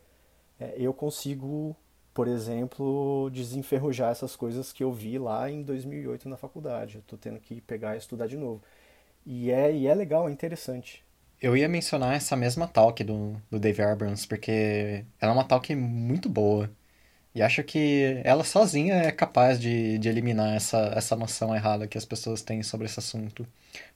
é, 0.60 0.76
eu 0.78 0.94
consigo, 0.94 1.76
por 2.14 2.28
exemplo, 2.28 3.30
desenferrujar 3.32 4.12
essas 4.12 4.36
coisas 4.36 4.72
que 4.72 4.84
eu 4.84 4.92
vi 4.92 5.18
lá 5.18 5.50
em 5.50 5.64
2008 5.64 6.30
na 6.30 6.38
faculdade. 6.38 6.96
Eu 6.96 7.02
estou 7.02 7.18
tendo 7.18 7.40
que 7.40 7.62
pegar 7.62 7.96
e 7.96 7.98
estudar 8.00 8.28
de 8.28 8.38
novo. 8.38 8.62
E 9.26 9.52
é, 9.52 9.74
e 9.74 9.88
é 9.88 9.96
legal, 9.96 10.30
é 10.30 10.32
interessante. 10.32 11.04
Eu 11.42 11.58
ia 11.58 11.68
mencionar 11.68 12.14
essa 12.16 12.36
mesma 12.36 12.68
talk 12.68 13.04
do, 13.04 13.36
do 13.50 13.60
Dave 13.60 13.82
Abrams, 13.82 14.28
porque 14.28 15.04
ela 15.20 15.32
é 15.32 15.36
uma 15.36 15.44
talk 15.44 15.74
muito 15.76 16.30
boa. 16.30 16.70
E 17.34 17.42
acho 17.42 17.64
que 17.64 18.22
ela 18.24 18.44
sozinha 18.44 18.96
é 18.96 19.12
capaz 19.12 19.60
de, 19.60 19.98
de 20.00 20.10
eliminar 20.10 20.56
essa, 20.56 20.94
essa 20.96 21.16
noção 21.16 21.56
errada 21.56 21.88
que 21.88 21.98
as 21.98 22.06
pessoas 22.06 22.42
têm 22.42 22.62
sobre 22.64 22.86
esse 22.88 23.00
assunto. 23.00 23.48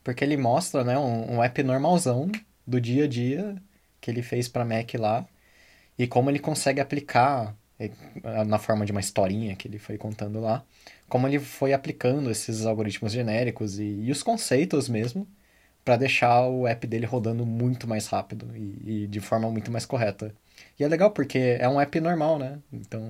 Porque 0.02 0.24
ele 0.24 0.36
mostra 0.36 0.84
né, 0.84 0.98
um, 0.98 1.36
um 1.36 1.42
app 1.44 1.62
normalzão 1.62 2.30
do 2.66 2.80
dia 2.80 3.04
a 3.04 3.08
dia 3.08 3.56
que 4.00 4.10
ele 4.10 4.22
fez 4.22 4.48
para 4.48 4.64
Mac 4.64 4.94
lá 4.94 5.26
e 5.98 6.06
como 6.06 6.30
ele 6.30 6.38
consegue 6.40 6.80
aplicar 6.80 7.54
eh, 7.78 7.90
na 8.46 8.58
forma 8.58 8.86
de 8.86 8.92
uma 8.92 9.00
historinha 9.00 9.56
que 9.56 9.68
ele 9.68 9.78
foi 9.78 9.98
contando 9.98 10.40
lá, 10.40 10.64
como 11.08 11.26
ele 11.28 11.38
foi 11.38 11.72
aplicando 11.72 12.30
esses 12.30 12.66
algoritmos 12.66 13.12
genéricos 13.12 13.78
e, 13.78 13.84
e 13.84 14.10
os 14.10 14.22
conceitos 14.22 14.88
mesmo 14.88 15.26
para 15.86 15.96
deixar 15.96 16.42
o 16.48 16.66
app 16.66 16.84
dele 16.84 17.06
rodando 17.06 17.46
muito 17.46 17.86
mais 17.86 18.08
rápido 18.08 18.50
e, 18.56 19.04
e 19.04 19.06
de 19.06 19.20
forma 19.20 19.48
muito 19.50 19.70
mais 19.70 19.86
correta. 19.86 20.34
E 20.78 20.82
é 20.84 20.88
legal 20.88 21.12
porque 21.12 21.38
é 21.60 21.68
um 21.68 21.80
app 21.80 22.00
normal, 22.00 22.40
né? 22.40 22.58
Então, 22.72 23.00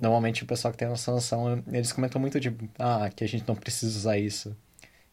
normalmente 0.00 0.44
o 0.44 0.46
pessoal 0.46 0.70
que 0.72 0.78
tem 0.78 0.86
essa 0.88 1.10
noção, 1.10 1.64
eles 1.72 1.92
comentam 1.92 2.20
muito 2.20 2.38
de, 2.38 2.54
ah, 2.78 3.10
que 3.14 3.24
a 3.24 3.28
gente 3.28 3.44
não 3.48 3.56
precisa 3.56 3.98
usar 3.98 4.18
isso. 4.18 4.56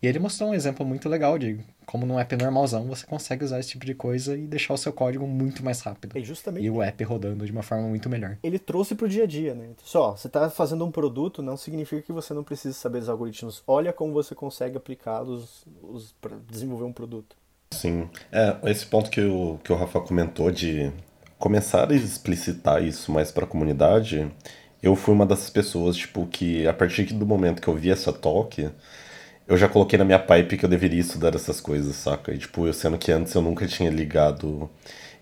E 0.01 0.07
ele 0.07 0.19
mostrou 0.19 0.49
um 0.49 0.53
exemplo 0.53 0.85
muito 0.85 1.07
legal 1.09 1.37
de 1.39 1.59
como 1.85 2.05
num 2.05 2.19
app 2.19 2.35
normalzão 2.35 2.85
você 2.85 3.05
consegue 3.05 3.43
usar 3.43 3.59
esse 3.59 3.69
tipo 3.69 3.85
de 3.85 3.95
coisa 3.95 4.37
e 4.37 4.45
deixar 4.45 4.73
o 4.73 4.77
seu 4.77 4.91
código 4.91 5.25
muito 5.25 5.63
mais 5.63 5.81
rápido. 5.81 6.17
E, 6.17 6.23
justamente, 6.23 6.65
e 6.65 6.69
o 6.69 6.81
app 6.81 7.03
rodando 7.03 7.45
de 7.45 7.51
uma 7.51 7.63
forma 7.63 7.87
muito 7.87 8.09
melhor. 8.09 8.37
Ele 8.43 8.59
trouxe 8.59 8.95
para 8.95 9.05
o 9.05 9.09
dia 9.09 9.23
a 9.23 9.27
dia, 9.27 9.53
né? 9.55 9.69
Só, 9.83 10.11
você 10.11 10.27
está 10.27 10.49
fazendo 10.49 10.85
um 10.85 10.91
produto, 10.91 11.41
não 11.41 11.57
significa 11.57 12.01
que 12.01 12.11
você 12.11 12.33
não 12.33 12.43
precisa 12.43 12.73
saber 12.73 12.99
dos 12.99 13.09
algoritmos. 13.09 13.63
Olha 13.65 13.93
como 13.93 14.13
você 14.13 14.35
consegue 14.35 14.77
aplicá-los 14.77 15.65
para 16.21 16.35
desenvolver 16.49 16.85
um 16.85 16.93
produto. 16.93 17.35
Sim. 17.71 18.09
É, 18.31 18.57
esse 18.65 18.85
ponto 18.85 19.09
que 19.09 19.21
o, 19.21 19.59
que 19.63 19.71
o 19.71 19.75
Rafa 19.75 20.01
comentou 20.01 20.51
de 20.51 20.91
começar 21.37 21.91
a 21.91 21.95
explicitar 21.95 22.83
isso 22.83 23.11
mais 23.11 23.31
para 23.31 23.45
a 23.45 23.47
comunidade, 23.47 24.31
eu 24.81 24.95
fui 24.95 25.13
uma 25.13 25.25
dessas 25.25 25.49
pessoas, 25.49 25.95
tipo, 25.95 26.25
que 26.27 26.67
a 26.67 26.73
partir 26.73 27.05
do 27.05 27.25
momento 27.25 27.61
que 27.61 27.67
eu 27.67 27.75
vi 27.75 27.91
essa 27.91 28.13
talk, 28.13 28.69
eu 29.47 29.57
já 29.57 29.67
coloquei 29.69 29.97
na 29.97 30.05
minha 30.05 30.19
pipe 30.19 30.57
que 30.57 30.65
eu 30.65 30.69
deveria 30.69 30.99
estudar 30.99 31.35
essas 31.35 31.61
coisas, 31.61 31.95
saca? 31.95 32.33
E, 32.33 32.37
tipo, 32.37 32.65
eu 32.65 32.73
sendo 32.73 32.97
que 32.97 33.11
antes 33.11 33.33
eu 33.33 33.41
nunca 33.41 33.67
tinha 33.67 33.89
ligado 33.89 34.69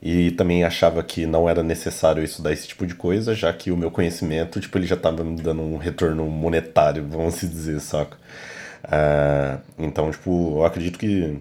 e 0.01 0.31
também 0.31 0.63
achava 0.63 1.01
que 1.03 1.25
não 1.25 1.47
era 1.49 1.63
necessário 1.63 2.23
estudar 2.23 2.51
esse 2.51 2.67
tipo 2.67 2.86
de 2.86 2.95
coisa, 2.95 3.33
já 3.33 3.51
que 3.53 3.71
o 3.71 3.77
meu 3.77 3.89
conhecimento, 3.91 4.59
tipo, 4.59 4.77
ele 4.77 4.86
já 4.86 4.95
estava 4.95 5.23
me 5.23 5.41
dando 5.41 5.62
um 5.62 5.77
retorno 5.77 6.25
monetário, 6.27 7.05
vamos 7.09 7.39
dizer, 7.39 7.79
saca? 7.79 8.17
Uh, 8.83 9.62
então, 9.77 10.12
tipo, 10.12 10.57
eu 10.57 10.65
acredito 10.65 10.99
que 10.99 11.39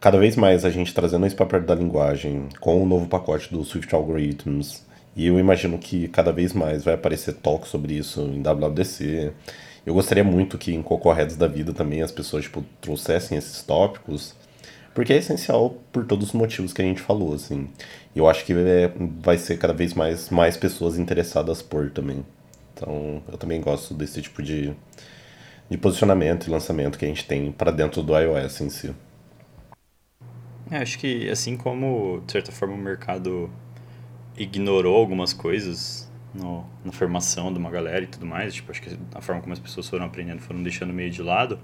cada 0.00 0.18
vez 0.18 0.34
mais 0.34 0.64
a 0.64 0.70
gente 0.70 0.92
trazendo 0.92 1.24
isso 1.26 1.36
para 1.36 1.46
perto 1.46 1.66
da 1.66 1.74
linguagem, 1.74 2.48
com 2.60 2.82
o 2.82 2.86
novo 2.86 3.06
pacote 3.06 3.52
do 3.52 3.62
Swift 3.64 3.94
Algorithms, 3.94 4.84
e 5.14 5.26
eu 5.26 5.38
imagino 5.38 5.78
que 5.78 6.08
cada 6.08 6.32
vez 6.32 6.52
mais 6.52 6.82
vai 6.82 6.94
aparecer 6.94 7.34
talk 7.34 7.68
sobre 7.68 7.94
isso 7.94 8.22
em 8.22 8.42
WWDC. 8.42 9.32
Eu 9.84 9.94
gostaria 9.94 10.22
muito 10.22 10.56
que 10.56 10.72
em 10.72 10.82
Cocorreads 10.82 11.36
da 11.36 11.48
vida 11.48 11.72
também 11.72 12.02
as 12.02 12.12
pessoas 12.12 12.44
tipo, 12.44 12.64
trouxessem 12.80 13.36
esses 13.36 13.62
tópicos, 13.62 14.34
porque 14.94 15.12
é 15.12 15.16
essencial 15.16 15.76
por 15.90 16.04
todos 16.06 16.28
os 16.28 16.32
motivos 16.34 16.72
que 16.72 16.80
a 16.80 16.84
gente 16.84 17.00
falou, 17.00 17.34
assim. 17.34 17.68
Eu 18.14 18.28
acho 18.28 18.44
que 18.44 18.52
é, 18.52 18.92
vai 19.20 19.38
ser 19.38 19.58
cada 19.58 19.72
vez 19.72 19.94
mais, 19.94 20.30
mais 20.30 20.56
pessoas 20.56 20.98
interessadas 20.98 21.62
por 21.62 21.90
também. 21.90 22.24
Então, 22.74 23.22
eu 23.30 23.38
também 23.38 23.60
gosto 23.60 23.94
desse 23.94 24.22
tipo 24.22 24.42
de, 24.42 24.72
de 25.68 25.78
posicionamento 25.78 26.46
e 26.46 26.50
lançamento 26.50 26.98
que 26.98 27.04
a 27.04 27.08
gente 27.08 27.26
tem 27.26 27.50
para 27.50 27.70
dentro 27.70 28.02
do 28.02 28.16
iOS 28.16 28.60
em 28.60 28.68
si. 28.68 28.94
É, 30.70 30.78
acho 30.78 30.98
que 30.98 31.28
assim 31.28 31.56
como, 31.56 32.22
de 32.24 32.32
certa 32.32 32.52
forma, 32.52 32.74
o 32.74 32.78
mercado 32.78 33.50
ignorou 34.36 34.96
algumas 34.96 35.32
coisas 35.32 36.10
no, 36.34 36.64
na 36.84 36.92
formação 36.92 37.52
de 37.52 37.58
uma 37.58 37.70
galera 37.70 38.04
e 38.04 38.06
tudo 38.06 38.26
mais, 38.26 38.54
tipo, 38.54 38.70
acho 38.70 38.82
que 38.82 38.96
a 39.14 39.20
forma 39.20 39.40
como 39.40 39.52
as 39.52 39.58
pessoas 39.58 39.88
foram 39.88 40.06
aprendendo 40.06 40.40
foram 40.40 40.62
deixando 40.62 40.92
meio 40.92 41.10
de 41.10 41.22
lado, 41.22 41.58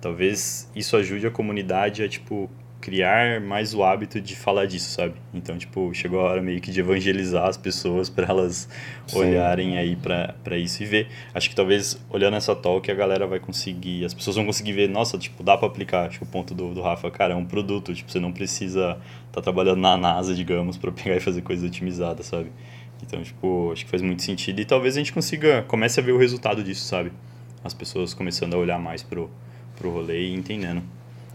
talvez 0.00 0.70
isso 0.74 0.96
ajude 0.96 1.26
a 1.26 1.30
comunidade 1.30 2.02
a, 2.02 2.08
tipo, 2.08 2.50
criar 2.80 3.40
mais 3.40 3.74
o 3.74 3.82
hábito 3.82 4.20
de 4.20 4.36
falar 4.36 4.66
disso, 4.66 4.90
sabe? 4.90 5.14
Então, 5.34 5.58
tipo, 5.58 5.92
chegou 5.92 6.20
a 6.20 6.24
hora 6.30 6.42
meio 6.42 6.60
que 6.60 6.70
de 6.70 6.78
evangelizar 6.78 7.46
as 7.46 7.56
pessoas 7.56 8.08
para 8.10 8.28
elas 8.28 8.68
Sim. 9.06 9.18
olharem 9.18 9.76
aí 9.76 9.96
para 9.96 10.56
isso 10.56 10.82
e 10.82 10.86
ver. 10.86 11.08
Acho 11.34 11.48
que 11.48 11.56
talvez 11.56 12.00
olhando 12.10 12.36
essa 12.36 12.54
talk 12.54 12.88
a 12.88 12.94
galera 12.94 13.26
vai 13.26 13.40
conseguir, 13.40 14.04
as 14.04 14.14
pessoas 14.14 14.36
vão 14.36 14.46
conseguir 14.46 14.72
ver, 14.72 14.88
nossa, 14.88 15.18
tipo, 15.18 15.42
dá 15.42 15.56
para 15.56 15.66
aplicar. 15.66 16.06
Acho 16.06 16.18
que 16.18 16.24
o 16.24 16.28
ponto 16.28 16.54
do, 16.54 16.74
do 16.74 16.80
Rafa, 16.80 17.10
cara, 17.10 17.34
é 17.34 17.36
um 17.36 17.44
produto, 17.44 17.92
tipo, 17.92 18.10
você 18.10 18.20
não 18.20 18.30
precisa 18.30 18.98
estar 19.26 19.32
tá 19.32 19.42
trabalhando 19.42 19.80
na 19.80 19.96
NASA, 19.96 20.32
digamos, 20.34 20.76
para 20.76 20.92
pegar 20.92 21.16
e 21.16 21.20
fazer 21.20 21.42
coisa 21.42 21.66
otimizada, 21.66 22.22
sabe? 22.22 22.52
Então, 23.02 23.22
tipo, 23.22 23.70
acho 23.72 23.84
que 23.84 23.90
faz 23.90 24.02
muito 24.02 24.22
sentido. 24.22 24.60
E 24.60 24.64
talvez 24.64 24.96
a 24.96 24.98
gente 24.98 25.12
consiga, 25.12 25.62
comece 25.64 26.00
a 26.00 26.02
ver 26.02 26.12
o 26.12 26.18
resultado 26.18 26.62
disso, 26.62 26.84
sabe? 26.84 27.12
As 27.62 27.74
pessoas 27.74 28.14
começando 28.14 28.54
a 28.54 28.58
olhar 28.58 28.78
mais 28.78 29.02
pro, 29.02 29.30
pro 29.76 29.90
rolê 29.90 30.28
e 30.28 30.34
entendendo 30.34 30.82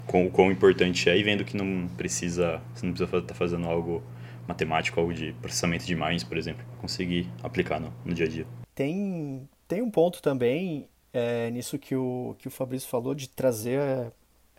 quão, 0.08 0.30
quão 0.30 0.52
importante 0.52 1.10
é 1.10 1.18
e 1.18 1.24
vendo 1.24 1.44
que 1.44 1.56
não 1.56 1.88
precisa, 1.98 2.62
você 2.74 2.86
não 2.86 2.94
precisa 2.94 3.18
estar 3.18 3.28
tá 3.28 3.34
fazendo 3.34 3.68
algo 3.68 4.02
matemático, 4.48 5.00
algo 5.00 5.14
de 5.14 5.34
processamento 5.42 5.86
de 5.86 5.94
imagens, 5.94 6.24
por 6.24 6.38
exemplo, 6.38 6.64
conseguir 6.80 7.30
aplicar 7.44 7.80
no, 7.80 7.94
no 8.04 8.14
dia 8.14 8.26
a 8.26 8.30
dia. 8.30 8.46
Tem, 8.74 9.48
tem 9.68 9.82
um 9.82 9.92
ponto 9.92 10.22
também 10.22 10.88
é, 11.14 11.50
nisso 11.52 11.78
que 11.78 11.96
o, 11.96 12.36
que 12.40 12.48
o 12.48 12.52
Fabrício 12.52 12.90
falou 12.90 13.14
de 13.14 13.30
trazer 13.30 13.80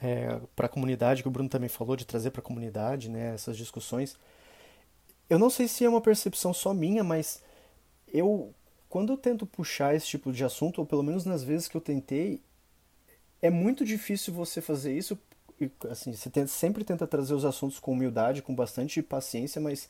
é, 0.02 0.40
para 0.56 0.66
a 0.66 0.68
comunidade, 0.68 1.22
que 1.22 1.28
o 1.28 1.30
Bruno 1.30 1.48
também 1.48 1.68
falou, 1.68 1.96
de 1.96 2.06
trazer 2.06 2.30
para 2.30 2.40
a 2.40 2.44
comunidade 2.44 3.08
né, 3.08 3.34
essas 3.34 3.56
discussões. 3.56 4.16
Eu 5.32 5.38
não 5.38 5.48
sei 5.48 5.66
se 5.66 5.82
é 5.82 5.88
uma 5.88 6.02
percepção 6.02 6.52
só 6.52 6.74
minha, 6.74 7.02
mas 7.02 7.42
eu, 8.12 8.52
quando 8.86 9.14
eu 9.14 9.16
tento 9.16 9.46
puxar 9.46 9.94
esse 9.94 10.06
tipo 10.06 10.30
de 10.30 10.44
assunto, 10.44 10.80
ou 10.80 10.86
pelo 10.86 11.02
menos 11.02 11.24
nas 11.24 11.42
vezes 11.42 11.68
que 11.68 11.74
eu 11.74 11.80
tentei, 11.80 12.42
é 13.40 13.48
muito 13.48 13.82
difícil 13.82 14.34
você 14.34 14.60
fazer 14.60 14.94
isso. 14.94 15.18
Assim, 15.88 16.12
você 16.12 16.28
tenta, 16.28 16.48
sempre 16.48 16.84
tenta 16.84 17.06
trazer 17.06 17.32
os 17.32 17.46
assuntos 17.46 17.78
com 17.78 17.92
humildade, 17.92 18.42
com 18.42 18.54
bastante 18.54 19.00
paciência, 19.00 19.58
mas 19.58 19.88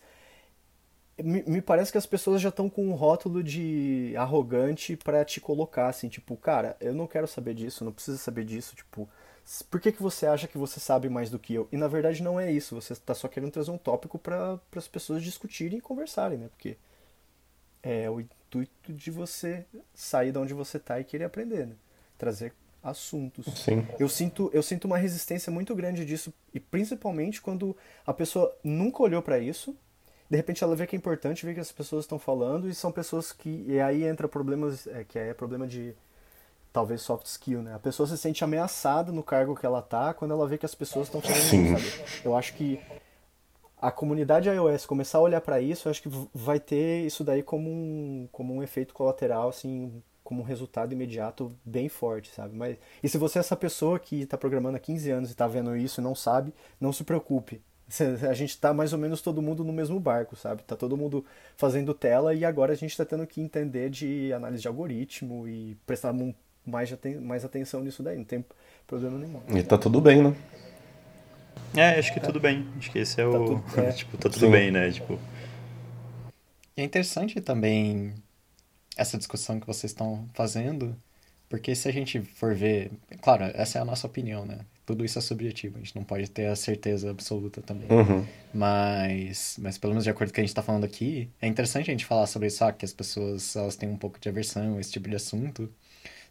me, 1.21 1.43
me 1.43 1.61
parece 1.61 1.91
que 1.91 1.97
as 1.97 2.05
pessoas 2.05 2.39
já 2.39 2.47
estão 2.47 2.69
com 2.69 2.87
um 2.87 2.93
rótulo 2.93 3.43
de 3.43 4.13
arrogante 4.15 4.95
para 4.95 5.25
te 5.25 5.41
colocar 5.41 5.89
assim, 5.89 6.07
tipo, 6.07 6.37
cara, 6.37 6.77
eu 6.79 6.93
não 6.93 7.05
quero 7.05 7.27
saber 7.27 7.53
disso, 7.53 7.83
não 7.83 7.91
precisa 7.91 8.17
saber 8.17 8.45
disso, 8.45 8.77
tipo, 8.77 9.09
por 9.69 9.79
que, 9.79 9.91
que 9.91 10.01
você 10.01 10.25
acha 10.25 10.47
que 10.47 10.57
você 10.57 10.79
sabe 10.79 11.09
mais 11.09 11.29
do 11.29 11.37
que 11.37 11.53
eu? 11.53 11.67
E 11.71 11.77
na 11.77 11.87
verdade 11.87 12.23
não 12.23 12.39
é 12.39 12.51
isso, 12.51 12.75
você 12.75 12.93
está 12.93 13.13
só 13.13 13.27
querendo 13.27 13.51
trazer 13.51 13.71
um 13.71 13.77
tópico 13.77 14.17
para 14.17 14.59
as 14.75 14.87
pessoas 14.87 15.23
discutirem 15.23 15.79
e 15.79 15.81
conversarem, 15.81 16.37
né? 16.37 16.47
Porque 16.49 16.77
é 17.81 18.09
o 18.09 18.21
intuito 18.21 18.93
de 18.93 19.11
você 19.11 19.65
sair 19.93 20.31
de 20.31 20.37
onde 20.37 20.53
você 20.53 20.77
está 20.77 20.99
e 20.99 21.03
querer 21.03 21.25
aprender, 21.25 21.67
né? 21.67 21.75
Trazer 22.17 22.53
assuntos. 22.81 23.45
Sim. 23.57 23.85
Eu 23.99 24.09
sinto, 24.09 24.49
eu 24.53 24.63
sinto 24.63 24.85
uma 24.85 24.97
resistência 24.97 25.51
muito 25.51 25.75
grande 25.75 26.05
disso, 26.05 26.33
e 26.53 26.59
principalmente 26.59 27.41
quando 27.41 27.75
a 28.05 28.13
pessoa 28.13 28.55
nunca 28.63 29.03
olhou 29.03 29.21
para 29.21 29.39
isso, 29.39 29.75
de 30.29 30.37
repente 30.37 30.63
ela 30.63 30.75
vê 30.75 30.87
que 30.87 30.95
é 30.95 30.97
importante, 30.97 31.45
vê 31.45 31.53
que 31.53 31.59
as 31.59 31.71
pessoas 31.71 32.05
estão 32.05 32.17
falando, 32.17 32.69
e 32.69 32.73
são 32.73 32.91
pessoas 32.91 33.31
que. 33.31 33.65
E 33.67 33.79
aí 33.79 34.03
entra 34.03 34.27
problemas, 34.27 34.87
é, 34.87 35.03
que 35.03 35.19
é 35.19 35.33
problema 35.33 35.67
de 35.67 35.93
talvez 36.73 37.01
soft 37.01 37.27
skill, 37.27 37.61
né? 37.61 37.75
A 37.75 37.79
pessoa 37.79 38.07
se 38.07 38.17
sente 38.17 38.43
ameaçada 38.43 39.11
no 39.11 39.21
cargo 39.21 39.55
que 39.55 39.65
ela 39.65 39.81
tá 39.81 40.13
quando 40.13 40.31
ela 40.31 40.47
vê 40.47 40.57
que 40.57 40.65
as 40.65 40.73
pessoas 40.73 41.07
estão 41.07 41.21
falando, 41.21 41.79
sabe? 41.79 42.21
Eu 42.25 42.35
acho 42.35 42.55
que 42.55 42.81
a 43.79 43.91
comunidade 43.91 44.49
iOS 44.49 44.85
começar 44.85 45.19
a 45.19 45.21
olhar 45.21 45.41
para 45.41 45.61
isso, 45.61 45.87
eu 45.87 45.91
acho 45.91 46.01
que 46.01 46.09
vai 46.33 46.59
ter 46.59 47.05
isso 47.05 47.23
daí 47.23 47.43
como 47.43 47.69
um, 47.69 48.27
como 48.31 48.55
um 48.55 48.63
efeito 48.63 48.93
colateral, 48.93 49.49
assim, 49.49 50.01
como 50.23 50.41
um 50.41 50.45
resultado 50.45 50.93
imediato 50.93 51.55
bem 51.63 51.89
forte, 51.89 52.31
sabe? 52.33 52.55
Mas, 52.55 52.77
e 53.03 53.09
se 53.09 53.17
você 53.17 53.37
é 53.37 53.41
essa 53.41 53.55
pessoa 53.55 53.99
que 53.99 54.21
está 54.21 54.37
programando 54.37 54.77
há 54.77 54.79
15 54.79 55.11
anos 55.11 55.29
e 55.29 55.33
está 55.33 55.47
vendo 55.47 55.75
isso 55.75 56.01
e 56.01 56.03
não 56.03 56.15
sabe, 56.15 56.53
não 56.79 56.91
se 56.91 57.03
preocupe. 57.03 57.61
A 58.27 58.33
gente 58.33 58.51
está 58.51 58.73
mais 58.73 58.93
ou 58.93 58.97
menos 58.97 59.21
todo 59.21 59.41
mundo 59.41 59.63
no 59.63 59.73
mesmo 59.73 59.99
barco, 59.99 60.35
sabe? 60.35 60.63
Tá 60.63 60.75
todo 60.75 60.97
mundo 60.97 61.23
fazendo 61.57 61.93
tela 61.93 62.33
e 62.33 62.45
agora 62.45 62.71
a 62.71 62.75
gente 62.75 62.91
está 62.91 63.05
tendo 63.05 63.27
que 63.27 63.41
entender 63.41 63.89
de 63.89 64.31
análise 64.33 64.61
de 64.61 64.67
algoritmo 64.67 65.47
e 65.47 65.75
prestar 65.85 66.13
mais, 66.65 66.91
aten 66.91 67.19
mais 67.19 67.43
atenção 67.45 67.83
nisso 67.83 68.01
daí, 68.03 68.17
não 68.17 68.23
tem 68.23 68.43
problema 68.87 69.17
nenhum. 69.17 69.41
E 69.55 69.63
tá 69.63 69.77
tudo 69.77 69.99
bem, 70.01 70.23
né? 70.23 70.35
É, 71.75 71.97
acho 71.97 72.13
que 72.13 72.19
tudo 72.19 72.39
bem. 72.39 72.67
Acho 72.77 72.91
que 72.91 72.99
esse 72.99 73.19
é 73.19 73.23
tá 73.23 73.29
o. 73.29 73.45
Tudo, 73.45 73.63
é. 73.81 73.91
tipo, 73.91 74.17
tá 74.17 74.29
tudo 74.29 74.45
Sim. 74.45 74.51
bem, 74.51 74.71
né? 74.71 74.91
Tipo. 74.91 75.19
E 76.77 76.81
é 76.81 76.83
interessante 76.83 77.39
também 77.41 78.13
essa 78.95 79.17
discussão 79.17 79.59
que 79.59 79.65
vocês 79.65 79.91
estão 79.91 80.27
fazendo, 80.33 80.95
porque 81.49 81.73
se 81.75 81.87
a 81.87 81.91
gente 81.91 82.21
for 82.21 82.53
ver. 82.53 82.91
Claro, 83.21 83.45
essa 83.53 83.79
é 83.79 83.81
a 83.81 83.85
nossa 83.85 84.05
opinião, 84.07 84.45
né? 84.45 84.59
Tudo 84.85 85.05
isso 85.05 85.17
é 85.17 85.21
subjetivo, 85.21 85.77
a 85.77 85.79
gente 85.79 85.95
não 85.95 86.03
pode 86.03 86.29
ter 86.29 86.47
a 86.47 86.55
certeza 86.57 87.09
absoluta 87.09 87.61
também. 87.61 87.87
Uhum. 87.89 88.25
Mas, 88.53 89.57
mas 89.61 89.77
pelo 89.77 89.93
menos 89.93 90.03
de 90.03 90.09
acordo 90.09 90.29
com 90.29 90.31
o 90.31 90.35
que 90.35 90.41
a 90.41 90.43
gente 90.43 90.49
está 90.49 90.61
falando 90.61 90.83
aqui, 90.83 91.29
é 91.41 91.47
interessante 91.47 91.89
a 91.89 91.93
gente 91.93 92.05
falar 92.05 92.27
sobre 92.27 92.49
isso, 92.49 92.65
ah, 92.65 92.73
que 92.73 92.83
as 92.83 92.91
pessoas 92.91 93.55
elas 93.55 93.77
têm 93.77 93.87
um 93.87 93.95
pouco 93.95 94.19
de 94.19 94.27
aversão 94.27 94.75
a 94.75 94.81
esse 94.81 94.91
tipo 94.91 95.09
de 95.09 95.15
assunto. 95.15 95.71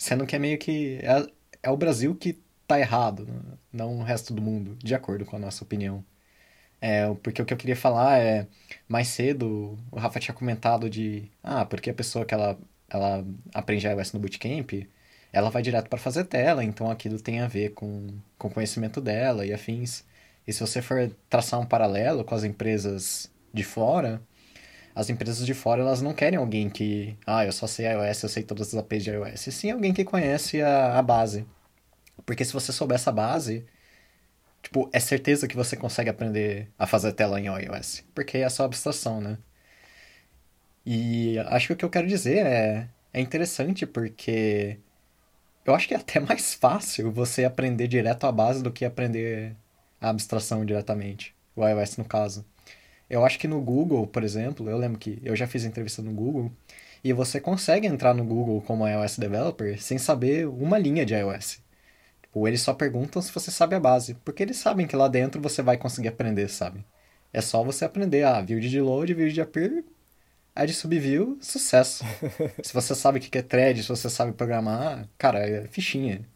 Sendo 0.03 0.27
que 0.27 0.35
é 0.35 0.39
meio 0.39 0.59
que. 0.59 0.99
É, 1.03 1.27
é 1.63 1.71
o 1.71 1.77
Brasil 1.77 2.15
que 2.17 2.37
tá 2.67 2.79
errado, 2.81 3.25
não 3.73 4.01
o 4.01 4.03
resto 4.03 4.35
do 4.35 4.43
mundo, 4.43 4.77
de 4.83 4.95
acordo 4.97 5.25
com 5.25 5.37
a 5.37 5.39
nossa 5.39 5.63
opinião. 5.63 6.05
É, 6.81 7.07
porque 7.23 7.43
o 7.43 7.47
que 7.47 7.55
eu 7.55 7.57
queria 7.59 7.77
falar 7.77 8.19
é. 8.21 8.49
Mais 8.89 9.09
cedo, 9.09 9.79
o 9.93 9.99
Rafa 9.99 10.21
tinha 10.21 10.35
comentado 10.35 10.91
de. 10.91 11.31
Ah, 11.43 11.65
porque 11.65 11.91
a 11.91 11.95
pessoa 11.95 12.25
que 12.27 12.35
ela, 12.35 12.59
ela 12.91 13.25
aprende 13.55 13.87
iOS 13.87 14.13
no 14.13 14.21
bootcamp, 14.21 14.73
ela 15.33 15.51
vai 15.51 15.63
direto 15.63 15.89
para 15.89 15.99
fazer 15.99 16.25
tela, 16.25 16.65
então 16.65 16.91
aquilo 16.91 17.21
tem 17.21 17.41
a 17.41 17.47
ver 17.49 17.71
com, 17.75 18.09
com 18.39 18.49
o 18.49 18.51
conhecimento 18.51 19.01
dela 19.01 19.47
e 19.47 19.53
afins. 19.53 20.05
E 20.47 20.53
se 20.53 20.61
você 20.61 20.83
for 20.83 21.15
traçar 21.31 21.61
um 21.61 21.67
paralelo 21.67 22.25
com 22.25 22.35
as 22.35 22.45
empresas 22.45 23.31
de 23.55 23.63
fora, 23.65 24.21
as 24.95 25.11
empresas 25.11 25.47
de 25.47 25.55
fora 25.55 25.83
elas 25.83 26.03
não 26.03 26.15
querem 26.15 26.39
alguém 26.39 26.69
que, 26.71 27.17
ah, 27.27 27.45
eu 27.45 27.53
só 27.53 27.67
sei 27.67 27.87
iOS, 27.87 28.23
eu 28.23 28.29
sei 28.29 28.43
todas 28.43 28.69
as 28.69 28.75
APIs 28.75 29.05
de 29.05 29.11
iOS, 29.11 29.41
sim 29.41 29.71
alguém 29.71 29.93
que 29.95 30.05
conhece 30.05 30.61
a, 30.63 30.99
a 30.99 31.03
base. 31.03 31.47
Porque 32.27 32.45
se 32.45 32.53
você 32.53 32.73
souber 32.73 32.97
essa 32.97 33.13
base, 33.13 33.67
tipo, 34.63 34.89
é 34.93 35.01
certeza 35.01 35.49
que 35.49 35.57
você 35.57 35.77
consegue 35.77 36.11
aprender 36.11 36.71
a 36.79 36.87
fazer 36.87 37.13
tela 37.13 37.41
em 37.41 37.47
iOS, 37.47 38.05
porque 38.15 38.39
é 38.39 38.49
só 38.49 38.65
abstração, 38.65 39.21
né? 39.21 39.39
E 40.85 41.39
acho 41.39 41.69
que 41.69 41.73
o 41.75 41.77
que 41.77 41.85
eu 41.85 41.91
quero 41.91 42.07
dizer 42.09 42.45
é, 42.47 42.89
é 43.13 43.21
interessante 43.21 43.87
porque 43.87 44.79
eu 45.65 45.75
acho 45.75 45.89
que 45.89 45.95
é 45.95 45.97
até 45.99 46.21
mais 46.21 46.55
fácil 46.55 47.13
você 47.13 47.45
aprender 47.45 47.89
direto 47.89 48.27
a 48.27 48.33
base 48.33 48.63
do 48.63 48.73
que 48.73 48.85
aprender 48.85 49.57
a 50.01 50.11
abstração 50.11 50.65
diretamente, 50.65 51.35
o 51.57 51.67
iOS 51.67 51.97
no 51.97 52.05
caso. 52.05 52.45
Eu 53.13 53.27
acho 53.27 53.39
que 53.39 53.47
no 53.47 53.61
Google, 53.61 54.07
por 54.07 54.25
exemplo, 54.25 54.71
eu 54.71 54.79
lembro 54.79 54.99
que 54.99 55.21
eu 55.23 55.37
já 55.37 55.47
fiz 55.47 55.65
entrevista 55.65 56.01
no 56.01 56.13
Google 56.15 56.51
e 57.05 57.13
você 57.13 57.39
consegue 57.41 57.87
entrar 57.87 58.15
no 58.15 58.25
Google 58.25 58.63
como 58.63 58.89
iOS 58.89 59.19
developer 59.19 59.79
sem 59.83 59.99
saber 59.99 60.49
uma 60.49 60.79
linha 60.79 61.05
de 61.05 61.15
iOS. 61.15 61.61
Tipo, 62.23 62.49
eles 62.49 62.63
só 62.63 62.73
perguntam 62.75 63.21
se 63.21 63.31
você 63.33 63.51
sabe 63.51 63.77
a 63.77 63.81
base, 63.81 64.15
porque 64.25 64.43
eles 64.43 64.57
sabem 64.57 64.87
que 64.87 64.97
lá 64.97 65.09
dentro 65.09 65.43
você 65.43 65.63
vai 65.63 65.77
conseguir 65.77 66.09
aprender, 66.09 66.49
sabe? 66.49 66.85
É 67.33 67.43
só 67.43 67.63
você 67.63 67.85
aprender 67.85 68.23
a 68.25 68.39
ah, 68.39 68.43
view 68.43 68.61
de 68.61 68.81
load, 68.81 69.13
view 69.15 69.29
de 69.31 69.43
appear, 69.43 69.85
a 70.55 70.67
de 70.67 70.75
subview, 70.75 71.39
sucesso. 71.43 72.05
se 72.65 72.73
você 72.73 72.95
sabe 72.95 73.19
o 73.19 73.23
que 73.23 73.39
é 73.39 73.43
thread, 73.43 73.83
se 73.83 73.89
você 73.91 74.09
sabe 74.11 74.33
programar, 74.33 75.09
cara, 75.19 75.41
é 75.41 75.67
fichinha. 75.69 76.27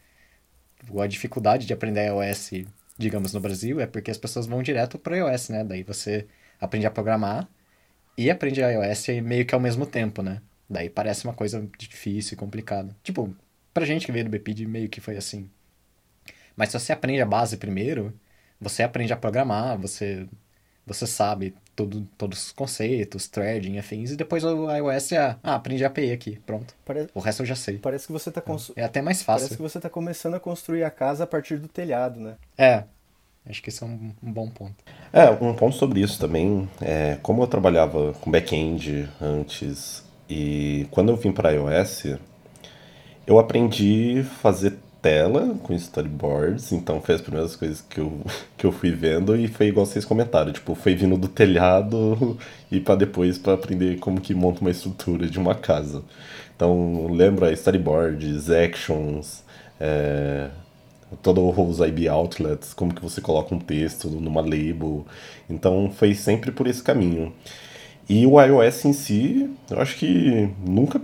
A 0.99 1.07
dificuldade 1.07 1.67
de 1.67 1.73
aprender 1.73 2.09
iOS, 2.09 2.51
digamos, 2.99 3.33
no 3.33 3.41
Brasil, 3.41 3.81
é 3.81 3.87
porque 3.87 4.11
as 4.11 4.19
pessoas 4.19 4.47
vão 4.47 4.63
direto 4.63 4.99
para 4.99 5.17
iOS, 5.17 5.49
né? 5.51 5.65
Daí 5.65 5.83
você 5.83 6.27
aprende 6.61 6.87
a 6.87 6.91
programar 6.91 7.49
e 8.17 8.31
aprende 8.31 8.61
iOS 8.61 9.09
meio 9.23 9.45
que 9.45 9.55
ao 9.55 9.61
mesmo 9.61 9.87
tempo, 9.87 10.23
né? 10.23 10.41
Daí 10.69 10.91
parece 10.91 11.25
uma 11.25 11.35
coisa 11.35 11.67
difícil 11.79 12.35
e 12.35 12.37
complicada. 12.37 12.97
Tipo, 13.03 13.35
pra 13.73 13.85
gente 13.85 14.07
que 14.07 14.13
veio 14.13 14.25
do 14.25 14.31
BPD, 14.31 14.67
meio 14.67 14.89
que 14.89 15.01
foi 15.01 15.17
assim. 15.17 15.49
Mas 16.57 16.71
se 16.71 16.79
você 16.79 16.93
aprende 16.93 17.21
a 17.21 17.27
base 17.27 17.57
primeiro, 17.57 18.13
você 18.61 18.83
aprende 18.83 19.13
a 19.13 19.17
programar, 19.17 19.79
você, 19.79 20.27
você 20.87 21.07
sabe 21.07 21.55
tudo, 21.77 22.09
todos 22.17 22.47
os 22.47 22.53
conceitos, 22.53 23.29
threading, 23.29 23.79
afins, 23.79 24.11
e 24.13 24.17
depois 24.17 24.43
o 24.43 24.75
iOS 24.75 25.13
é, 25.13 25.37
ah, 25.43 25.55
aprendi 25.55 25.85
a 25.85 25.89
API 25.89 26.11
aqui, 26.11 26.41
pronto. 26.47 26.75
O 27.15 27.21
resto 27.21 27.43
eu 27.43 27.47
já 27.47 27.55
sei. 27.55 27.79
Parece 27.79 28.07
que 28.07 28.13
você 28.13 28.33
tá... 28.33 28.41
Cons... 28.41 28.73
É 28.75 28.83
até 28.83 29.03
mais 29.03 29.23
fácil. 29.23 29.49
Parece 29.49 29.57
que 29.57 29.63
você 29.63 29.79
tá 29.79 29.91
começando 29.91 30.35
a 30.35 30.41
construir 30.41 30.83
a 30.83 30.91
casa 30.91 31.25
a 31.25 31.27
partir 31.27 31.59
do 31.59 31.69
telhado, 31.69 32.19
né? 32.19 32.37
É, 32.57 32.85
Acho 33.49 33.63
que 33.63 33.69
esse 33.69 33.83
é 33.83 33.87
um, 33.87 34.13
um, 34.23 34.33
bom 34.33 34.49
ponto. 34.49 34.75
É, 35.13 35.31
um 35.31 35.55
ponto 35.55 35.77
sobre 35.77 36.01
isso 36.01 36.19
também, 36.19 36.69
é, 36.81 37.17
como 37.23 37.43
eu 37.43 37.47
trabalhava 37.47 38.13
com 38.15 38.31
back-end 38.31 39.09
antes 39.21 40.05
e 40.29 40.87
quando 40.91 41.11
eu 41.11 41.17
vim 41.17 41.31
para 41.31 41.51
iOS, 41.51 42.17
eu 43.27 43.39
aprendi 43.39 44.21
a 44.21 44.25
fazer 44.25 44.75
tela 45.01 45.55
com 45.63 45.73
storyboards, 45.73 46.73
então 46.73 47.01
foi 47.01 47.15
as 47.15 47.21
primeiras 47.21 47.55
coisas 47.55 47.81
que 47.81 48.01
eu, 48.01 48.21
que 48.59 48.67
eu 48.67 48.73
fui 48.73 48.91
vendo 48.91 49.37
e 49.37 49.47
foi 49.47 49.69
igual 49.69 49.87
vocês 49.87 50.05
comentaram, 50.05 50.53
tipo, 50.53 50.75
foi 50.75 50.97
vindo 50.97 51.17
do 51.17 51.29
telhado 51.29 52.37
e 52.71 52.81
para 52.81 52.97
depois 52.97 53.39
para 53.39 53.55
aprender 53.55 53.99
como 54.01 54.21
que 54.21 54.35
monta 54.35 54.61
uma 54.61 54.71
estrutura 54.71 55.29
de 55.29 55.39
uma 55.39 55.55
casa. 55.55 56.03
Então, 56.57 57.07
lembra 57.13 57.53
storyboards, 57.53 58.51
actions, 58.51 59.45
é, 59.79 60.49
todos 61.23 61.57
os 61.57 61.87
IB 61.87 62.09
outlets, 62.09 62.75
como 62.75 62.95
que 62.95 63.03
você 63.03 63.21
coloca 63.21 63.55
um 63.55 63.59
texto 63.59 64.09
numa 64.09 64.41
label. 64.41 65.07
Então 65.49 65.91
foi 65.91 66.15
sempre 66.15 66.51
por 66.51 66.67
esse 66.67 66.83
caminho. 66.83 67.33
E 68.09 68.25
o 68.27 68.41
iOS 68.41 68.85
em 68.85 68.93
si, 68.93 69.51
eu 69.71 69.81
acho 69.81 69.97
que 69.97 70.49
nunca 70.65 71.01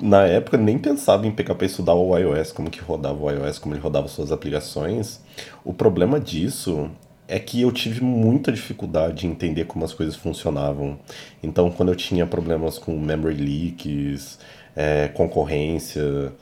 na 0.00 0.26
época 0.26 0.58
nem 0.58 0.78
pensava 0.78 1.26
em 1.26 1.30
para 1.30 1.64
estudar 1.64 1.94
o 1.94 2.16
iOS, 2.16 2.52
como 2.52 2.70
que 2.70 2.80
rodava 2.80 3.22
o 3.22 3.30
iOS, 3.30 3.58
como 3.58 3.74
ele 3.74 3.80
rodava 3.80 4.08
suas 4.08 4.32
aplicações. 4.32 5.20
O 5.64 5.72
problema 5.72 6.20
disso 6.20 6.90
é 7.26 7.38
que 7.38 7.62
eu 7.62 7.72
tive 7.72 8.02
muita 8.02 8.52
dificuldade 8.52 9.26
em 9.26 9.30
entender 9.30 9.64
como 9.64 9.84
as 9.84 9.94
coisas 9.94 10.14
funcionavam. 10.16 10.98
Então, 11.42 11.70
quando 11.70 11.90
eu 11.90 11.96
tinha 11.96 12.26
problemas 12.26 12.78
com 12.78 12.98
memory 12.98 13.36
leaks, 13.36 14.38
é, 14.76 15.08
concorrência, 15.08 16.32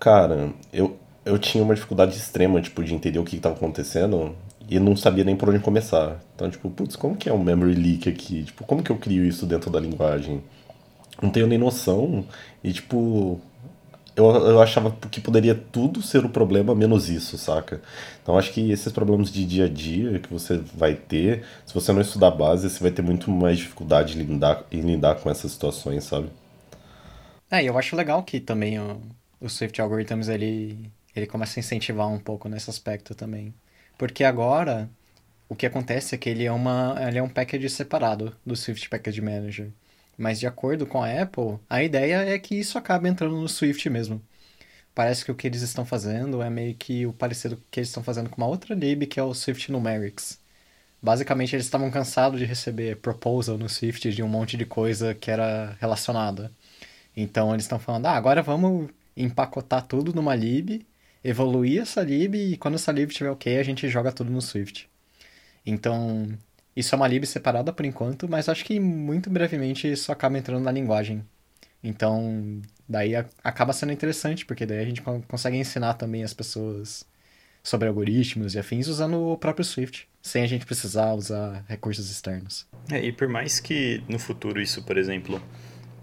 cara, 0.00 0.50
eu, 0.72 0.96
eu 1.24 1.38
tinha 1.38 1.62
uma 1.64 1.74
dificuldade 1.74 2.16
extrema, 2.16 2.60
tipo, 2.60 2.82
de 2.82 2.94
entender 2.94 3.18
o 3.18 3.24
que 3.24 3.36
estava 3.36 3.54
acontecendo 3.54 4.34
e 4.68 4.78
não 4.78 4.96
sabia 4.96 5.24
nem 5.24 5.36
por 5.36 5.48
onde 5.48 5.58
começar. 5.58 6.20
Então, 6.34 6.50
tipo, 6.50 6.70
putz, 6.70 6.96
como 6.96 7.16
que 7.16 7.28
é 7.28 7.32
um 7.32 7.42
memory 7.42 7.74
leak 7.74 8.08
aqui? 8.08 8.44
Tipo, 8.44 8.64
como 8.64 8.82
que 8.82 8.90
eu 8.90 8.96
crio 8.96 9.24
isso 9.24 9.46
dentro 9.46 9.70
da 9.70 9.80
linguagem? 9.80 10.42
Não 11.22 11.30
tenho 11.30 11.46
nem 11.46 11.58
noção 11.58 12.24
e, 12.62 12.72
tipo, 12.72 13.40
eu, 14.16 14.26
eu 14.26 14.62
achava 14.62 14.96
que 15.10 15.20
poderia 15.20 15.54
tudo 15.54 16.00
ser 16.00 16.24
o 16.24 16.28
problema 16.28 16.74
menos 16.74 17.08
isso, 17.08 17.36
saca? 17.36 17.80
Então 18.22 18.38
acho 18.38 18.52
que 18.52 18.70
esses 18.70 18.92
problemas 18.92 19.30
de 19.30 19.44
dia 19.44 19.64
a 19.64 19.68
dia 19.68 20.18
que 20.20 20.32
você 20.32 20.58
vai 20.74 20.94
ter, 20.94 21.44
se 21.66 21.74
você 21.74 21.92
não 21.92 22.00
estudar 22.00 22.30
base, 22.30 22.70
você 22.70 22.80
vai 22.80 22.92
ter 22.92 23.02
muito 23.02 23.30
mais 23.30 23.58
dificuldade 23.58 24.16
em 24.16 24.22
lidar, 24.22 24.64
em 24.70 24.80
lidar 24.80 25.16
com 25.16 25.30
essas 25.30 25.50
situações, 25.52 26.04
sabe? 26.04 26.28
É, 27.50 27.62
e 27.62 27.66
eu 27.66 27.76
acho 27.76 27.96
legal 27.96 28.22
que 28.22 28.40
também 28.40 28.78
o, 28.78 29.00
o 29.40 29.48
Swift 29.48 29.80
Algorithms 29.80 30.28
ele, 30.28 30.90
ele 31.14 31.26
começa 31.26 31.58
a 31.58 31.60
incentivar 31.60 32.08
um 32.08 32.18
pouco 32.18 32.48
nesse 32.48 32.70
aspecto 32.70 33.14
também. 33.14 33.54
Porque 33.98 34.24
agora 34.24 34.90
o 35.48 35.54
que 35.54 35.66
acontece 35.66 36.14
é 36.14 36.18
que 36.18 36.28
ele 36.28 36.44
é, 36.44 36.52
uma, 36.52 36.96
ele 37.06 37.18
é 37.18 37.22
um 37.22 37.28
package 37.28 37.68
separado 37.70 38.34
do 38.44 38.56
Swift 38.56 38.88
Package 38.88 39.20
Manager. 39.20 39.70
Mas 40.16 40.40
de 40.40 40.46
acordo 40.46 40.86
com 40.86 41.02
a 41.02 41.22
Apple, 41.22 41.58
a 41.68 41.82
ideia 41.82 42.24
é 42.28 42.38
que 42.38 42.54
isso 42.54 42.78
acabe 42.78 43.08
entrando 43.08 43.36
no 43.40 43.48
Swift 43.48 43.88
mesmo. 43.90 44.22
Parece 44.94 45.24
que 45.24 45.32
o 45.32 45.34
que 45.34 45.46
eles 45.48 45.62
estão 45.62 45.84
fazendo 45.84 46.42
é 46.42 46.48
meio 46.48 46.74
que 46.74 47.04
o 47.06 47.12
parecido 47.12 47.60
que 47.70 47.80
eles 47.80 47.88
estão 47.88 48.02
fazendo 48.02 48.30
com 48.30 48.40
uma 48.40 48.46
outra 48.46 48.74
lib, 48.74 49.06
que 49.06 49.18
é 49.18 49.22
o 49.22 49.34
Swift 49.34 49.72
Numerics. 49.72 50.38
Basicamente, 51.02 51.54
eles 51.54 51.66
estavam 51.66 51.90
cansados 51.90 52.40
de 52.40 52.46
receber 52.46 52.96
proposal 52.96 53.58
no 53.58 53.68
Swift 53.68 54.10
de 54.10 54.22
um 54.22 54.28
monte 54.28 54.56
de 54.56 54.64
coisa 54.64 55.14
que 55.14 55.30
era 55.30 55.76
relacionada. 55.80 56.50
Então, 57.16 57.52
eles 57.52 57.64
estão 57.64 57.78
falando, 57.78 58.06
ah, 58.06 58.12
agora 58.12 58.42
vamos 58.42 58.90
empacotar 59.16 59.86
tudo 59.86 60.14
numa 60.14 60.34
lib, 60.34 60.86
evoluir 61.24 61.80
essa 61.80 62.02
lib, 62.02 62.36
e 62.36 62.56
quando 62.56 62.74
essa 62.74 62.92
lib 62.92 63.10
estiver 63.10 63.30
ok, 63.30 63.58
a 63.58 63.62
gente 63.62 63.88
joga 63.88 64.12
tudo 64.12 64.30
no 64.30 64.42
Swift. 64.42 64.88
Então, 65.64 66.28
isso 66.76 66.94
é 66.94 66.96
uma 66.96 67.08
lib 67.08 67.24
separada 67.24 67.72
por 67.72 67.86
enquanto, 67.86 68.28
mas 68.28 68.48
acho 68.48 68.64
que 68.64 68.78
muito 68.78 69.30
brevemente 69.30 69.90
isso 69.90 70.12
acaba 70.12 70.38
entrando 70.38 70.62
na 70.62 70.70
linguagem. 70.70 71.24
Então, 71.82 72.60
daí 72.88 73.12
acaba 73.42 73.72
sendo 73.72 73.92
interessante, 73.92 74.44
porque 74.44 74.66
daí 74.66 74.80
a 74.80 74.84
gente 74.84 75.02
consegue 75.02 75.56
ensinar 75.56 75.94
também 75.94 76.22
as 76.22 76.34
pessoas 76.34 77.06
sobre 77.62 77.88
algoritmos 77.88 78.54
e 78.54 78.58
afins 78.58 78.88
usando 78.88 79.18
o 79.18 79.38
próprio 79.38 79.64
Swift, 79.64 80.06
sem 80.20 80.42
a 80.42 80.46
gente 80.46 80.66
precisar 80.66 81.14
usar 81.14 81.64
recursos 81.66 82.10
externos. 82.10 82.66
É, 82.90 83.02
e 83.02 83.12
por 83.12 83.28
mais 83.28 83.58
que 83.60 84.02
no 84.08 84.18
futuro 84.18 84.60
isso, 84.60 84.82
por 84.82 84.98
exemplo, 84.98 85.42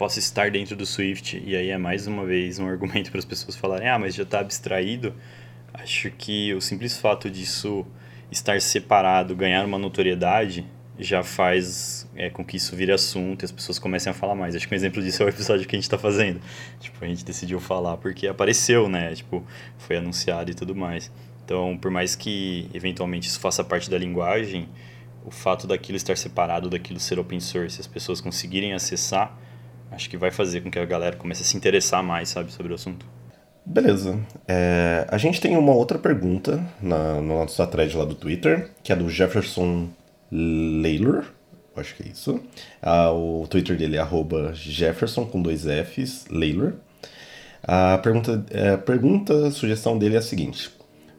possa 0.02 0.18
estar 0.18 0.50
dentro 0.50 0.76
do 0.76 0.84
Swift, 0.84 1.40
e 1.46 1.56
aí 1.56 1.70
é 1.70 1.78
mais 1.78 2.08
uma 2.08 2.26
vez 2.26 2.58
um 2.58 2.66
argumento 2.68 3.12
para 3.12 3.20
as 3.20 3.26
pessoas 3.26 3.56
falarem, 3.56 3.88
ah, 3.88 4.00
mas 4.00 4.16
já 4.16 4.24
está 4.24 4.40
abstraído, 4.40 5.14
acho 5.72 6.10
que 6.10 6.52
o 6.56 6.60
simples 6.60 6.98
fato 6.98 7.30
disso 7.30 7.86
estar 8.32 8.60
separado, 8.62 9.36
ganhar 9.36 9.64
uma 9.64 9.78
notoriedade, 9.78 10.66
já 10.98 11.22
faz 11.22 12.10
é, 12.16 12.32
com 12.32 12.44
que 12.44 12.58
isso 12.58 12.76
vire 12.76 12.92
assunto 12.92 13.44
e 13.44 13.46
as 13.46 13.52
pessoas 13.52 13.78
comecem 13.78 14.10
a 14.10 14.14
falar 14.16 14.34
mais. 14.34 14.56
Acho 14.56 14.68
que 14.68 14.74
um 14.74 14.76
exemplo 14.76 15.04
disso 15.04 15.22
é 15.22 15.28
o 15.28 15.30
episódio 15.30 15.68
que 15.68 15.76
a 15.76 15.78
gente 15.78 15.84
está 15.84 16.00
fazendo. 16.00 16.42
Tipo, 16.80 17.06
a 17.06 17.08
gente 17.08 17.24
decidiu 17.24 17.60
falar 17.60 17.98
porque 17.98 18.26
apareceu, 18.26 18.90
né? 18.90 19.14
Tipo, 19.14 19.46
foi 19.78 19.98
anunciado 19.98 20.50
e 20.50 20.56
tudo 20.56 20.76
mais. 20.76 21.12
Então, 21.46 21.78
por 21.80 21.92
mais 21.92 22.16
que 22.16 22.68
eventualmente 22.74 23.28
isso 23.28 23.40
faça 23.40 23.64
parte 23.64 23.88
da 23.88 24.00
linguagem, 24.00 24.68
o 25.24 25.30
fato 25.30 25.68
daquilo 25.68 25.96
estar 25.96 26.18
separado, 26.18 26.72
daquilo 26.72 27.00
ser 27.00 27.20
open 27.20 27.40
source, 27.40 27.80
as 27.80 27.86
pessoas 27.86 28.20
conseguirem 28.20 28.74
acessar, 28.74 29.38
acho 29.92 30.10
que 30.10 30.18
vai 30.18 30.32
fazer 30.32 30.62
com 30.62 30.72
que 30.72 30.80
a 30.80 30.86
galera 30.86 31.16
comece 31.16 31.44
a 31.44 31.46
se 31.46 31.56
interessar 31.56 32.02
mais, 32.04 32.30
sabe, 32.30 32.52
sobre 32.52 32.72
o 32.72 32.76
assunto. 32.76 33.06
Beleza. 33.66 34.20
É, 34.48 35.06
a 35.10 35.18
gente 35.18 35.40
tem 35.40 35.56
uma 35.56 35.74
outra 35.74 36.00
pergunta 36.00 36.64
na, 36.82 37.16
na 37.16 37.22
nossa 37.22 37.68
thread 37.68 37.96
lá 37.96 38.06
do 38.06 38.16
Twitter, 38.16 38.72
que 38.84 38.92
é 38.92 38.96
do 38.96 39.10
Jefferson 39.10 39.90
Laylor. 40.32 41.26
Acho 41.76 41.96
que 41.96 42.04
é 42.04 42.08
isso. 42.08 42.42
Ah, 42.82 43.12
o 43.12 43.46
Twitter 43.48 43.78
dele 43.78 43.98
é 43.98 44.08
Jefferson 44.54 45.26
com 45.26 45.42
dois 45.42 45.64
Fs, 45.64 46.26
Laylor. 46.30 46.74
A 47.64 48.00
pergunta, 48.00 48.44
é, 48.50 48.76
pergunta, 48.76 49.48
a 49.48 49.52
sugestão 49.52 49.98
dele 49.98 50.16
é 50.16 50.18
a 50.18 50.22
seguinte: 50.22 50.72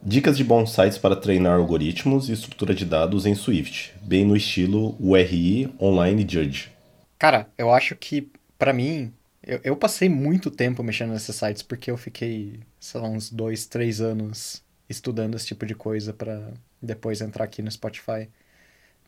Dicas 0.05 0.35
de 0.35 0.43
bons 0.43 0.71
sites 0.73 0.97
para 0.97 1.15
treinar 1.15 1.57
algoritmos 1.57 2.27
e 2.27 2.33
estrutura 2.33 2.75
de 2.75 2.83
dados 2.83 3.25
em 3.25 3.33
Swift, 3.33 3.93
bem 4.01 4.25
no 4.25 4.35
estilo 4.35 4.97
URI 4.99 5.73
Online 5.81 6.27
Judge. 6.29 6.69
Cara, 7.17 7.47
eu 7.57 7.73
acho 7.73 7.95
que, 7.95 8.29
para 8.63 8.71
mim, 8.71 9.11
eu, 9.45 9.59
eu 9.61 9.75
passei 9.75 10.07
muito 10.07 10.49
tempo 10.49 10.81
mexendo 10.81 11.11
nesses 11.11 11.35
sites 11.35 11.61
porque 11.61 11.91
eu 11.91 11.97
fiquei, 11.97 12.61
sei 12.79 13.01
lá, 13.01 13.09
uns 13.09 13.29
dois, 13.29 13.65
três 13.65 13.99
anos 13.99 14.63
estudando 14.87 15.35
esse 15.35 15.47
tipo 15.47 15.65
de 15.65 15.75
coisa 15.75 16.13
para 16.13 16.53
depois 16.81 17.19
entrar 17.19 17.43
aqui 17.43 17.61
no 17.61 17.69
Spotify. 17.69 18.29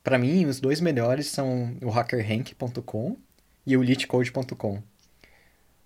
Para 0.04 0.20
mim, 0.20 0.46
os 0.46 0.60
dois 0.60 0.82
melhores 0.82 1.28
são 1.28 1.78
o 1.82 1.90
hackerrank.com 1.90 3.16
e 3.66 3.78
o 3.78 3.82
LeetCode.com. 3.82 4.84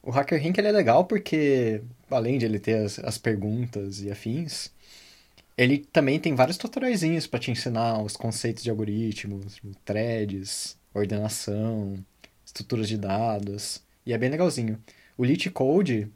O 0.01 0.09
HackerRank 0.09 0.57
ele 0.57 0.67
é 0.67 0.71
legal 0.71 1.05
porque, 1.05 1.83
além 2.09 2.39
de 2.39 2.45
ele 2.45 2.57
ter 2.57 2.83
as, 2.83 2.97
as 2.97 3.19
perguntas 3.19 4.01
e 4.01 4.09
afins, 4.09 4.71
ele 5.55 5.77
também 5.77 6.19
tem 6.19 6.33
vários 6.33 6.57
tutoriaizinhos 6.57 7.27
para 7.27 7.39
te 7.39 7.51
ensinar 7.51 8.01
os 8.01 8.17
conceitos 8.17 8.63
de 8.63 8.71
algoritmos, 8.71 9.61
threads, 9.85 10.75
ordenação, 10.91 12.03
estruturas 12.49 12.87
de 12.87 12.97
dados. 12.97 13.83
E 14.05 14.13
é 14.13 14.17
bem 14.17 14.29
legalzinho. 14.29 14.81
O 15.17 15.23
Lit 15.25 15.49
Code, 15.51 16.11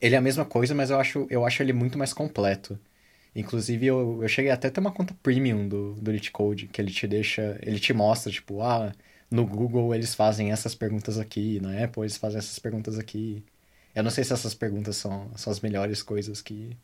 ele 0.00 0.14
é 0.14 0.18
a 0.18 0.20
mesma 0.22 0.44
coisa, 0.44 0.74
mas 0.74 0.90
eu 0.90 0.98
acho, 1.00 1.26
eu 1.30 1.44
acho 1.46 1.62
ele 1.62 1.72
muito 1.72 1.98
mais 1.98 2.12
completo. 2.12 2.78
Inclusive, 3.34 3.86
eu, 3.86 4.22
eu 4.22 4.28
cheguei 4.28 4.50
até 4.50 4.68
a 4.68 4.70
ter 4.70 4.80
uma 4.80 4.92
conta 4.92 5.14
premium 5.22 5.68
do, 5.68 5.94
do 5.94 6.10
Lit 6.12 6.30
Code, 6.30 6.68
que 6.68 6.80
ele 6.80 6.90
te 6.92 7.06
deixa, 7.06 7.58
ele 7.62 7.80
te 7.80 7.92
mostra, 7.92 8.30
tipo, 8.32 8.62
ah, 8.62 8.92
no 9.30 9.46
Google 9.46 9.94
eles 9.94 10.14
fazem 10.14 10.52
essas 10.52 10.74
perguntas 10.74 11.18
aqui, 11.18 11.60
na 11.60 11.82
Apple 11.84 12.02
eles 12.02 12.16
fazem 12.16 12.38
essas 12.38 12.58
perguntas 12.58 12.98
aqui. 12.98 13.44
Eu 13.94 14.02
não 14.02 14.10
sei 14.10 14.24
se 14.24 14.32
essas 14.32 14.54
perguntas 14.54 14.96
são, 14.96 15.30
são 15.36 15.52
as 15.52 15.60
melhores 15.60 16.02
coisas 16.02 16.42
que, 16.42 16.76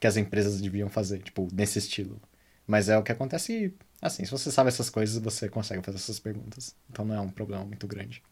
que 0.00 0.06
as 0.06 0.16
empresas 0.16 0.60
deviam 0.60 0.88
fazer, 0.88 1.20
tipo, 1.22 1.48
nesse 1.52 1.78
estilo. 1.78 2.20
Mas 2.66 2.88
é 2.88 2.98
o 2.98 3.02
que 3.02 3.12
acontece, 3.12 3.74
assim, 4.02 4.24
se 4.24 4.30
você 4.30 4.50
sabe 4.50 4.68
essas 4.68 4.90
coisas, 4.90 5.22
você 5.22 5.48
consegue 5.48 5.82
fazer 5.82 5.98
essas 5.98 6.18
perguntas. 6.18 6.76
Então 6.90 7.04
não 7.04 7.14
é 7.14 7.20
um 7.20 7.30
problema 7.30 7.64
muito 7.64 7.86
grande. 7.86 8.22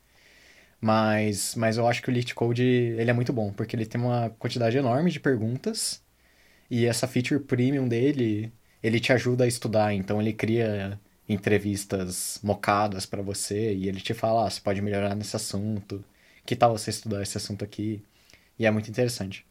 Mas, 0.80 1.54
mas 1.54 1.76
eu 1.76 1.86
acho 1.86 2.02
que 2.02 2.10
o 2.10 2.12
Lit 2.12 2.34
Code 2.34 2.62
ele 2.62 3.10
é 3.10 3.12
muito 3.14 3.32
bom, 3.32 3.52
porque 3.52 3.76
ele 3.76 3.86
tem 3.86 4.00
uma 4.00 4.30
quantidade 4.30 4.76
enorme 4.78 5.10
de 5.10 5.20
perguntas 5.20 6.02
e 6.70 6.86
essa 6.86 7.06
feature 7.08 7.40
premium 7.40 7.88
dele, 7.88 8.52
ele 8.82 9.00
te 9.00 9.12
ajuda 9.12 9.44
a 9.44 9.48
estudar, 9.48 9.94
então 9.94 10.20
ele 10.20 10.32
cria 10.32 11.00
entrevistas 11.28 12.40
mocadas 12.42 13.06
para 13.06 13.22
você 13.22 13.74
e 13.74 13.88
ele 13.88 14.00
te 14.00 14.14
fala, 14.14 14.46
ah, 14.46 14.50
você 14.50 14.60
pode 14.60 14.82
melhorar 14.82 15.14
nesse 15.14 15.36
assunto, 15.36 16.04
que 16.46 16.56
tal 16.56 16.76
você 16.76 16.90
estudar 16.90 17.22
esse 17.22 17.36
assunto 17.36 17.64
aqui? 17.64 18.02
E 18.58 18.66
é 18.66 18.70
muito 18.70 18.90
interessante. 18.90 19.46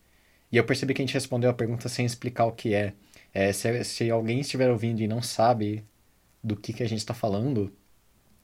E 0.51 0.57
eu 0.57 0.65
percebi 0.65 0.93
que 0.93 1.01
a 1.01 1.05
gente 1.05 1.13
respondeu 1.13 1.49
a 1.49 1.53
pergunta 1.53 1.89
sem 1.89 2.05
explicar 2.05 2.45
o 2.45 2.51
que 2.53 2.73
é. 2.73 2.93
é 3.33 3.53
se, 3.53 3.83
se 3.83 4.09
alguém 4.09 4.39
estiver 4.41 4.69
ouvindo 4.71 5.01
e 5.01 5.07
não 5.07 5.21
sabe 5.21 5.85
do 6.43 6.55
que, 6.55 6.73
que 6.73 6.83
a 6.83 6.87
gente 6.89 6.99
está 6.99 7.13
falando, 7.13 7.71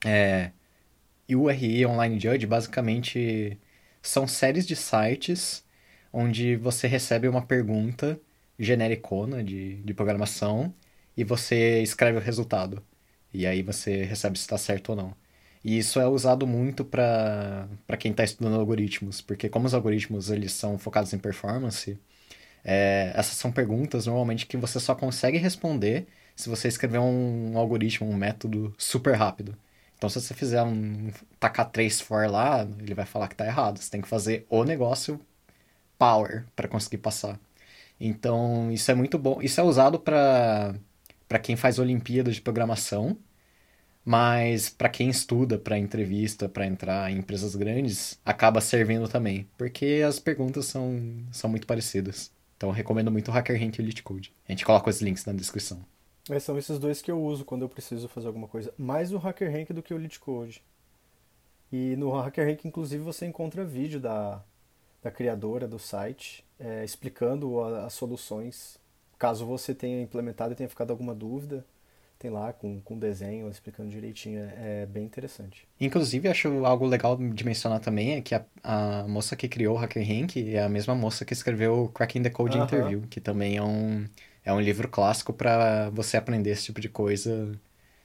é, 0.04 0.52
e 1.28 1.36
o 1.36 1.42
URI 1.42 1.86
Online 1.86 2.18
Judge 2.20 2.46
basicamente 2.46 3.58
são 4.02 4.26
séries 4.28 4.66
de 4.66 4.76
sites 4.76 5.64
onde 6.12 6.56
você 6.56 6.86
recebe 6.86 7.28
uma 7.28 7.42
pergunta 7.42 8.20
genericona 8.58 9.42
de, 9.44 9.76
de 9.82 9.94
programação 9.94 10.74
e 11.16 11.24
você 11.24 11.82
escreve 11.82 12.18
o 12.18 12.20
resultado. 12.20 12.82
E 13.32 13.46
aí 13.46 13.62
você 13.62 14.04
recebe 14.04 14.38
se 14.38 14.44
está 14.44 14.56
certo 14.58 14.90
ou 14.90 14.96
não. 14.96 15.16
E 15.64 15.78
isso 15.78 16.00
é 16.00 16.06
usado 16.08 16.46
muito 16.46 16.84
para 16.84 17.68
quem 17.98 18.12
está 18.12 18.24
estudando 18.24 18.56
algoritmos, 18.58 19.20
porque 19.20 19.48
como 19.48 19.66
os 19.66 19.74
algoritmos 19.74 20.30
eles 20.30 20.52
são 20.52 20.78
focados 20.78 21.12
em 21.12 21.18
performance, 21.18 21.98
é, 22.64 23.12
essas 23.14 23.36
são 23.36 23.52
perguntas 23.52 24.06
normalmente 24.06 24.46
que 24.46 24.56
você 24.56 24.80
só 24.80 24.94
consegue 24.94 25.38
responder 25.38 26.06
se 26.36 26.48
você 26.48 26.68
escrever 26.68 26.98
um 26.98 27.58
algoritmo, 27.58 28.08
um 28.08 28.14
método 28.16 28.74
super 28.78 29.14
rápido. 29.16 29.56
Então, 29.96 30.10
se 30.10 30.20
você 30.20 30.34
fizer 30.34 30.62
um 30.62 31.10
tacar 31.40 31.70
3 31.70 32.00
for 32.02 32.30
lá, 32.30 32.68
ele 32.80 32.94
vai 32.94 33.06
falar 33.06 33.28
que 33.28 33.34
tá 33.36 33.46
errado. 33.46 33.78
Você 33.78 33.90
tem 33.90 34.02
que 34.02 34.08
fazer 34.08 34.46
o 34.50 34.62
negócio 34.64 35.20
power 35.98 36.44
para 36.54 36.68
conseguir 36.68 36.98
passar. 36.98 37.40
Então, 38.00 38.70
isso 38.70 38.90
é 38.90 38.94
muito 38.94 39.18
bom. 39.18 39.40
Isso 39.42 39.60
é 39.60 39.64
usado 39.64 39.98
para 39.98 40.74
para 41.28 41.38
quem 41.40 41.56
faz 41.56 41.78
Olimpíadas 41.78 42.36
de 42.36 42.40
programação, 42.40 43.18
mas 44.04 44.70
para 44.70 44.88
quem 44.88 45.10
estuda 45.10 45.58
para 45.58 45.78
entrevista, 45.78 46.48
para 46.48 46.66
entrar 46.66 47.10
em 47.10 47.18
empresas 47.18 47.56
grandes, 47.56 48.18
acaba 48.24 48.60
servindo 48.60 49.08
também, 49.08 49.48
porque 49.58 50.04
as 50.06 50.20
perguntas 50.20 50.66
são, 50.66 51.24
são 51.32 51.50
muito 51.50 51.66
parecidas. 51.66 52.30
Então, 52.56 52.70
recomendo 52.70 53.10
muito 53.10 53.30
o 53.30 53.34
HackerRank 53.34 53.78
e 53.78 53.82
o 53.82 53.84
LeetCode. 53.84 54.32
A 54.48 54.52
gente 54.52 54.64
coloca 54.64 54.88
os 54.88 55.02
links 55.02 55.24
na 55.24 55.32
descrição. 55.32 55.84
São 56.40 56.58
esses 56.58 56.78
dois 56.78 57.00
que 57.00 57.10
eu 57.10 57.22
uso 57.22 57.44
quando 57.44 57.62
eu 57.62 57.68
preciso 57.68 58.08
fazer 58.08 58.26
alguma 58.26 58.48
coisa. 58.48 58.74
Mais 58.76 59.12
o 59.12 59.18
HackerRank 59.18 59.72
do 59.72 59.82
que 59.82 59.94
o 59.94 59.96
LeetCode. 59.96 60.62
E 61.70 61.94
no 61.96 62.12
HackerRank, 62.18 62.66
inclusive, 62.66 63.02
você 63.02 63.26
encontra 63.26 63.64
vídeo 63.64 64.00
da, 64.00 64.42
da 65.02 65.10
criadora 65.10 65.68
do 65.68 65.78
site 65.78 66.44
é, 66.58 66.84
explicando 66.84 67.60
a, 67.60 67.86
as 67.86 67.92
soluções. 67.92 68.78
Caso 69.18 69.46
você 69.46 69.74
tenha 69.74 70.02
implementado 70.02 70.52
e 70.52 70.56
tenha 70.56 70.68
ficado 70.68 70.90
alguma 70.90 71.14
dúvida, 71.14 71.64
tem 72.18 72.30
lá 72.30 72.52
com, 72.52 72.80
com 72.80 72.98
desenho 72.98 73.48
explicando 73.48 73.88
direitinho. 73.88 74.40
É, 74.40 74.82
é 74.82 74.86
bem 74.86 75.04
interessante. 75.04 75.66
Inclusive, 75.80 76.28
acho 76.28 76.64
algo 76.64 76.86
legal 76.86 77.16
de 77.16 77.44
mencionar 77.44 77.80
também 77.80 78.14
é 78.14 78.20
que 78.20 78.34
a, 78.34 78.44
a 78.62 79.06
moça 79.06 79.36
que 79.36 79.48
criou 79.48 79.76
o 79.76 79.78
HackerRank 79.78 80.54
é 80.54 80.62
a 80.62 80.68
mesma 80.68 80.94
moça 80.94 81.24
que 81.24 81.32
escreveu 81.32 81.88
Cracking 81.94 82.22
the 82.22 82.30
Code 82.30 82.56
uh 82.56 82.60
-huh. 82.60 82.64
Interview, 82.64 83.02
que 83.08 83.20
também 83.20 83.56
é 83.56 83.62
um 83.62 84.04
é 84.46 84.52
um 84.52 84.60
livro 84.60 84.88
clássico 84.88 85.32
para 85.32 85.90
você 85.90 86.16
aprender 86.16 86.50
esse 86.50 86.64
tipo 86.64 86.80
de 86.80 86.88
coisa 86.88 87.52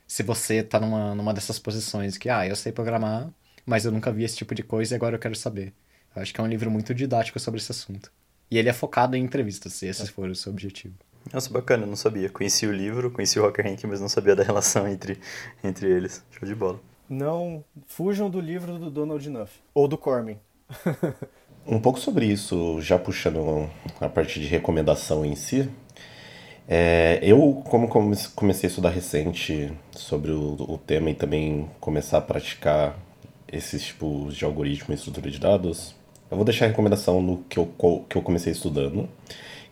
se 0.08 0.24
você 0.24 0.62
tá 0.62 0.80
numa, 0.80 1.16
numa 1.16 1.34
dessas 1.34 1.58
posições 1.58 2.18
que, 2.18 2.30
ah, 2.30 2.46
eu 2.46 2.56
sei 2.56 2.74
programar, 2.74 3.30
mas 3.66 3.86
eu 3.86 3.92
nunca 3.94 4.12
vi 4.12 4.26
esse 4.26 4.36
tipo 4.36 4.54
de 4.54 4.64
coisa 4.64 4.94
e 4.94 4.98
agora 4.98 5.16
eu 5.16 5.20
quero 5.20 5.36
saber. 5.36 5.72
Eu 6.14 6.22
acho 6.22 6.34
que 6.34 6.42
é 6.42 6.44
um 6.44 6.48
livro 6.48 6.70
muito 6.70 6.94
didático 6.94 7.40
sobre 7.40 7.62
esse 7.62 7.72
assunto. 7.72 8.12
E 8.50 8.58
ele 8.58 8.68
é 8.68 8.74
focado 8.74 9.16
em 9.16 9.24
entrevistas, 9.24 9.72
se 9.72 9.86
esse 9.86 10.02
é. 10.02 10.06
for 10.08 10.30
o 10.30 10.36
seu 10.36 10.52
objetivo. 10.52 10.96
Nossa, 11.32 11.50
bacana, 11.50 11.86
não 11.86 11.96
sabia. 11.96 12.28
Conheci 12.28 12.66
o 12.66 12.74
livro, 12.74 13.12
conheci 13.12 13.40
o 13.40 13.44
Rocker 13.44 13.64
Rank, 13.64 13.84
mas 13.86 14.02
não 14.02 14.10
sabia 14.10 14.36
da 14.36 14.44
relação 14.44 14.88
entre, 14.88 15.18
entre 15.64 15.90
eles. 15.90 16.26
Show 16.32 16.46
de 16.46 16.56
bola. 16.56 16.82
Não 17.08 17.64
fujam 17.86 18.30
do 18.30 18.42
livro 18.42 18.78
do 18.80 18.90
Donald 18.90 19.24
Knuth. 19.30 19.52
Ou 19.74 19.88
do 19.88 19.98
Corman. 19.98 20.40
um 21.66 21.80
pouco 21.80 22.00
sobre 22.00 22.26
isso, 22.26 22.82
já 22.82 23.00
puxando 23.00 23.70
a 24.02 24.10
parte 24.10 24.42
de 24.42 24.48
recomendação 24.48 25.24
em 25.24 25.36
si. 25.36 25.70
É, 26.74 27.20
eu, 27.22 27.62
como 27.66 27.86
comecei 28.34 28.68
a 28.68 28.70
estudar 28.70 28.92
recente 28.92 29.70
sobre 29.92 30.32
o, 30.32 30.56
o, 30.58 30.78
tema 30.78 31.10
e 31.10 31.14
também 31.14 31.70
começar 31.82 32.20
a 32.20 32.22
praticar 32.22 32.98
esses 33.52 33.84
tipos 33.84 34.38
de 34.38 34.46
algoritmo 34.46 34.94
e 34.94 34.96
estrutura 34.96 35.30
de 35.30 35.38
dados, 35.38 35.94
eu 36.32 36.38
vou 36.38 36.46
deixar 36.46 36.64
a 36.64 36.68
recomendação 36.70 37.22
no 37.22 37.40
que 37.50 37.60
eu, 37.60 37.70
que 38.08 38.16
eu 38.16 38.22
comecei 38.22 38.54
estudando, 38.54 39.10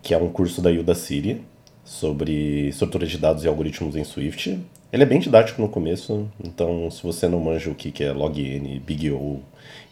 que 0.01 0.13
é 0.13 0.17
um 0.17 0.27
curso 0.27 0.61
da 0.61 0.69
Udacity 0.69 1.41
sobre 1.85 2.67
estrutura 2.67 3.07
de 3.07 3.17
dados 3.17 3.45
e 3.45 3.47
algoritmos 3.47 3.95
em 3.95 4.03
Swift. 4.03 4.59
Ele 4.91 5.03
é 5.03 5.05
bem 5.05 5.21
didático 5.21 5.61
no 5.61 5.69
começo, 5.69 6.29
então 6.43 6.91
se 6.91 7.01
você 7.01 7.29
não 7.29 7.39
manja 7.39 7.71
o 7.71 7.75
que 7.75 8.03
é 8.03 8.11
login, 8.11 8.77
big 8.85 9.09
O, 9.11 9.39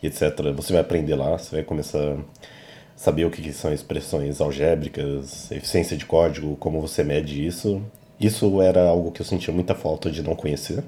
etc., 0.04 0.52
você 0.54 0.74
vai 0.74 0.82
aprender 0.82 1.16
lá, 1.16 1.38
você 1.38 1.56
vai 1.56 1.64
começar 1.64 2.18
saber 2.98 3.26
o 3.26 3.30
que 3.30 3.54
são 3.54 3.72
expressões 3.72 4.42
algébricas, 4.42 5.52
eficiência 5.52 5.96
de 5.96 6.06
código, 6.06 6.58
como 6.58 6.82
você 6.82 7.04
mede 7.04 7.46
isso. 7.46 7.82
Isso 8.20 8.60
era 8.60 8.90
algo 8.90 9.12
que 9.12 9.22
eu 9.22 9.26
sentia 9.26 9.54
muita 9.54 9.76
falta 9.76 10.10
de 10.10 10.24
não 10.24 10.36
conhecer. 10.36 10.84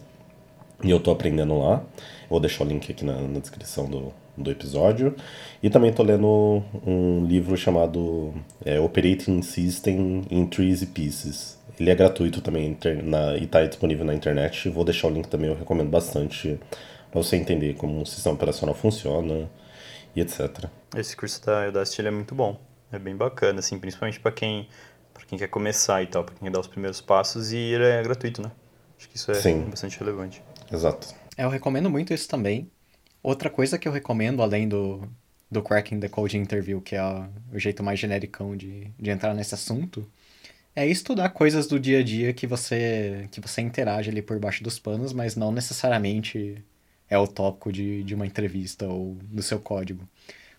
E 0.84 0.90
eu 0.90 0.98
estou 0.98 1.14
aprendendo 1.14 1.60
lá. 1.60 1.84
Vou 2.28 2.40
deixar 2.40 2.64
o 2.64 2.68
link 2.68 2.92
aqui 2.92 3.06
na, 3.06 3.14
na 3.22 3.40
descrição 3.40 3.86
do, 3.86 4.12
do 4.36 4.50
episódio. 4.50 5.16
E 5.62 5.70
também 5.70 5.92
estou 5.92 6.04
lendo 6.04 6.64
um 6.86 7.24
livro 7.26 7.56
chamado 7.56 8.34
é, 8.66 8.80
Operating 8.80 9.44
System 9.44 10.24
in 10.32 10.48
Trees 10.48 10.84
Pieces. 10.86 11.60
Ele 11.80 11.92
é 11.92 11.96
gratuito 11.96 12.42
também 12.42 12.76
na, 13.04 13.38
e 13.38 13.44
está 13.44 13.64
disponível 13.64 14.04
na 14.04 14.16
internet. 14.16 14.68
Vou 14.70 14.84
deixar 14.84 15.08
o 15.08 15.12
link 15.12 15.28
também, 15.28 15.50
eu 15.50 15.56
recomendo 15.56 15.90
bastante 15.90 16.60
para 17.12 17.22
você 17.22 17.36
entender 17.36 17.76
como 17.76 18.02
um 18.02 18.06
sistema 18.06 18.36
operacional 18.36 18.74
funciona 18.74 19.48
e 20.16 20.22
etc. 20.22 20.66
Esse 20.96 21.16
curso 21.16 21.46
da 21.46 21.68
Udacity 21.68 22.06
é 22.06 22.12
muito 22.12 22.34
bom. 22.34 22.60
É 22.92 22.98
bem 22.98 23.16
bacana, 23.16 23.60
assim, 23.60 23.78
principalmente 23.78 24.20
para 24.20 24.32
quem, 24.32 24.68
pra 25.14 25.24
quem 25.26 25.38
quer 25.38 25.48
começar 25.48 26.02
e 26.02 26.08
tal, 26.08 26.24
para 26.24 26.34
quem 26.36 26.48
quer 26.48 26.52
dar 26.52 26.60
os 26.60 26.68
primeiros 26.68 27.02
passos. 27.02 27.52
E 27.52 27.58
ele 27.58 27.84
é 27.84 28.02
gratuito, 28.02 28.42
né? 28.42 28.52
Acho 28.98 29.10
que 29.10 29.16
isso 29.16 29.32
é 29.32 29.36
Sim. 29.36 29.62
bastante 29.70 29.98
relevante. 30.00 30.42
Exato. 30.72 31.14
Eu 31.38 31.50
recomendo 31.50 31.90
muito 31.90 32.14
isso 32.14 32.28
também. 32.28 32.70
Outra 33.22 33.50
coisa 33.50 33.78
que 33.78 33.88
eu 33.88 33.92
recomendo, 33.92 34.42
além 34.42 34.68
do, 34.68 35.08
do 35.50 35.62
Cracking 35.62 36.00
the 36.00 36.10
Code 36.10 36.38
Interview, 36.38 36.82
que 36.82 36.96
é 36.96 37.04
o 37.54 37.60
jeito 37.60 37.84
mais 37.84 38.00
genericão 38.00 38.56
de, 38.56 38.92
de 38.98 39.10
entrar 39.10 39.34
nesse 39.34 39.54
assunto, 39.54 40.10
é 40.76 40.86
estudar 40.86 41.30
coisas 41.30 41.68
do 41.68 41.80
dia 41.80 42.00
a 42.00 42.04
dia 42.04 42.34
que 42.34 42.48
você, 42.48 43.28
que 43.32 43.42
você 43.42 43.62
interage 43.62 44.10
ali 44.10 44.22
por 44.22 44.40
baixo 44.40 44.64
dos 44.64 44.80
panos, 44.80 45.14
mas 45.14 45.36
não 45.36 45.52
necessariamente 45.52 46.64
é 47.10 47.18
o 47.18 47.28
tópico 47.28 47.72
de, 47.72 48.04
de 48.04 48.16
uma 48.16 48.26
entrevista 48.28 48.88
ou 48.88 49.16
do 49.24 49.42
seu 49.42 49.60
código. 49.60 50.08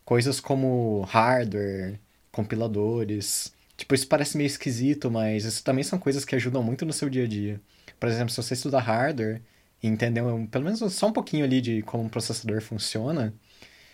Coisas 0.05 0.39
como 0.39 1.01
hardware, 1.03 1.99
compiladores. 2.31 3.53
Tipo, 3.77 3.95
isso 3.95 4.07
parece 4.07 4.37
meio 4.37 4.47
esquisito, 4.47 5.09
mas 5.11 5.45
isso 5.45 5.63
também 5.63 5.83
são 5.83 5.97
coisas 5.99 6.25
que 6.25 6.35
ajudam 6.35 6.63
muito 6.63 6.85
no 6.85 6.93
seu 6.93 7.09
dia 7.09 7.23
a 7.25 7.27
dia. 7.27 7.61
Por 7.99 8.09
exemplo, 8.09 8.29
se 8.31 8.37
você 8.37 8.53
estudar 8.53 8.79
hardware 8.81 9.41
e 9.81 9.87
entender 9.87 10.21
pelo 10.51 10.65
menos 10.65 10.79
só 10.93 11.07
um 11.07 11.13
pouquinho 11.13 11.45
ali 11.45 11.61
de 11.61 11.81
como 11.83 12.03
um 12.03 12.09
processador 12.09 12.61
funciona, 12.61 13.33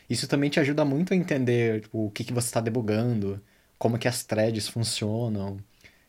isso 0.10 0.28
também 0.28 0.50
te 0.50 0.60
ajuda 0.60 0.86
muito 0.86 1.14
a 1.14 1.18
entender 1.18 1.82
tipo, 1.82 2.06
o 2.08 2.12
que, 2.12 2.24
que 2.24 2.34
você 2.34 2.48
está 2.48 2.62
debugando, 2.62 3.42
como 3.78 3.98
que 4.00 4.08
as 4.08 4.24
threads 4.24 4.68
funcionam, 4.68 5.60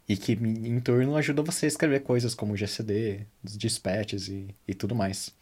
e 0.09 0.17
que 0.17 0.33
em 0.33 0.81
turno 0.81 1.17
ajuda 1.17 1.43
você 1.43 1.67
a 1.67 1.69
escrever 1.69 2.01
coisas 2.01 2.35
como 2.35 2.57
GCD, 2.57 3.27
dispatches 3.45 4.29
e, 4.29 4.55
e 4.67 4.75
tudo 4.75 4.95
mais. 4.95 5.35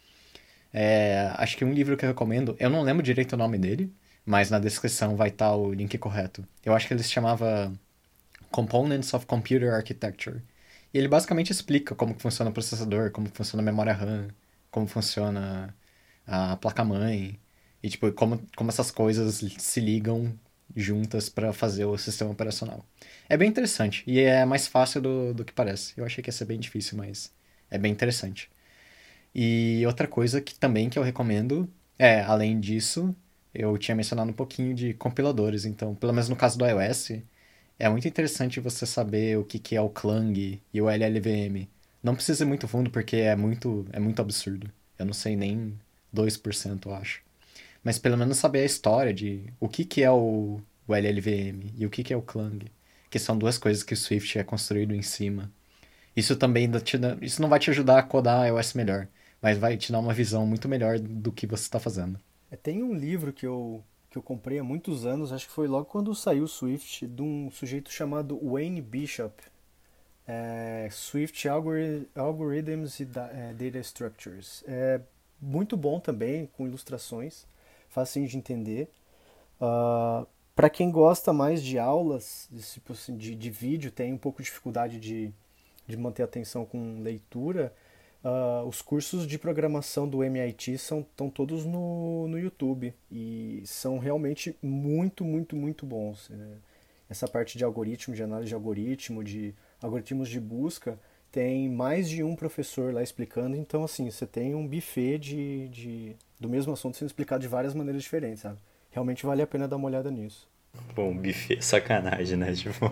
É, 0.73 1.31
acho 1.35 1.57
que 1.57 1.65
um 1.65 1.73
livro 1.73 1.97
que 1.97 2.05
eu 2.05 2.09
recomendo, 2.09 2.55
eu 2.59 2.69
não 2.69 2.81
lembro 2.83 3.03
direito 3.03 3.33
o 3.33 3.37
nome 3.37 3.57
dele, 3.57 3.93
mas 4.25 4.49
na 4.49 4.59
descrição 4.59 5.15
vai 5.15 5.29
estar 5.29 5.55
o 5.55 5.73
link 5.73 5.97
correto. 5.97 6.47
Eu 6.63 6.75
acho 6.75 6.87
que 6.87 6.93
ele 6.93 7.03
se 7.03 7.09
chamava 7.09 7.73
Components 8.51 9.13
of 9.13 9.25
Computer 9.25 9.73
Architecture. 9.73 10.41
E 10.93 10.97
ele 10.97 11.07
basicamente 11.07 11.51
explica 11.51 11.95
como 11.95 12.15
funciona 12.19 12.49
o 12.51 12.53
processador, 12.53 13.11
como 13.11 13.29
funciona 13.33 13.61
a 13.61 13.65
memória 13.65 13.93
RAM, 13.93 14.29
como 14.71 14.87
funciona 14.87 15.75
a 16.25 16.57
placa-mãe, 16.57 17.39
e 17.83 17.89
tipo, 17.89 18.11
como, 18.13 18.41
como 18.55 18.69
essas 18.69 18.91
coisas 18.91 19.43
se 19.57 19.79
ligam 19.79 20.37
juntas 20.75 21.29
para 21.29 21.53
fazer 21.53 21.85
o 21.85 21.97
sistema 21.97 22.31
operacional. 22.31 22.85
É 23.29 23.37
bem 23.37 23.49
interessante, 23.49 24.03
e 24.07 24.19
é 24.19 24.45
mais 24.45 24.67
fácil 24.67 25.01
do, 25.01 25.33
do 25.33 25.45
que 25.45 25.53
parece. 25.53 25.93
Eu 25.97 26.05
achei 26.05 26.23
que 26.23 26.29
ia 26.29 26.33
ser 26.33 26.45
bem 26.45 26.59
difícil, 26.59 26.97
mas 26.97 27.31
é 27.69 27.77
bem 27.77 27.91
interessante. 27.91 28.49
E 29.33 29.83
outra 29.85 30.07
coisa 30.07 30.41
que 30.41 30.55
também 30.57 30.89
que 30.89 30.97
eu 30.97 31.03
recomendo 31.03 31.69
é, 31.99 32.21
além 32.21 32.59
disso, 32.59 33.15
eu 33.53 33.77
tinha 33.77 33.95
mencionado 33.95 34.29
um 34.29 34.33
pouquinho 34.33 34.73
de 34.73 34.93
compiladores, 34.93 35.65
então, 35.65 35.95
pelo 35.95 36.13
menos 36.13 36.29
no 36.29 36.35
caso 36.35 36.57
do 36.57 36.65
iOS, 36.65 37.21
é 37.79 37.89
muito 37.89 38.07
interessante 38.07 38.59
você 38.59 38.85
saber 38.85 39.37
o 39.37 39.43
que, 39.43 39.59
que 39.59 39.75
é 39.75 39.81
o 39.81 39.89
Clang 39.89 40.61
e 40.73 40.81
o 40.81 40.89
LLVM. 40.89 41.67
Não 42.03 42.15
precisa 42.15 42.43
ir 42.43 42.47
muito 42.47 42.67
fundo 42.67 42.89
porque 42.91 43.17
é 43.17 43.35
muito, 43.35 43.85
é 43.91 43.99
muito 43.99 44.21
absurdo. 44.21 44.71
Eu 44.97 45.05
não 45.05 45.13
sei 45.13 45.35
nem 45.35 45.77
2%, 46.13 46.87
eu 46.87 46.95
acho. 46.95 47.21
Mas 47.83 47.99
pelo 47.99 48.17
menos 48.17 48.37
saber 48.37 48.61
a 48.61 48.65
história 48.65 49.13
de 49.13 49.43
o 49.59 49.67
que, 49.69 49.85
que 49.85 50.03
é 50.03 50.11
o, 50.11 50.61
o 50.87 50.95
LLVM 50.95 51.73
e 51.77 51.85
o 51.85 51.89
que, 51.89 52.03
que 52.03 52.13
é 52.13 52.17
o 52.17 52.21
Clang, 52.21 52.65
que 53.09 53.19
são 53.19 53.37
duas 53.37 53.57
coisas 53.57 53.83
que 53.83 53.93
o 53.93 53.97
Swift 53.97 54.37
é 54.37 54.43
construído 54.43 54.93
em 54.93 55.01
cima. 55.01 55.51
Isso 56.15 56.35
também 56.35 56.69
te, 56.81 56.97
isso 57.21 57.41
não 57.41 57.49
vai 57.49 57.59
te 57.59 57.69
ajudar 57.69 57.99
a 57.99 58.03
codar 58.03 58.47
iOS 58.47 58.73
melhor, 58.73 59.07
mas 59.41 59.57
vai 59.57 59.77
te 59.77 59.91
dar 59.91 59.99
uma 59.99 60.13
visão 60.13 60.45
muito 60.45 60.67
melhor 60.67 60.99
do 60.99 61.31
que 61.31 61.45
você 61.45 61.63
está 61.63 61.79
fazendo. 61.79 62.19
É, 62.51 62.55
tem 62.55 62.81
um 62.81 62.93
livro 62.93 63.33
que 63.33 63.45
eu, 63.45 63.83
que 64.09 64.17
eu 64.17 64.21
comprei 64.21 64.59
há 64.59 64.63
muitos 64.63 65.05
anos, 65.05 65.31
acho 65.31 65.47
que 65.47 65.53
foi 65.53 65.67
logo 65.67 65.85
quando 65.85 66.13
saiu 66.15 66.43
o 66.43 66.47
Swift, 66.47 67.05
de 67.05 67.21
um 67.21 67.51
sujeito 67.51 67.91
chamado 67.91 68.39
Wayne 68.43 68.81
Bishop. 68.81 69.43
É, 70.27 70.89
Swift 70.91 71.47
Algorithms 71.47 72.99
e 72.99 73.03
é, 73.03 73.53
Data 73.53 73.79
Structures. 73.79 74.63
É 74.67 74.99
muito 75.41 75.77
bom 75.77 75.99
também, 75.99 76.47
com 76.47 76.67
ilustrações, 76.67 77.45
fácil 77.89 78.27
de 78.27 78.37
entender. 78.37 78.89
Uh, 79.59 79.65
ah, 79.65 80.27
Para 80.55 80.69
quem 80.69 80.91
gosta 80.91 81.31
mais 81.31 81.63
de 81.63 81.79
aulas, 81.79 82.49
tipo 82.73 82.93
assim, 82.93 83.15
de, 83.15 83.35
de 83.35 83.49
vídeo, 83.49 83.91
tem 83.91 84.13
um 84.13 84.17
pouco 84.17 84.41
de 84.41 84.49
dificuldade 84.49 84.99
de, 84.99 85.31
de 85.87 85.97
manter 85.97 86.23
atenção 86.23 86.65
com 86.65 86.99
leitura, 87.01 87.73
Uh, 88.27 88.67
os 88.67 88.81
cursos 88.81 89.25
de 89.25 89.39
programação 89.39 90.05
do 90.05 90.21
MIT 90.21 90.77
são 90.79 90.99
estão 90.99 91.29
todos 91.29 91.63
no, 91.63 92.27
no 92.27 92.37
YouTube 92.37 92.93
e 93.09 93.63
são 93.63 93.99
realmente 93.99 94.53
muito, 94.61 95.23
muito, 95.23 95.55
muito 95.55 95.85
bons. 95.85 96.29
É, 96.29 96.35
essa 97.09 97.25
parte 97.25 97.57
de 97.57 97.63
algoritmo, 97.63 98.13
de 98.13 98.21
análise 98.21 98.49
de 98.49 98.53
algoritmo, 98.53 99.23
de 99.23 99.55
algoritmos 99.81 100.27
de 100.27 100.41
busca, 100.41 100.99
tem 101.31 101.69
mais 101.69 102.09
de 102.09 102.21
um 102.21 102.35
professor 102.35 102.93
lá 102.93 103.01
explicando. 103.01 103.55
Então, 103.55 103.85
assim, 103.85 104.11
você 104.11 104.25
tem 104.25 104.53
um 104.53 104.67
buffet 104.67 105.17
de, 105.19 105.69
de, 105.69 106.15
do 106.37 106.49
mesmo 106.49 106.73
assunto 106.73 106.97
sendo 106.97 107.07
explicado 107.07 107.39
de 107.39 107.47
várias 107.47 107.73
maneiras 107.73 108.03
diferentes, 108.03 108.41
sabe? 108.41 108.57
Realmente 108.91 109.25
vale 109.25 109.41
a 109.41 109.47
pena 109.47 109.69
dar 109.69 109.77
uma 109.77 109.87
olhada 109.87 110.11
nisso. 110.11 110.49
Bom, 110.93 111.15
buffet, 111.15 111.61
sacanagem, 111.61 112.35
né? 112.35 112.51
Tipo... 112.59 112.91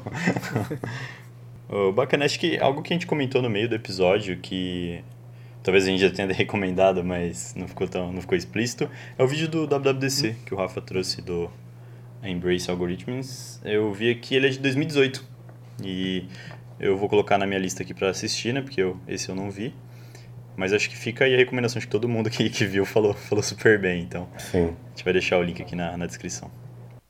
bacana, 1.93 2.23
acho 2.23 2.39
que 2.39 2.57
algo 2.57 2.81
que 2.81 2.93
a 2.93 2.95
gente 2.95 3.07
comentou 3.07 3.41
no 3.41 3.49
meio 3.49 3.67
do 3.67 3.75
episódio 3.75 4.37
que 4.37 5.03
talvez 5.65 5.85
a 5.85 5.87
gente 5.89 5.99
já 5.99 6.11
tenha 6.11 6.31
recomendado, 6.31 7.03
mas 7.03 7.53
não 7.55 7.67
ficou 7.67 7.87
tão 7.87 8.13
não 8.13 8.21
ficou 8.21 8.37
explícito, 8.37 8.89
é 9.17 9.23
o 9.23 9.27
vídeo 9.27 9.49
do 9.49 9.65
WWDC 9.65 10.29
hum. 10.29 10.35
que 10.45 10.53
o 10.53 10.57
Rafa 10.57 10.79
trouxe 10.79 11.21
do 11.21 11.51
Embrace 12.23 12.69
Algorithms. 12.69 13.59
Eu 13.63 13.91
vi 13.91 14.09
aqui, 14.11 14.35
ele 14.35 14.47
é 14.47 14.49
de 14.49 14.59
2018. 14.59 15.23
E 15.83 16.25
Eu 16.79 16.97
vou 16.97 17.09
colocar 17.09 17.37
na 17.37 17.45
minha 17.45 17.59
lista 17.59 17.83
aqui 17.83 17.93
para 17.93 18.09
assistir, 18.09 18.53
né? 18.53 18.61
Porque 18.61 18.81
eu, 18.81 18.97
esse 19.07 19.29
eu 19.29 19.35
não 19.35 19.49
vi. 19.51 19.73
Mas 20.57 20.71
acho 20.71 20.89
que 20.89 20.95
fica 20.97 21.25
aí 21.25 21.33
a 21.33 21.37
recomendação 21.37 21.79
de 21.79 21.87
todo 21.87 22.07
mundo 22.07 22.29
que, 22.29 22.49
que 22.49 22.65
viu 22.65 22.85
falou, 22.85 23.13
falou 23.13 23.43
super 23.43 23.79
bem. 23.79 24.01
Então, 24.01 24.27
Sim. 24.37 24.75
a 24.85 24.89
gente 24.89 25.03
vai 25.03 25.13
deixar 25.13 25.37
o 25.37 25.43
link 25.43 25.61
aqui 25.61 25.75
na, 25.75 25.97
na 25.97 26.05
descrição. 26.05 26.49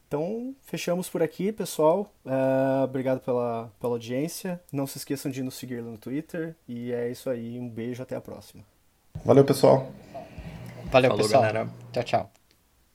Então, 0.07 0.55
fechamos 0.63 1.09
por 1.09 1.23
aqui, 1.23 1.51
pessoal. 1.51 2.11
Uh, 2.25 2.83
obrigado 2.83 3.19
pela, 3.21 3.71
pela 3.79 3.93
audiência. 3.93 4.61
Não 4.71 4.85
se 4.85 4.97
esqueçam 4.97 5.31
de 5.31 5.41
nos 5.41 5.55
seguir 5.55 5.81
no 5.81 5.97
Twitter. 5.97 6.55
E 6.67 6.91
é 6.91 7.09
isso 7.09 7.29
aí. 7.29 7.59
Um 7.59 7.67
beijo, 7.67 8.03
até 8.03 8.15
a 8.15 8.21
próxima. 8.21 8.63
Valeu, 9.23 9.43
pessoal. 9.43 9.87
Valeu, 10.91 11.09
Falou, 11.09 11.25
pessoal. 11.25 11.41
galera. 11.41 11.69
Tchau, 11.91 12.03
tchau. 12.03 12.34